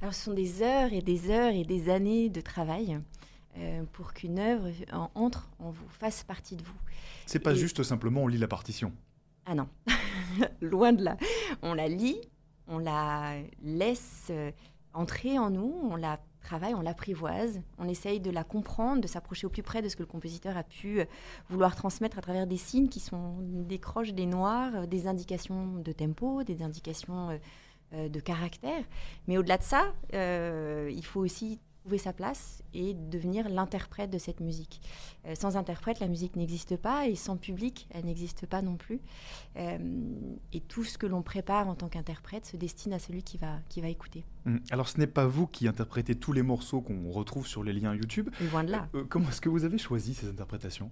alors, 0.00 0.14
ce 0.14 0.26
sont 0.26 0.34
des 0.34 0.62
heures 0.62 0.92
et 0.92 1.02
des 1.02 1.30
heures 1.30 1.52
et 1.52 1.64
des 1.64 1.90
années 1.90 2.30
de 2.30 2.40
travail 2.40 3.00
euh, 3.56 3.82
pour 3.92 4.12
qu'une 4.12 4.38
œuvre 4.38 4.68
entre 5.14 5.48
en 5.58 5.70
vous, 5.70 5.88
fasse 5.88 6.22
partie 6.22 6.54
de 6.54 6.62
vous. 6.62 6.78
C'est 7.26 7.40
pas 7.40 7.54
juste 7.54 7.82
simplement 7.82 8.22
on 8.22 8.28
lit 8.28 8.38
la 8.38 8.46
partition. 8.46 8.92
Ah 9.44 9.56
non, 9.56 9.68
loin 10.60 10.92
de 10.92 11.02
là. 11.02 11.16
On 11.62 11.74
la 11.74 11.88
lit, 11.88 12.20
on 12.68 12.78
la 12.78 13.38
laisse 13.60 14.28
euh, 14.30 14.52
entrer 14.94 15.36
en 15.36 15.50
nous, 15.50 15.74
on 15.82 15.96
la 15.96 16.20
travaille, 16.42 16.74
on 16.74 16.80
l'apprivoise, 16.80 17.60
on 17.78 17.88
essaye 17.88 18.20
de 18.20 18.30
la 18.30 18.44
comprendre, 18.44 19.02
de 19.02 19.08
s'approcher 19.08 19.48
au 19.48 19.50
plus 19.50 19.64
près 19.64 19.82
de 19.82 19.88
ce 19.88 19.96
que 19.96 20.02
le 20.02 20.08
compositeur 20.08 20.56
a 20.56 20.62
pu 20.62 21.00
euh, 21.00 21.04
vouloir 21.48 21.74
transmettre 21.74 22.18
à 22.18 22.22
travers 22.22 22.46
des 22.46 22.56
signes 22.56 22.88
qui 22.88 23.00
sont 23.00 23.34
des 23.40 23.80
croches, 23.80 24.12
des 24.12 24.26
noirs, 24.26 24.86
des 24.86 25.08
indications 25.08 25.78
de 25.78 25.90
tempo, 25.90 26.44
des 26.44 26.62
indications 26.62 27.40
de 27.92 28.20
caractère. 28.20 28.84
Mais 29.26 29.38
au-delà 29.38 29.58
de 29.58 29.62
ça, 29.62 29.92
euh, 30.14 30.90
il 30.94 31.04
faut 31.04 31.20
aussi 31.20 31.58
trouver 31.88 31.98
sa 31.98 32.12
place 32.12 32.62
et 32.74 32.92
devenir 32.92 33.48
l'interprète 33.48 34.10
de 34.10 34.18
cette 34.18 34.40
musique. 34.40 34.82
Euh, 35.26 35.34
sans 35.34 35.56
interprète, 35.56 36.00
la 36.00 36.06
musique 36.06 36.36
n'existe 36.36 36.76
pas 36.76 37.08
et 37.08 37.14
sans 37.14 37.38
public, 37.38 37.88
elle 37.90 38.04
n'existe 38.04 38.44
pas 38.46 38.60
non 38.60 38.76
plus. 38.76 39.00
Euh, 39.56 39.78
et 40.52 40.60
tout 40.60 40.84
ce 40.84 40.98
que 40.98 41.06
l'on 41.06 41.22
prépare 41.22 41.66
en 41.66 41.74
tant 41.74 41.88
qu'interprète 41.88 42.44
se 42.44 42.58
destine 42.58 42.92
à 42.92 42.98
celui 42.98 43.22
qui 43.22 43.38
va, 43.38 43.56
qui 43.70 43.80
va 43.80 43.88
écouter. 43.88 44.24
Hum, 44.48 44.60
alors 44.70 44.88
ce 44.88 44.98
n'est 44.98 45.06
pas 45.06 45.26
vous 45.26 45.46
qui 45.46 45.68
interprétez 45.68 46.14
tous 46.14 46.32
les 46.32 46.42
morceaux 46.42 46.80
qu'on 46.80 47.10
retrouve 47.10 47.46
sur 47.46 47.62
les 47.62 47.74
liens 47.74 47.94
YouTube. 47.94 48.30
Loin 48.50 48.64
de 48.64 48.70
là. 48.70 48.88
Euh, 48.94 49.04
comment 49.08 49.28
est-ce 49.28 49.42
que 49.42 49.50
vous 49.50 49.64
avez 49.64 49.76
choisi 49.76 50.14
ces 50.14 50.28
interprétations? 50.28 50.90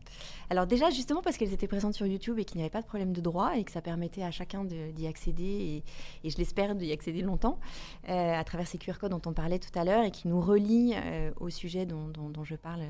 Alors 0.51 0.67
déjà, 0.67 0.91
justement 0.91 1.23
parce 1.23 1.39
qu'elles 1.39 1.55
étaient 1.55 1.67
présentes 1.67 1.95
sur 1.95 2.07
YouTube 2.07 2.39
et 2.39 2.45
qu'il 2.45 2.59
n'y 2.59 2.63
avait 2.63 2.71
pas 2.71 2.83
de 2.83 2.87
problème 2.87 3.15
de 3.15 3.21
droit 3.23 3.57
et 3.57 3.65
que 3.65 3.73
ça 3.73 3.81
permettait 3.81 4.23
à 4.23 4.31
chacun 4.31 4.65
d'y 4.65 5.07
accéder 5.07 5.83
et, 6.23 6.29
je 6.29 6.37
l'espère 6.37 6.75
d'y 6.75 6.93
accéder 6.93 7.23
longtemps 7.23 7.59
à 8.07 8.43
travers 8.45 8.67
ces 8.67 8.79
QR 8.79 8.95
codes 9.01 9.13
dont 9.13 9.23
on 9.27 9.33
parlait 9.33 9.59
tout 9.59 9.77
à 9.79 9.85
l'heure 9.85 10.05
et 10.05 10.11
qui 10.11 10.29
nous 10.29 10.41
relient 10.41 10.95
au 11.39 11.49
sujet 11.49 11.87
dont, 11.87 12.09
dont, 12.09 12.45
je 12.45 12.57
parle 12.57 12.83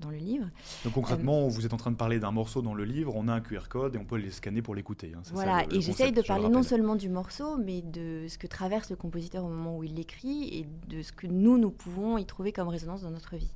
dans 0.00 0.10
le 0.10 0.16
livre. 0.16 0.46
Donc 0.84 0.94
concrètement, 0.94 1.48
vous 1.48 1.66
êtes 1.66 1.74
en 1.74 1.76
train 1.76 1.90
de 1.90 1.96
parler 1.96 2.18
d'un 2.18 2.30
morceau 2.30 2.62
dans 2.62 2.74
le 2.74 2.84
livre, 2.84 3.14
on 3.14 3.28
a 3.28 3.32
un 3.32 3.40
QR 3.40 3.68
code 3.68 3.96
et 3.96 3.98
on 3.98 4.04
peut 4.04 4.16
les 4.16 4.30
scanner 4.30 4.62
pour 4.62 4.74
l'écouter. 4.74 5.12
Hein, 5.16 5.22
voilà, 5.32 5.64
et 5.70 5.80
j'essaye 5.80 6.12
de 6.12 6.22
parler 6.22 6.48
non 6.48 6.62
seulement 6.62 6.96
du 6.96 7.08
morceau, 7.08 7.58
mais 7.58 7.82
de 7.82 8.26
ce 8.28 8.38
que 8.38 8.46
traverse 8.46 8.90
le 8.90 8.96
compositeur 8.96 9.44
au 9.44 9.48
moment 9.48 9.76
où 9.76 9.84
il 9.84 9.94
l'écrit 9.94 10.13
et 10.24 10.66
de 10.88 11.02
ce 11.02 11.12
que 11.12 11.26
nous, 11.26 11.58
nous 11.58 11.70
pouvons 11.70 12.18
y 12.18 12.24
trouver 12.24 12.52
comme 12.52 12.68
résonance 12.68 13.02
dans 13.02 13.10
notre 13.10 13.36
vie. 13.36 13.50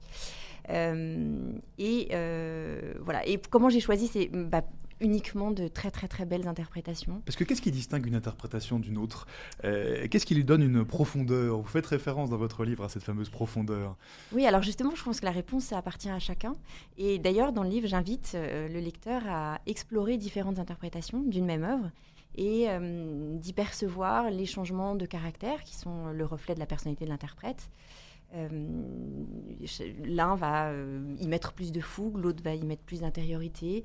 Euh, 0.70 1.52
et 1.78 2.08
euh, 2.12 2.94
voilà. 3.00 3.26
Et 3.26 3.40
comment 3.50 3.70
j'ai 3.70 3.80
choisi, 3.80 4.06
c'est 4.06 4.28
bah, 4.32 4.62
uniquement 5.00 5.50
de 5.50 5.68
très 5.68 5.90
très 5.90 6.08
très 6.08 6.26
belles 6.26 6.48
interprétations. 6.48 7.22
Parce 7.24 7.36
que 7.36 7.44
qu'est-ce 7.44 7.62
qui 7.62 7.70
distingue 7.70 8.06
une 8.06 8.16
interprétation 8.16 8.78
d'une 8.78 8.98
autre? 8.98 9.26
Euh, 9.64 10.06
Qu'est-ce 10.10 10.26
qui 10.26 10.34
lui 10.34 10.44
donne 10.44 10.62
une 10.62 10.84
profondeur? 10.84 11.58
Vous 11.58 11.68
faites 11.68 11.86
référence 11.86 12.30
dans 12.30 12.36
votre 12.36 12.64
livre 12.64 12.84
à 12.84 12.88
cette 12.88 13.04
fameuse 13.04 13.30
profondeur. 13.30 13.96
Oui, 14.32 14.44
alors 14.46 14.62
justement, 14.62 14.94
je 14.94 15.02
pense 15.02 15.20
que 15.20 15.24
la 15.24 15.32
réponse 15.32 15.64
ça 15.64 15.78
appartient 15.78 16.10
à 16.10 16.18
chacun. 16.18 16.54
Et 16.98 17.18
d'ailleurs, 17.18 17.52
dans 17.52 17.62
le 17.62 17.70
livre, 17.70 17.86
j'invite 17.86 18.34
le 18.34 18.80
lecteur 18.80 19.22
à 19.28 19.60
explorer 19.66 20.16
différentes 20.16 20.58
interprétations 20.58 21.22
d'une 21.22 21.46
même 21.46 21.64
œuvre 21.64 21.90
et 22.38 22.66
euh, 22.68 23.36
d'y 23.36 23.52
percevoir 23.52 24.30
les 24.30 24.46
changements 24.46 24.94
de 24.94 25.04
caractère 25.04 25.62
qui 25.64 25.74
sont 25.74 26.06
le 26.12 26.24
reflet 26.24 26.54
de 26.54 26.60
la 26.60 26.66
personnalité 26.66 27.04
de 27.04 27.10
l'interprète. 27.10 27.68
L'un 30.04 30.36
va 30.36 30.70
y 31.18 31.26
mettre 31.26 31.54
plus 31.54 31.72
de 31.72 31.80
fougue, 31.80 32.18
l'autre 32.18 32.42
va 32.42 32.54
y 32.54 32.62
mettre 32.62 32.82
plus 32.82 33.00
d'intériorité 33.00 33.84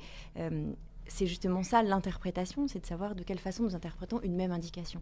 c'est 1.08 1.28
justement 1.28 1.64
ça 1.64 1.84
l'interprétation, 1.84 2.68
c'est 2.68 2.80
de 2.80 2.86
savoir 2.86 3.16
de 3.16 3.24
quelle 3.24 3.40
façon 3.40 3.64
nous 3.64 3.76
interprétons 3.76 4.22
une 4.22 4.36
même 4.36 4.52
indication. 4.52 5.02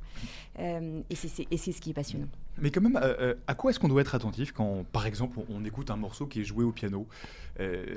Euh, 0.59 1.01
et 1.09 1.15
c'est 1.15 1.71
ce 1.71 1.81
qui 1.81 1.89
est 1.89 1.93
passionnant. 1.93 2.27
Mais 2.57 2.71
quand 2.71 2.81
même, 2.81 2.97
euh, 2.97 3.15
euh, 3.19 3.35
à 3.47 3.55
quoi 3.55 3.71
est-ce 3.71 3.79
qu'on 3.79 3.87
doit 3.87 4.01
être 4.01 4.15
attentif 4.15 4.51
quand, 4.51 4.85
par 4.91 5.05
exemple, 5.05 5.39
on, 5.49 5.63
écoute 5.63 5.89
un 5.89 5.95
morceau 5.95 6.25
qui 6.27 6.41
est 6.41 6.43
joué 6.43 6.63
au 6.63 6.71
piano? 6.71 7.07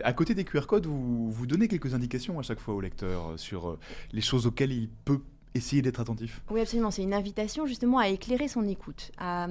À 0.05 0.13
côté 0.13 0.35
des 0.35 0.45
QR 0.45 0.67
codes, 0.67 0.85
vous, 0.85 1.31
vous 1.31 1.47
donnez 1.47 1.69
quelques 1.69 1.95
indications 1.95 2.39
à 2.39 2.43
chaque 2.43 2.61
fois 2.61 2.75
au 2.75 2.83
lecteur 2.83 3.33
sur 3.39 3.79
les 4.13 4.21
choses 4.21 4.47
auxquelles 4.47 4.73
il 4.73 4.91
peut 4.91 5.23
essayer 5.55 5.83
d'être 5.83 6.01
attentif. 6.01 6.43
Oui, 6.51 6.61
absolument. 6.61 6.91
C'est 6.91 7.03
une 7.03 7.15
invitation 7.15 7.67
justement 7.67 7.99
à 7.99 8.09
éclairer 8.09 8.49
son 8.49 8.67
écoute, 8.67 9.13
à, 9.19 9.47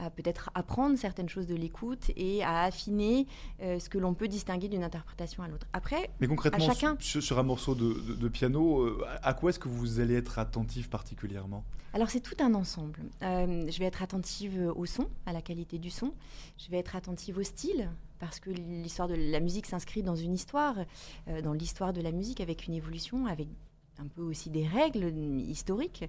à 0.00 0.10
peut-être 0.10 0.50
apprendre 0.54 0.98
certaines 0.98 1.28
choses 1.28 1.46
de 1.46 1.54
l'écoute 1.54 2.10
et 2.16 2.42
à 2.42 2.62
affiner 2.62 3.26
euh, 3.62 3.78
ce 3.78 3.88
que 3.88 3.98
l'on 3.98 4.14
peut 4.14 4.28
distinguer 4.28 4.68
d'une 4.68 4.82
interprétation 4.82 5.42
à 5.42 5.48
l'autre. 5.48 5.66
Après, 5.72 6.10
mais 6.20 6.26
concrètement, 6.26 6.66
chacun... 6.66 6.96
sur, 7.00 7.38
un 7.38 7.42
morceau 7.42 7.74
de, 7.74 8.28
piano, 8.28 8.80
euh, 8.80 9.04
à 9.22 9.34
quoi 9.34 9.50
est-ce 9.50 9.58
que 9.58 9.68
vous 9.68 10.00
allez 10.00 10.14
être 10.14 10.38
attentif 10.38 10.88
particulièrement? 10.88 11.64
Alors 11.92 12.08
c'est 12.08 12.20
tout 12.20 12.36
un 12.40 12.54
ensemble. 12.54 13.00
Euh, 13.22 13.68
je 13.68 13.78
vais 13.78 13.86
être 13.86 14.02
attentive 14.02 14.72
au 14.76 14.86
son, 14.86 15.08
à 15.26 15.32
la 15.32 15.42
qualité 15.42 15.78
du 15.78 15.90
son. 15.90 16.14
Je 16.56 16.70
vais 16.70 16.78
être 16.78 16.94
attentive 16.94 17.38
au 17.38 17.42
style 17.42 17.90
parce 18.20 18.38
que 18.38 18.50
l'histoire 18.50 19.08
de 19.08 19.14
la 19.14 19.40
musique 19.40 19.66
s'inscrit 19.66 20.02
dans 20.02 20.14
une 20.14 20.34
histoire, 20.34 20.76
dans 21.42 21.54
l'histoire 21.54 21.92
de 21.92 22.02
la 22.02 22.12
musique 22.12 22.40
avec 22.40 22.66
une 22.66 22.74
évolution, 22.74 23.26
avec 23.26 23.48
un 24.00 24.08
peu 24.08 24.22
aussi 24.22 24.50
des 24.50 24.66
règles 24.66 25.12
historiques 25.16 26.04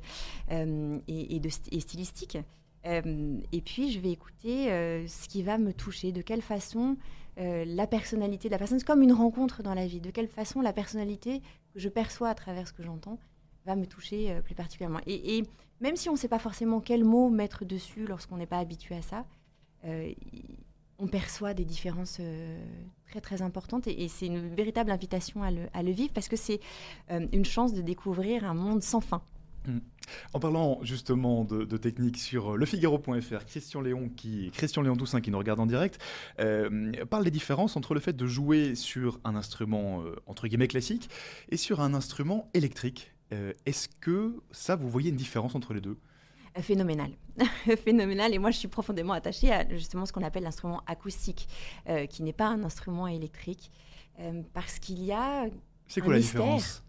et, 0.49 1.39
de, 1.39 1.49
et 1.71 1.79
stylistiques. 1.79 2.37
Euh, 2.85 3.37
et 3.51 3.61
puis, 3.61 3.91
je 3.91 3.99
vais 3.99 4.11
écouter 4.11 4.71
euh, 4.71 5.07
ce 5.07 5.27
qui 5.27 5.43
va 5.43 5.57
me 5.57 5.73
toucher, 5.73 6.11
de 6.11 6.21
quelle 6.21 6.41
façon 6.41 6.97
euh, 7.39 7.63
la 7.65 7.87
personnalité 7.87 8.47
de 8.47 8.51
la 8.51 8.57
personne, 8.57 8.79
c'est 8.79 8.85
comme 8.85 9.03
une 9.03 9.13
rencontre 9.13 9.63
dans 9.63 9.73
la 9.73 9.87
vie, 9.87 10.01
de 10.01 10.09
quelle 10.09 10.27
façon 10.27 10.61
la 10.61 10.73
personnalité 10.73 11.41
que 11.73 11.79
je 11.79 11.89
perçois 11.89 12.29
à 12.29 12.35
travers 12.35 12.67
ce 12.67 12.73
que 12.73 12.83
j'entends 12.83 13.19
va 13.65 13.75
me 13.75 13.85
toucher 13.85 14.39
plus 14.43 14.55
particulièrement. 14.55 15.01
Et, 15.05 15.43
même 15.81 15.95
si 15.95 16.09
on 16.09 16.13
ne 16.13 16.17
sait 16.17 16.27
pas 16.27 16.39
forcément 16.39 16.79
quel 16.79 17.03
mot 17.03 17.29
mettre 17.29 17.63
dessus 17.63 18.05
lorsqu'on 18.05 18.37
n'est 18.37 18.47
pas 18.47 18.57
habitué 18.57 18.95
à 18.95 19.01
ça, 19.03 19.25
on 21.01 21.07
perçoit 21.07 21.53
des 21.53 21.65
différences 21.65 22.21
très 23.09 23.21
très 23.21 23.41
importantes 23.41 23.87
et, 23.87 24.07
c'est 24.07 24.27
une 24.27 24.53
véritable 24.55 24.91
invitation 24.91 25.43
à 25.43 25.51
le, 25.51 25.91
vivre 25.91 26.13
parce 26.13 26.29
que 26.29 26.37
c'est 26.37 26.59
une 27.09 27.45
chance 27.45 27.73
de 27.73 27.81
découvrir 27.81 28.45
un 28.45 28.53
monde 28.53 28.83
sans 28.83 29.01
fin. 29.01 29.21
Mm. 29.67 29.79
En 30.33 30.39
parlant 30.39 30.79
justement 30.83 31.45
de, 31.45 31.77
techniques 31.77 32.17
sur 32.17 32.57
lefigaro.fr, 32.57 33.45
Christian 33.45 33.81
Léon, 33.81 34.09
qui, 34.09 34.51
Christian 34.51 34.81
Léon 34.81 34.95
Toussaint, 34.95 35.21
qui 35.21 35.31
nous 35.31 35.37
regarde 35.37 35.59
en 35.59 35.65
direct, 35.65 35.99
euh, 36.39 36.91
parle 37.09 37.23
des 37.23 37.31
différences 37.31 37.77
entre 37.77 37.93
le 37.93 37.99
fait 37.99 38.13
de 38.13 38.25
jouer 38.25 38.75
sur 38.75 39.19
un 39.23 39.35
instrument 39.35 40.01
euh, 40.01 40.15
entre 40.25 40.47
guillemets 40.47 40.67
classique 40.67 41.09
et 41.49 41.57
sur 41.57 41.81
un 41.81 41.93
instrument 41.93 42.49
électrique. 42.53 43.11
Euh, 43.33 43.53
est-ce 43.65 43.87
que 43.87 44.41
ça, 44.51 44.75
vous 44.75 44.89
voyez 44.89 45.09
une 45.09 45.15
différence 45.15 45.55
entre 45.55 45.73
les 45.73 45.81
deux? 45.81 45.97
Phénoménal. 46.59 47.11
Phénoménal. 47.83 48.33
Et 48.33 48.39
moi, 48.39 48.51
je 48.51 48.57
suis 48.57 48.67
profondément 48.67 49.13
attachée 49.13 49.51
à 49.51 49.67
justement 49.69 50.05
ce 50.05 50.13
qu'on 50.13 50.23
appelle 50.23 50.43
l'instrument 50.43 50.81
acoustique, 50.87 51.47
qui 52.09 52.23
n'est 52.23 52.33
pas 52.33 52.47
un 52.47 52.63
instrument 52.63 53.07
électrique, 53.07 53.71
parce 54.53 54.79
qu'il 54.79 55.03
y 55.03 55.11
a. 55.11 55.47
C'est 55.87 56.01
quoi 56.01 56.13
la 56.13 56.19
différence? 56.19 56.83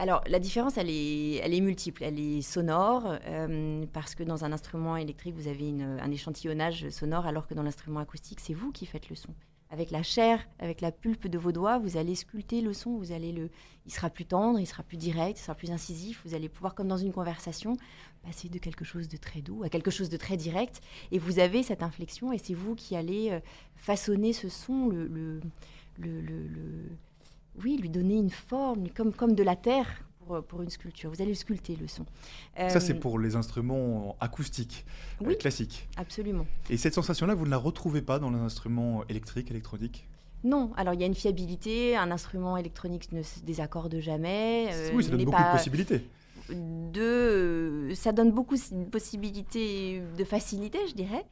Alors, 0.00 0.22
la 0.26 0.38
différence, 0.38 0.78
elle 0.78 0.88
est, 0.88 1.34
elle 1.36 1.52
est 1.52 1.60
multiple. 1.60 2.02
Elle 2.02 2.18
est 2.18 2.40
sonore, 2.40 3.18
euh, 3.26 3.84
parce 3.92 4.14
que 4.14 4.22
dans 4.22 4.46
un 4.46 4.52
instrument 4.52 4.96
électrique, 4.96 5.34
vous 5.34 5.46
avez 5.46 5.74
un 5.82 6.10
échantillonnage 6.10 6.88
sonore, 6.88 7.26
alors 7.26 7.46
que 7.46 7.52
dans 7.52 7.62
l'instrument 7.62 8.00
acoustique, 8.00 8.40
c'est 8.40 8.54
vous 8.54 8.72
qui 8.72 8.86
faites 8.86 9.10
le 9.10 9.16
son. 9.16 9.34
Avec 9.72 9.92
la 9.92 10.02
chair, 10.02 10.44
avec 10.58 10.80
la 10.80 10.90
pulpe 10.90 11.28
de 11.28 11.38
vos 11.38 11.52
doigts, 11.52 11.78
vous 11.78 11.96
allez 11.96 12.16
sculpter 12.16 12.60
le 12.60 12.72
son. 12.72 12.96
Vous 12.96 13.12
allez 13.12 13.30
le, 13.30 13.50
il 13.86 13.92
sera 13.92 14.10
plus 14.10 14.24
tendre, 14.24 14.58
il 14.58 14.66
sera 14.66 14.82
plus 14.82 14.96
direct, 14.96 15.38
il 15.38 15.42
sera 15.42 15.54
plus 15.54 15.70
incisif. 15.70 16.22
Vous 16.24 16.34
allez 16.34 16.48
pouvoir, 16.48 16.74
comme 16.74 16.88
dans 16.88 16.96
une 16.96 17.12
conversation, 17.12 17.76
passer 18.24 18.48
de 18.48 18.58
quelque 18.58 18.84
chose 18.84 19.08
de 19.08 19.16
très 19.16 19.42
doux 19.42 19.62
à 19.62 19.68
quelque 19.68 19.92
chose 19.92 20.08
de 20.08 20.16
très 20.16 20.36
direct. 20.36 20.80
Et 21.12 21.18
vous 21.18 21.38
avez 21.38 21.62
cette 21.62 21.84
inflexion, 21.84 22.32
et 22.32 22.38
c'est 22.38 22.54
vous 22.54 22.74
qui 22.74 22.96
allez 22.96 23.30
euh, 23.30 23.40
façonner 23.76 24.32
ce 24.32 24.48
son, 24.48 24.88
le, 24.88 25.06
le, 25.06 25.40
le, 25.98 26.48
oui, 27.62 27.76
lui 27.76 27.90
donner 27.90 28.16
une 28.16 28.30
forme, 28.30 28.88
comme 28.90 29.34
de 29.34 29.42
la 29.42 29.54
terre 29.54 30.02
pour, 30.26 30.42
pour 30.44 30.62
une 30.62 30.70
sculpture. 30.70 31.10
Vous 31.10 31.22
allez 31.22 31.34
sculpter 31.34 31.76
le 31.76 31.88
son. 31.88 32.04
Ça, 32.56 32.80
c'est 32.80 32.94
euh, 32.94 33.00
pour 33.00 33.18
les 33.18 33.36
instruments 33.36 34.16
acoustiques, 34.20 34.84
euh, 35.22 35.26
oui, 35.28 35.38
classiques. 35.38 35.88
Absolument. 35.96 36.46
Et 36.68 36.76
cette 36.76 36.94
sensation-là, 36.94 37.34
vous 37.34 37.44
ne 37.44 37.50
la 37.50 37.56
retrouvez 37.56 38.02
pas 38.02 38.18
dans 38.18 38.30
les 38.30 38.38
instruments 38.38 39.04
électriques, 39.08 39.50
électroniques? 39.50 40.06
Non, 40.42 40.72
alors 40.76 40.94
il 40.94 41.00
y 41.00 41.04
a 41.04 41.06
une 41.06 41.14
fiabilité, 41.14 41.96
un 41.96 42.10
instrument 42.10 42.56
électronique 42.56 43.12
ne 43.12 43.22
se 43.22 43.40
désaccorde 43.40 43.98
jamais. 44.00 44.68
Euh, 44.72 44.90
oui, 44.94 45.04
ça 45.04 45.10
donne 45.10 45.24
beaucoup 45.24 45.42
de 45.42 45.52
possibilités. 45.52 46.08
De, 46.48 47.90
ça 47.94 48.12
donne 48.12 48.32
beaucoup 48.32 48.56
de 48.56 48.84
possibilités 48.84 50.02
de 50.16 50.24
facilité, 50.24 50.78
je 50.88 50.94
dirais, 50.94 51.26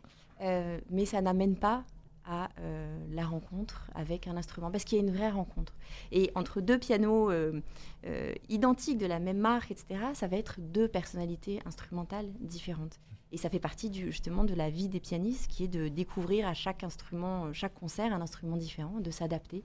mais 0.91 1.07
ça 1.07 1.21
n'amène 1.23 1.57
pas 1.57 1.85
à 2.29 2.51
euh, 2.61 2.99
la 3.11 3.27
rencontre 3.27 3.91
avec 3.95 4.29
un 4.29 4.37
instrument, 4.37 4.71
parce 4.71 4.85
qu'il 4.85 4.99
y 4.99 5.01
a 5.01 5.05
une 5.05 5.15
vraie 5.15 5.31
rencontre. 5.31 5.75
Et 6.13 6.31
entre 6.35 6.61
deux 6.61 6.79
pianos 6.79 7.31
euh, 7.31 7.61
euh, 8.07 8.35
identiques 8.49 8.99
de 8.99 9.07
la 9.07 9.19
même 9.19 9.39
marque, 9.39 9.71
etc., 9.71 10.01
ça 10.15 10.29
va 10.29 10.37
être 10.37 10.61
deux 10.61 10.89
personnalités 10.89 11.61
instrumentales 11.65 12.31
différentes. 12.41 13.01
Et 13.33 13.39
ça 13.39 13.51
fait 13.51 13.59
partie 13.59 13.91
du, 13.91 14.13
justement 14.13 14.45
de 14.45 14.55
la 14.55 14.71
vie 14.71 14.89
des 14.89 15.01
pianistes, 15.01 15.51
qui 15.51 15.65
est 15.65 15.69
de 15.69 15.89
découvrir 15.89 16.47
à 16.47 16.55
chaque 16.55 16.85
instrument, 16.85 17.53
chaque 17.53 17.75
concert, 17.75 18.13
un 18.13 18.21
instrument 18.21 18.57
différent, 18.57 19.01
de 19.01 19.11
s'adapter 19.11 19.65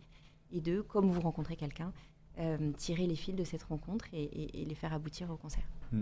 et 0.51 0.61
de, 0.61 0.81
comme 0.81 1.09
vous 1.09 1.21
rencontrez 1.21 1.55
quelqu'un, 1.55 1.91
tirer 2.77 3.07
les 3.07 3.15
fils 3.15 3.35
de 3.35 3.43
cette 3.43 3.63
rencontre 3.63 4.05
et, 4.13 4.65
les 4.65 4.75
faire 4.75 4.93
aboutir 4.93 5.29
au 5.29 5.37
concert. 5.37 5.63
Hmm. 5.91 6.01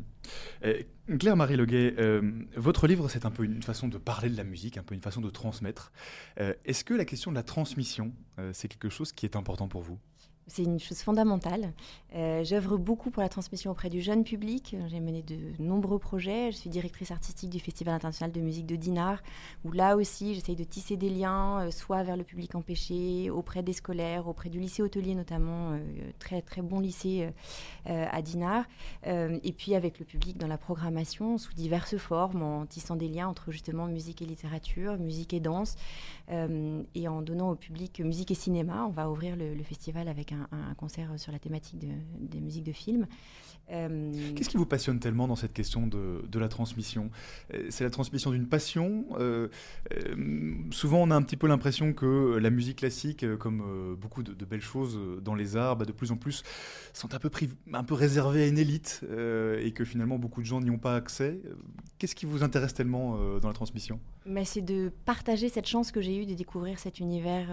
Claire-Marie 1.17 1.57
Leguet, 1.57 1.95
votre 2.55 2.87
livre, 2.87 3.09
c'est 3.09 3.25
un 3.25 3.31
peu 3.31 3.43
une 3.43 3.63
façon 3.63 3.87
de 3.87 3.97
parler 3.97 4.29
de 4.29 4.37
la 4.37 4.43
musique, 4.43 4.77
un 4.77 4.83
peu 4.83 4.95
une 4.95 5.01
façon 5.01 5.21
de 5.21 5.29
transmettre. 5.29 5.91
Est-ce 6.37 6.83
que 6.83 6.93
la 6.93 7.05
question 7.05 7.31
de 7.31 7.35
la 7.35 7.43
transmission, 7.43 8.13
c'est 8.53 8.67
quelque 8.67 8.89
chose 8.89 9.11
qui 9.11 9.25
est 9.25 9.35
important 9.35 9.67
pour 9.67 9.81
vous? 9.81 9.99
C'est 10.47 10.63
une 10.63 10.79
chose 10.79 10.99
fondamentale. 10.99 11.73
Euh, 12.13 12.43
j'œuvre 12.43 12.77
beaucoup 12.77 13.09
pour 13.09 13.21
la 13.21 13.29
transmission 13.29 13.71
auprès 13.71 13.89
du 13.89 14.01
jeune 14.01 14.23
public. 14.23 14.75
J'ai 14.87 14.99
mené 14.99 15.21
de 15.21 15.37
nombreux 15.59 15.97
projets. 15.97 16.51
Je 16.51 16.57
suis 16.57 16.69
directrice 16.69 17.11
artistique 17.11 17.49
du 17.49 17.59
Festival 17.59 17.93
international 17.93 18.31
de 18.31 18.41
musique 18.41 18.65
de 18.65 18.75
Dinard, 18.75 19.23
où 19.63 19.71
là 19.71 19.95
aussi, 19.95 20.35
j'essaye 20.35 20.55
de 20.55 20.63
tisser 20.63 20.97
des 20.97 21.09
liens, 21.09 21.61
euh, 21.61 21.71
soit 21.71 22.03
vers 22.03 22.17
le 22.17 22.23
public 22.23 22.55
empêché, 22.55 23.29
auprès 23.29 23.63
des 23.63 23.73
scolaires, 23.73 24.27
auprès 24.27 24.49
du 24.49 24.59
lycée 24.59 24.83
hôtelier 24.83 25.15
notamment, 25.15 25.71
euh, 25.71 25.79
très 26.19 26.41
très 26.41 26.61
bon 26.61 26.79
lycée 26.79 27.29
à 27.85 28.21
Dinard, 28.21 28.65
et 29.05 29.53
puis 29.53 29.75
avec 29.75 29.99
le 29.99 30.05
public 30.05 30.37
dans 30.37 30.47
la 30.47 30.57
programmation 30.57 31.37
sous 31.37 31.53
diverses 31.53 31.97
formes, 31.97 32.43
en 32.43 32.65
tissant 32.65 32.95
des 32.95 33.07
liens 33.07 33.27
entre 33.27 33.51
justement 33.51 33.87
musique 33.87 34.21
et 34.21 34.25
littérature, 34.25 34.97
musique 34.97 35.33
et 35.33 35.39
danse, 35.39 35.75
et 36.31 37.07
en 37.07 37.21
donnant 37.21 37.51
au 37.51 37.55
public 37.55 37.99
musique 37.99 38.31
et 38.31 38.35
cinéma. 38.35 38.85
On 38.85 38.91
va 38.91 39.09
ouvrir 39.09 39.35
le, 39.35 39.53
le 39.53 39.63
festival 39.63 40.07
avec 40.07 40.31
un 40.31 40.41
un, 40.51 40.73
concert 40.75 41.11
sur 41.17 41.31
la 41.31 41.39
thématique 41.39 41.79
des 42.19 42.39
musiques 42.39 42.63
de 42.63 42.71
films. 42.71 43.07
Euh, 43.71 44.11
Qu'est-ce 44.35 44.49
qui 44.49 44.57
vous 44.57 44.65
passionne 44.65 44.99
tellement 44.99 45.27
dans 45.27 45.35
cette 45.35 45.53
question 45.53 45.87
de, 45.87 46.23
de 46.27 46.39
la 46.39 46.49
transmission? 46.49 47.09
Euh, 47.53 47.67
C'est 47.69 47.83
la 47.83 47.89
transmission 47.89 48.31
d'une 48.31 48.47
passion. 48.47 49.05
Euh, 49.19 49.47
souvent, 50.71 51.01
on 51.01 51.11
a 51.11 51.15
un 51.15 51.21
petit 51.21 51.37
peu 51.37 51.47
l'impression 51.47 51.93
que 51.93 52.37
la 52.37 52.49
musique 52.49 52.79
classique, 52.79 53.25
comme 53.37 53.95
beaucoup 53.99 54.23
de, 54.23 54.45
belles 54.45 54.61
choses 54.61 54.99
dans 55.21 55.35
les 55.35 55.55
arts, 55.55 55.77
bah, 55.77 55.85
de 55.85 55.91
plus 55.91 56.11
en 56.11 56.17
plus 56.17 56.43
sont 56.93 57.13
un 57.13 57.19
peu, 57.19 57.29
un 57.73 57.83
peu 57.83 57.93
réservées 57.93 58.43
à 58.43 58.47
une 58.47 58.57
élite 58.57 59.01
et 59.59 59.71
que 59.71 59.85
finalement 59.85 60.17
beaucoup 60.17 60.41
de 60.41 60.45
gens 60.45 60.59
n'y 60.59 60.69
ont 60.69 60.79
pas 60.79 60.95
accès. 60.95 61.39
Qu'est-ce 61.97 62.15
qui 62.15 62.25
vous 62.25 62.43
intéresse 62.43 62.73
tellement 62.73 63.17
dans 63.39 63.47
la 63.47 63.53
transmission? 63.53 63.99
C'est 64.43 64.61
de 64.61 64.91
partager 65.05 65.47
cette 65.47 65.67
chance 65.67 65.91
que 65.91 66.01
j'ai 66.01 66.17
eue 66.17 66.20
de 66.25 66.33
découvrir 66.33 66.79
cet 66.79 66.99
univers 66.99 67.47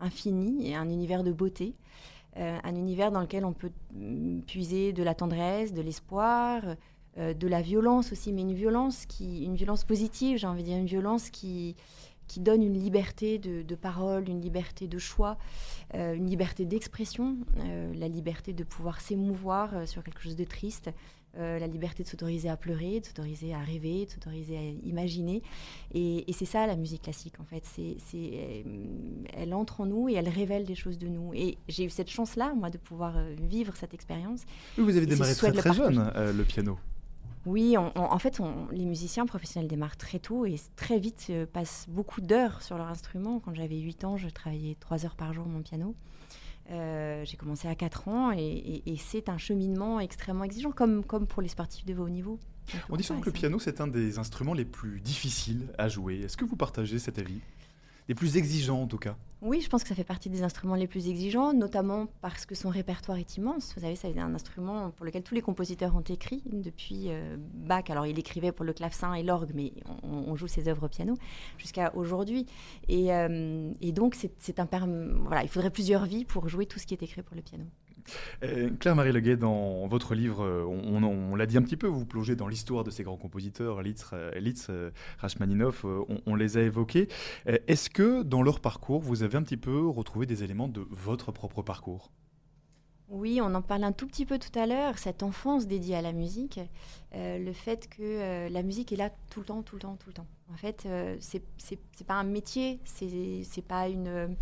infini 0.00 0.68
et 0.68 0.74
un 0.74 0.88
univers 0.88 1.24
de 1.24 1.32
beauté. 1.32 1.74
Euh, 2.38 2.58
un 2.62 2.76
univers 2.76 3.10
dans 3.10 3.20
lequel 3.20 3.44
on 3.44 3.52
peut 3.52 3.72
mm, 3.94 4.42
puiser 4.42 4.92
de 4.92 5.02
la 5.02 5.14
tendresse, 5.14 5.72
de 5.72 5.82
l'espoir, 5.82 6.62
euh, 7.18 7.34
de 7.34 7.48
la 7.48 7.62
violence 7.62 8.12
aussi, 8.12 8.32
mais 8.32 8.42
une 8.42 8.54
violence 8.54 9.06
qui, 9.06 9.44
une 9.44 9.56
violence 9.56 9.82
positive, 9.82 10.38
j'ai 10.38 10.46
envie 10.46 10.62
de 10.62 10.68
dire, 10.68 10.76
une 10.76 10.86
violence 10.86 11.30
qui, 11.30 11.74
qui 12.28 12.38
donne 12.38 12.62
une 12.62 12.78
liberté 12.78 13.38
de, 13.38 13.74
parole, 13.74 14.28
une 14.28 14.40
liberté 14.40 14.86
de 14.86 14.98
choix, 14.98 15.36
euh, 15.94 16.14
une 16.14 16.28
liberté 16.28 16.64
d'expression, 16.64 17.38
la 17.94 18.08
liberté 18.08 18.52
de 18.52 18.62
pouvoir 18.62 19.00
s'émouvoir 19.00 19.88
sur 19.88 20.04
quelque 20.04 20.20
chose 20.20 20.36
de 20.36 20.44
triste, 20.44 20.90
euh, 21.36 21.58
la 21.58 21.66
liberté 21.66 22.02
de 22.02 22.08
s'autoriser 22.08 22.48
à 22.48 22.56
pleurer, 22.56 23.00
de 23.00 23.06
s'autoriser 23.06 23.54
à 23.54 23.58
rêver, 23.58 24.06
de 24.06 24.10
s'autoriser 24.10 24.56
à 24.56 24.62
imaginer. 24.62 25.42
Et, 25.94 26.24
c'est 26.32 26.46
ça 26.46 26.66
la 26.66 26.74
musique 26.74 27.02
classique, 27.02 27.34
en 27.38 27.44
fait. 27.44 27.64
C'est, 27.64 27.96
euh, 28.14 28.62
elle 29.34 29.54
entre 29.54 29.82
en 29.82 29.86
nous 29.86 30.08
et 30.08 30.14
elle 30.14 30.28
révèle 30.28 30.64
des 30.64 30.74
choses 30.74 30.98
de 30.98 31.06
nous. 31.06 31.34
Et 31.34 31.58
j'ai 31.68 31.84
eu 31.84 31.90
cette 31.90 32.10
chance-là, 32.10 32.54
moi, 32.54 32.70
de 32.70 32.78
pouvoir 32.78 33.16
euh, 33.16 33.34
vivre 33.40 33.76
cette 33.76 33.94
expérience. 33.94 34.42
Vous 34.78 34.96
avez 34.96 35.06
démarré 35.06 35.34
très, 35.34 35.52
très 35.52 35.72
jeune, 35.72 36.10
le 36.16 36.44
piano. 36.44 36.78
Oui, 37.46 37.76
en 37.78 38.18
fait, 38.18 38.40
les 38.72 38.84
musiciens 38.84 39.24
professionnels 39.24 39.68
démarrent 39.68 39.96
très 39.96 40.18
tôt 40.18 40.44
et 40.44 40.56
très 40.76 40.98
vite 40.98 41.32
passent 41.52 41.86
beaucoup 41.88 42.20
d'heures 42.20 42.62
sur 42.62 42.76
leur 42.76 42.88
instrument. 42.88 43.40
Quand 43.40 43.54
j'avais 43.54 43.78
8 43.78 44.04
ans, 44.04 44.16
je 44.16 44.28
travaillais 44.28 44.76
3 44.80 45.06
heures 45.06 45.16
par 45.16 45.32
jour 45.32 45.46
mon 45.46 45.62
piano. 45.62 45.94
Euh, 46.70 47.24
j'ai 47.24 47.36
commencé 47.36 47.66
à 47.66 47.74
4 47.74 48.08
ans 48.08 48.32
et, 48.32 48.82
c'est 48.98 49.28
un 49.28 49.38
cheminement 49.38 50.00
extrêmement 50.00 50.44
exigeant, 50.44 50.70
comme, 50.70 51.04
comme 51.04 51.26
pour 51.26 51.42
les 51.42 51.48
sportifs 51.48 51.86
de 51.86 51.94
haut 51.94 52.08
niveau. 52.08 52.38
On 52.90 52.96
dit 52.96 53.02
souvent 53.02 53.20
que 53.20 53.26
le 53.26 53.32
piano, 53.32 53.58
c'est 53.58 53.80
un 53.80 53.86
des 53.86 54.18
instruments 54.18 54.52
les 54.52 54.66
plus 54.66 55.00
difficiles 55.00 55.72
à 55.78 55.88
jouer. 55.88 56.20
Est-ce 56.20 56.36
que 56.36 56.44
vous 56.44 56.56
partagez 56.56 56.98
cet 56.98 57.18
avis? 57.18 57.40
Les 58.08 58.14
plus 58.14 58.36
exigeants 58.36 58.82
en 58.82 58.86
tout 58.86 58.98
cas 58.98 59.16
oui, 59.40 59.60
je 59.60 59.68
pense 59.68 59.84
que 59.84 59.88
ça 59.88 59.94
fait 59.94 60.02
partie 60.02 60.30
des 60.30 60.42
instruments 60.42 60.74
les 60.74 60.88
plus 60.88 61.08
exigeants, 61.08 61.52
notamment 61.52 62.08
parce 62.20 62.44
que 62.44 62.56
son 62.56 62.70
répertoire 62.70 63.18
est 63.18 63.36
immense. 63.36 63.72
Vous 63.76 63.82
savez, 63.82 63.94
c'est 63.94 64.18
un 64.18 64.34
instrument 64.34 64.90
pour 64.90 65.06
lequel 65.06 65.22
tous 65.22 65.34
les 65.36 65.42
compositeurs 65.42 65.94
ont 65.94 66.00
écrit 66.00 66.42
depuis 66.46 67.04
euh, 67.06 67.36
Bach. 67.38 67.84
Alors, 67.88 68.04
il 68.04 68.18
écrivait 68.18 68.50
pour 68.50 68.64
le 68.64 68.72
clavecin 68.72 69.14
et 69.14 69.22
l'orgue, 69.22 69.52
mais 69.54 69.72
on, 70.02 70.34
joue 70.34 70.48
ses 70.48 70.66
œuvres 70.66 70.86
au 70.86 70.88
piano 70.88 71.14
jusqu'à 71.56 71.94
aujourd'hui. 71.94 72.46
Et, 72.88 73.14
euh, 73.14 73.72
donc, 73.92 74.16
c'est 74.38 74.58
un 74.58 74.66
voilà, 75.22 75.44
il 75.44 75.48
faudrait 75.48 75.70
plusieurs 75.70 76.04
vies 76.04 76.24
pour 76.24 76.48
jouer 76.48 76.66
tout 76.66 76.80
ce 76.80 76.86
qui 76.86 76.94
est 76.94 77.02
écrit 77.04 77.22
pour 77.22 77.36
le 77.36 77.42
piano. 77.42 77.64
Euh, 78.42 78.70
Claire-Marie 78.78 79.12
Leguet, 79.12 79.36
dans 79.36 79.86
votre 79.86 80.14
livre, 80.14 80.44
euh, 80.44 80.64
on, 80.64 81.34
l'a 81.36 81.46
dit 81.46 81.56
un 81.56 81.62
petit 81.62 81.76
peu, 81.76 81.86
vous 81.86 82.04
plongez 82.04 82.36
dans 82.36 82.48
l'histoire 82.48 82.84
de 82.84 82.90
ces 82.90 83.02
grands 83.02 83.16
compositeurs, 83.16 83.82
Litz, 83.82 84.12
euh, 84.70 84.90
Rachmaninoff, 85.18 85.84
on, 86.26 86.34
les 86.34 86.56
a 86.56 86.62
évoqués. 86.62 87.08
Est-ce 87.46 87.90
que 87.90 88.22
dans 88.22 88.42
leur 88.42 88.60
parcours, 88.60 89.00
vous 89.00 89.22
avez 89.22 89.36
un 89.36 89.42
petit 89.42 89.56
peu 89.56 89.86
retrouvé 89.86 90.26
des 90.26 90.44
éléments 90.44 90.68
de 90.68 90.86
votre 90.90 91.32
propre 91.32 91.62
parcours? 91.62 92.10
Oui, 93.08 93.40
on 93.42 93.54
en 93.54 93.62
parle 93.62 93.84
un 93.84 93.92
tout 93.92 94.06
petit 94.06 94.26
peu 94.26 94.38
tout 94.38 94.56
à 94.58 94.66
l'heure, 94.66 94.98
cette 94.98 95.22
enfance 95.22 95.66
dédiée 95.66 95.96
à 95.96 96.02
la 96.02 96.12
musique, 96.12 96.60
le 97.14 97.52
fait 97.52 97.88
que 97.88 98.48
la 98.52 98.62
musique 98.62 98.92
est 98.92 98.96
là 98.96 99.10
tout 99.30 99.40
le 99.40 99.46
temps, 99.46 99.62
tout 99.62 99.76
le 99.76 99.80
temps, 99.80 99.96
tout 99.96 100.10
le 100.10 100.14
temps. 100.14 100.26
En 100.52 100.56
fait, 100.56 100.82
ce 100.82 101.38
c'est 101.56 102.06
pas 102.06 102.14
un 102.14 102.24
métier, 102.24 102.80
c'est 102.84 103.66
pas 103.66 103.88
une, 103.88 104.36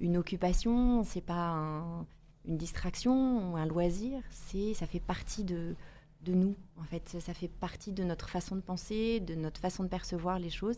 une 0.00 0.16
occupation, 0.18 1.02
c'est 1.02 1.22
pas 1.22 1.48
un, 1.48 2.06
une 2.50 2.58
distraction 2.58 3.52
ou 3.52 3.56
un 3.56 3.64
loisir, 3.64 4.20
c'est 4.30 4.74
ça 4.74 4.86
fait 4.86 5.00
partie 5.00 5.44
de, 5.44 5.76
de 6.22 6.34
nous. 6.34 6.56
En 6.78 6.84
fait, 6.84 7.16
ça 7.20 7.32
fait 7.32 7.48
partie 7.48 7.92
de 7.92 8.02
notre 8.02 8.28
façon 8.28 8.56
de 8.56 8.60
penser, 8.60 9.20
de 9.20 9.34
notre 9.34 9.60
façon 9.60 9.84
de 9.84 9.88
percevoir 9.88 10.38
les 10.38 10.50
choses, 10.50 10.76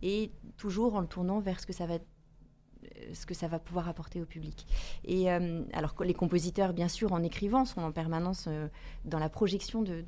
et 0.00 0.30
toujours 0.56 0.94
en 0.94 1.00
le 1.00 1.08
tournant 1.08 1.40
vers 1.40 1.60
ce 1.60 1.66
que 1.66 1.72
ça 1.72 1.86
va 1.86 1.98
ce 3.12 3.26
que 3.26 3.34
ça 3.34 3.48
va 3.48 3.58
pouvoir 3.58 3.88
apporter 3.88 4.20
au 4.20 4.24
public. 4.24 4.66
Et 5.04 5.30
euh, 5.30 5.62
alors 5.72 5.94
les 6.04 6.14
compositeurs, 6.14 6.72
bien 6.72 6.88
sûr, 6.88 7.12
en 7.12 7.22
écrivant, 7.22 7.64
sont 7.64 7.80
en 7.80 7.92
permanence 7.92 8.46
euh, 8.48 8.68
dans 9.04 9.18
la 9.18 9.28
projection 9.28 9.82
de, 9.82 10.04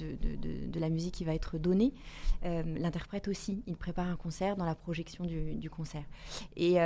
la 0.74 0.88
musique 0.88 1.14
qui 1.14 1.24
va 1.24 1.34
être 1.34 1.58
donnée. 1.58 1.92
Euh, 2.44 2.62
l'interprète 2.78 3.28
aussi, 3.28 3.62
il 3.66 3.76
prépare 3.76 4.08
un 4.08 4.16
concert 4.16 4.56
dans 4.56 4.64
la 4.64 4.74
projection 4.74 5.24
du, 5.24 5.70
concert. 5.70 6.04
Et, 6.56 6.76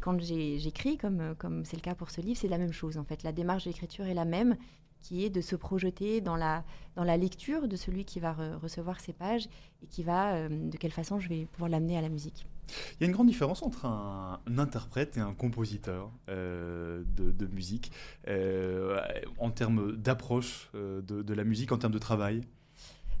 quand 0.00 0.20
j'écris, 0.20 0.96
comme 0.96 1.34
comme 1.38 1.64
c'est 1.64 1.76
le 1.76 1.82
cas 1.82 1.94
pour 1.94 2.10
ce 2.10 2.20
livre, 2.20 2.38
c'est 2.40 2.48
la 2.48 2.58
même 2.58 2.72
chose. 2.72 2.98
En 2.98 3.04
fait, 3.04 3.22
la 3.22 3.32
démarche 3.32 3.64
d'écriture 3.64 4.06
est 4.06 4.14
la 4.14 4.24
même 4.24 4.56
qui 5.00 5.24
est 5.24 5.30
de 5.30 5.40
se 5.40 5.56
projeter 5.56 6.20
dans 6.20 6.36
la 6.36 7.16
lecture 7.16 7.68
de 7.68 7.76
celui 7.76 8.04
qui 8.04 8.20
va 8.20 8.32
recevoir 8.62 9.00
ces 9.00 9.12
pages 9.12 9.48
et 9.82 9.86
qui 9.86 10.02
va, 10.02 10.48
de 10.48 10.76
quelle 10.76 10.92
façon 10.92 11.18
je 11.18 11.28
vais 11.28 11.46
pouvoir 11.46 11.70
l'amener 11.70 11.98
à 11.98 12.00
la 12.00 12.08
musique. 12.08 12.46
Il 12.68 13.02
y 13.02 13.04
a 13.04 13.06
une 13.06 13.12
grande 13.12 13.26
différence 13.26 13.62
entre 13.62 13.86
un, 13.86 14.40
interprète 14.58 15.16
et 15.16 15.20
un 15.20 15.34
compositeur 15.34 16.10
euh, 16.28 17.02
de, 17.16 17.46
musique 17.46 17.92
euh, 18.28 19.00
en 19.38 19.50
termes 19.50 19.96
d'approche 19.96 20.70
euh, 20.74 21.02
de, 21.02 21.34
la 21.34 21.44
musique, 21.44 21.72
en 21.72 21.78
termes 21.78 21.92
de 21.92 21.98
travail. 21.98 22.42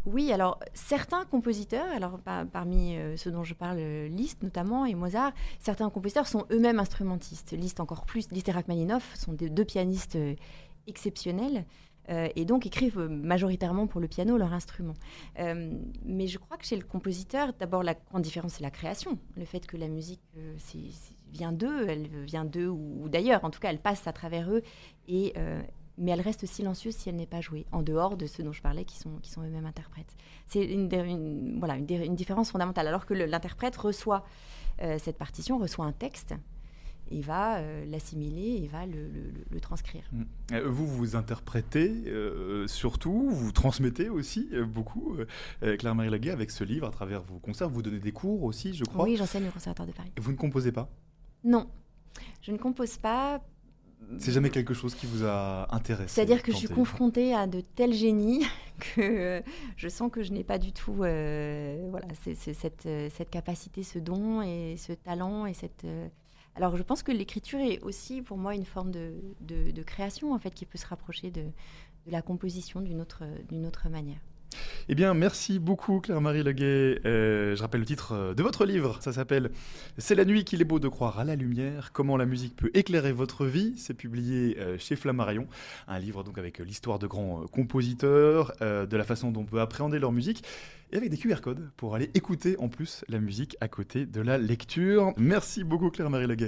Oui, 0.04 0.32
alors 0.32 0.58
certains 0.74 1.24
compositeurs, 1.24 1.86
alors 1.94 2.18
parmi 2.52 2.96
ceux 3.16 3.30
dont 3.30 3.44
je 3.44 3.54
parle, 3.54 3.78
Liszt 4.08 4.42
notamment 4.42 4.84
et 4.84 4.96
Mozart, 4.96 5.32
certains 5.60 5.90
compositeurs 5.90 6.26
sont 6.26 6.44
eux-mêmes 6.50 6.80
instrumentistes. 6.80 7.52
Liszt 7.52 7.78
encore 7.78 8.04
plus, 8.04 8.28
Liszt 8.32 8.48
et 8.48 8.52
Rachmaninoff 8.52 9.14
sont 9.14 9.32
deux 9.32 9.64
pianistes 9.64 10.18
exceptionnels. 10.88 11.64
Euh, 12.10 12.28
et 12.34 12.44
donc 12.44 12.66
écrivent 12.66 12.98
majoritairement 12.98 13.86
pour 13.86 14.00
le 14.00 14.08
piano 14.08 14.36
leur 14.36 14.52
instrument. 14.52 14.94
Euh, 15.38 15.78
mais 16.04 16.26
je 16.26 16.38
crois 16.38 16.56
que 16.56 16.64
chez 16.64 16.76
le 16.76 16.84
compositeur, 16.84 17.52
d'abord 17.58 17.82
la 17.82 17.94
grande 17.94 18.22
différence 18.22 18.54
c'est 18.54 18.62
la 18.62 18.70
création, 18.70 19.18
le 19.36 19.44
fait 19.44 19.66
que 19.66 19.76
la 19.76 19.88
musique 19.88 20.22
euh, 20.36 20.56
vient 21.32 21.52
d'eux, 21.52 21.88
elle 21.88 22.08
vient 22.24 22.44
d'eux 22.44 22.68
ou, 22.68 23.08
d'ailleurs, 23.08 23.44
en 23.44 23.50
tout 23.50 23.60
cas 23.60 23.70
elle 23.70 23.80
passe 23.80 24.06
à 24.06 24.12
travers 24.12 24.50
eux, 24.50 24.62
et, 25.08 25.34
mais 25.98 26.10
elle 26.10 26.20
reste 26.20 26.46
silencieuse 26.46 26.94
si 26.94 27.08
elle 27.08 27.16
n'est 27.16 27.26
pas 27.26 27.40
jouée, 27.40 27.66
en 27.72 27.82
dehors 27.82 28.16
de 28.16 28.26
ceux 28.26 28.42
dont 28.42 28.52
je 28.52 28.62
parlais 28.62 28.84
qui 28.84 28.98
sont, 28.98 29.20
eux-mêmes 29.38 29.66
interprètes. 29.66 30.14
C'est 30.46 30.64
une, 30.64 30.88
différence 32.16 32.50
fondamentale, 32.50 32.86
alors 32.88 33.06
que 33.06 33.14
l'interprète 33.14 33.76
reçoit 33.76 34.24
cette 34.98 35.16
partition, 35.16 35.58
reçoit 35.58 35.86
un 35.86 35.92
texte, 35.92 36.34
il 37.12 37.22
va 37.22 37.58
euh, 37.58 37.84
l'assimiler 37.86 38.62
et 38.62 38.66
va 38.66 38.86
le, 38.86 39.60
transcrire. 39.60 40.02
Mm. 40.12 40.22
Euh, 40.52 40.68
vous, 40.68 40.86
vous 40.86 41.16
interprétez 41.16 42.04
euh, 42.06 42.66
surtout, 42.66 43.28
vous 43.30 43.52
transmettez 43.52 44.08
aussi 44.08 44.48
beaucoup, 44.66 45.16
Claire-Marie 45.60 46.10
Laguet, 46.10 46.30
avec 46.30 46.50
ce 46.50 46.64
livre, 46.64 46.86
à 46.86 46.90
travers 46.90 47.22
vos 47.22 47.38
concerts. 47.38 47.68
Vous 47.68 47.82
donnez 47.82 47.98
des 47.98 48.12
cours 48.12 48.42
aussi, 48.42 48.74
je 48.74 48.84
crois. 48.84 49.04
Oui, 49.04 49.16
j'enseigne 49.16 49.48
au 49.48 49.50
Conservatoire 49.50 49.86
de 49.86 49.92
Paris. 49.92 50.10
vous 50.16 50.32
ne 50.32 50.36
composez 50.36 50.72
pas? 50.72 50.88
Non, 51.44 51.68
je 52.40 52.52
ne 52.52 52.56
compose 52.56 52.96
pas. 52.96 53.40
C'est 54.18 54.32
jamais 54.32 54.50
quelque 54.50 54.74
chose 54.74 54.96
qui 54.96 55.06
vous 55.06 55.24
a 55.24 55.72
intéressé 55.72 56.12
C'est-à-dire 56.12 56.42
que 56.42 56.50
je 56.50 56.56
suis 56.56 56.68
confrontée 56.68 57.34
à 57.34 57.46
de 57.46 57.60
tels 57.60 57.92
génies 57.92 58.44
que 58.96 59.42
je 59.76 59.88
sens 59.88 60.10
que 60.10 60.22
je 60.22 60.32
n'ai 60.32 60.42
pas 60.42 60.58
du 60.58 60.72
tout 60.72 60.94
voilà, 60.94 62.06
cette, 62.24 62.88
cette 63.10 63.30
capacité, 63.30 63.84
ce 63.84 64.00
don 64.00 64.42
et 64.42 64.74
ce 64.76 64.92
talent. 64.92 65.46
Et 65.46 65.54
cette, 65.54 65.86
Alors 66.54 66.76
je 66.76 66.82
pense 66.82 67.02
que 67.02 67.12
l'écriture 67.12 67.60
est 67.60 67.80
aussi 67.82 68.22
pour 68.22 68.36
moi 68.36 68.54
une 68.54 68.64
forme 68.64 68.90
de, 68.90 69.12
de- 69.40 69.82
création 69.82 70.32
en 70.32 70.38
fait, 70.38 70.52
qui 70.52 70.66
peut 70.66 70.78
se 70.78 70.86
rapprocher 70.86 71.30
de, 71.30 71.44
la 72.06 72.22
composition 72.22 72.80
d'une 72.80 73.00
autre, 73.00 73.24
d'une 73.48 73.66
autre 73.66 73.88
manière. 73.88 74.18
Eh 74.88 74.94
bien, 74.94 75.14
merci 75.14 75.58
beaucoup 75.58 76.00
Claire-Marie 76.00 76.42
Leguet. 76.42 77.00
Euh, 77.06 77.56
je 77.56 77.62
rappelle 77.62 77.80
le 77.80 77.86
titre 77.86 78.12
euh, 78.12 78.34
de 78.34 78.42
votre 78.42 78.66
livre. 78.66 78.98
Ça 79.00 79.12
s'appelle 79.12 79.50
C'est 79.96 80.14
la 80.14 80.24
nuit 80.24 80.44
qu'il 80.44 80.60
est 80.60 80.66
beau 80.66 80.78
de 80.78 80.88
croire 80.88 81.18
à 81.18 81.24
la 81.24 81.36
lumière. 81.36 81.90
Comment 81.92 82.16
la 82.16 82.26
musique 82.26 82.56
peut 82.56 82.70
éclairer 82.74 83.12
votre 83.12 83.46
vie. 83.46 83.74
C'est 83.76 83.94
publié 83.94 84.58
euh, 84.58 84.76
chez 84.78 84.96
Flammarion. 84.96 85.46
Un 85.88 85.98
livre 85.98 86.22
donc 86.22 86.36
avec 86.36 86.58
l'histoire 86.58 86.98
de 86.98 87.06
grands 87.06 87.46
compositeurs, 87.52 88.52
de 88.60 88.96
la 88.96 89.04
façon 89.04 89.30
dont 89.30 89.40
on 89.40 89.44
peut 89.44 89.60
appréhender 89.60 89.98
leur 89.98 90.12
musique 90.12 90.44
et 90.92 90.96
avec 90.96 91.10
des 91.10 91.16
QR 91.16 91.40
codes 91.40 91.70
pour 91.76 91.94
aller 91.94 92.10
écouter 92.14 92.56
en 92.58 92.68
plus 92.68 93.04
la 93.08 93.18
musique 93.18 93.56
à 93.60 93.68
côté 93.68 94.06
de 94.06 94.20
la 94.20 94.38
lecture. 94.38 95.12
Merci 95.16 95.64
beaucoup 95.64 95.90
Claire-Marie 95.90 96.26
Leguet. 96.26 96.40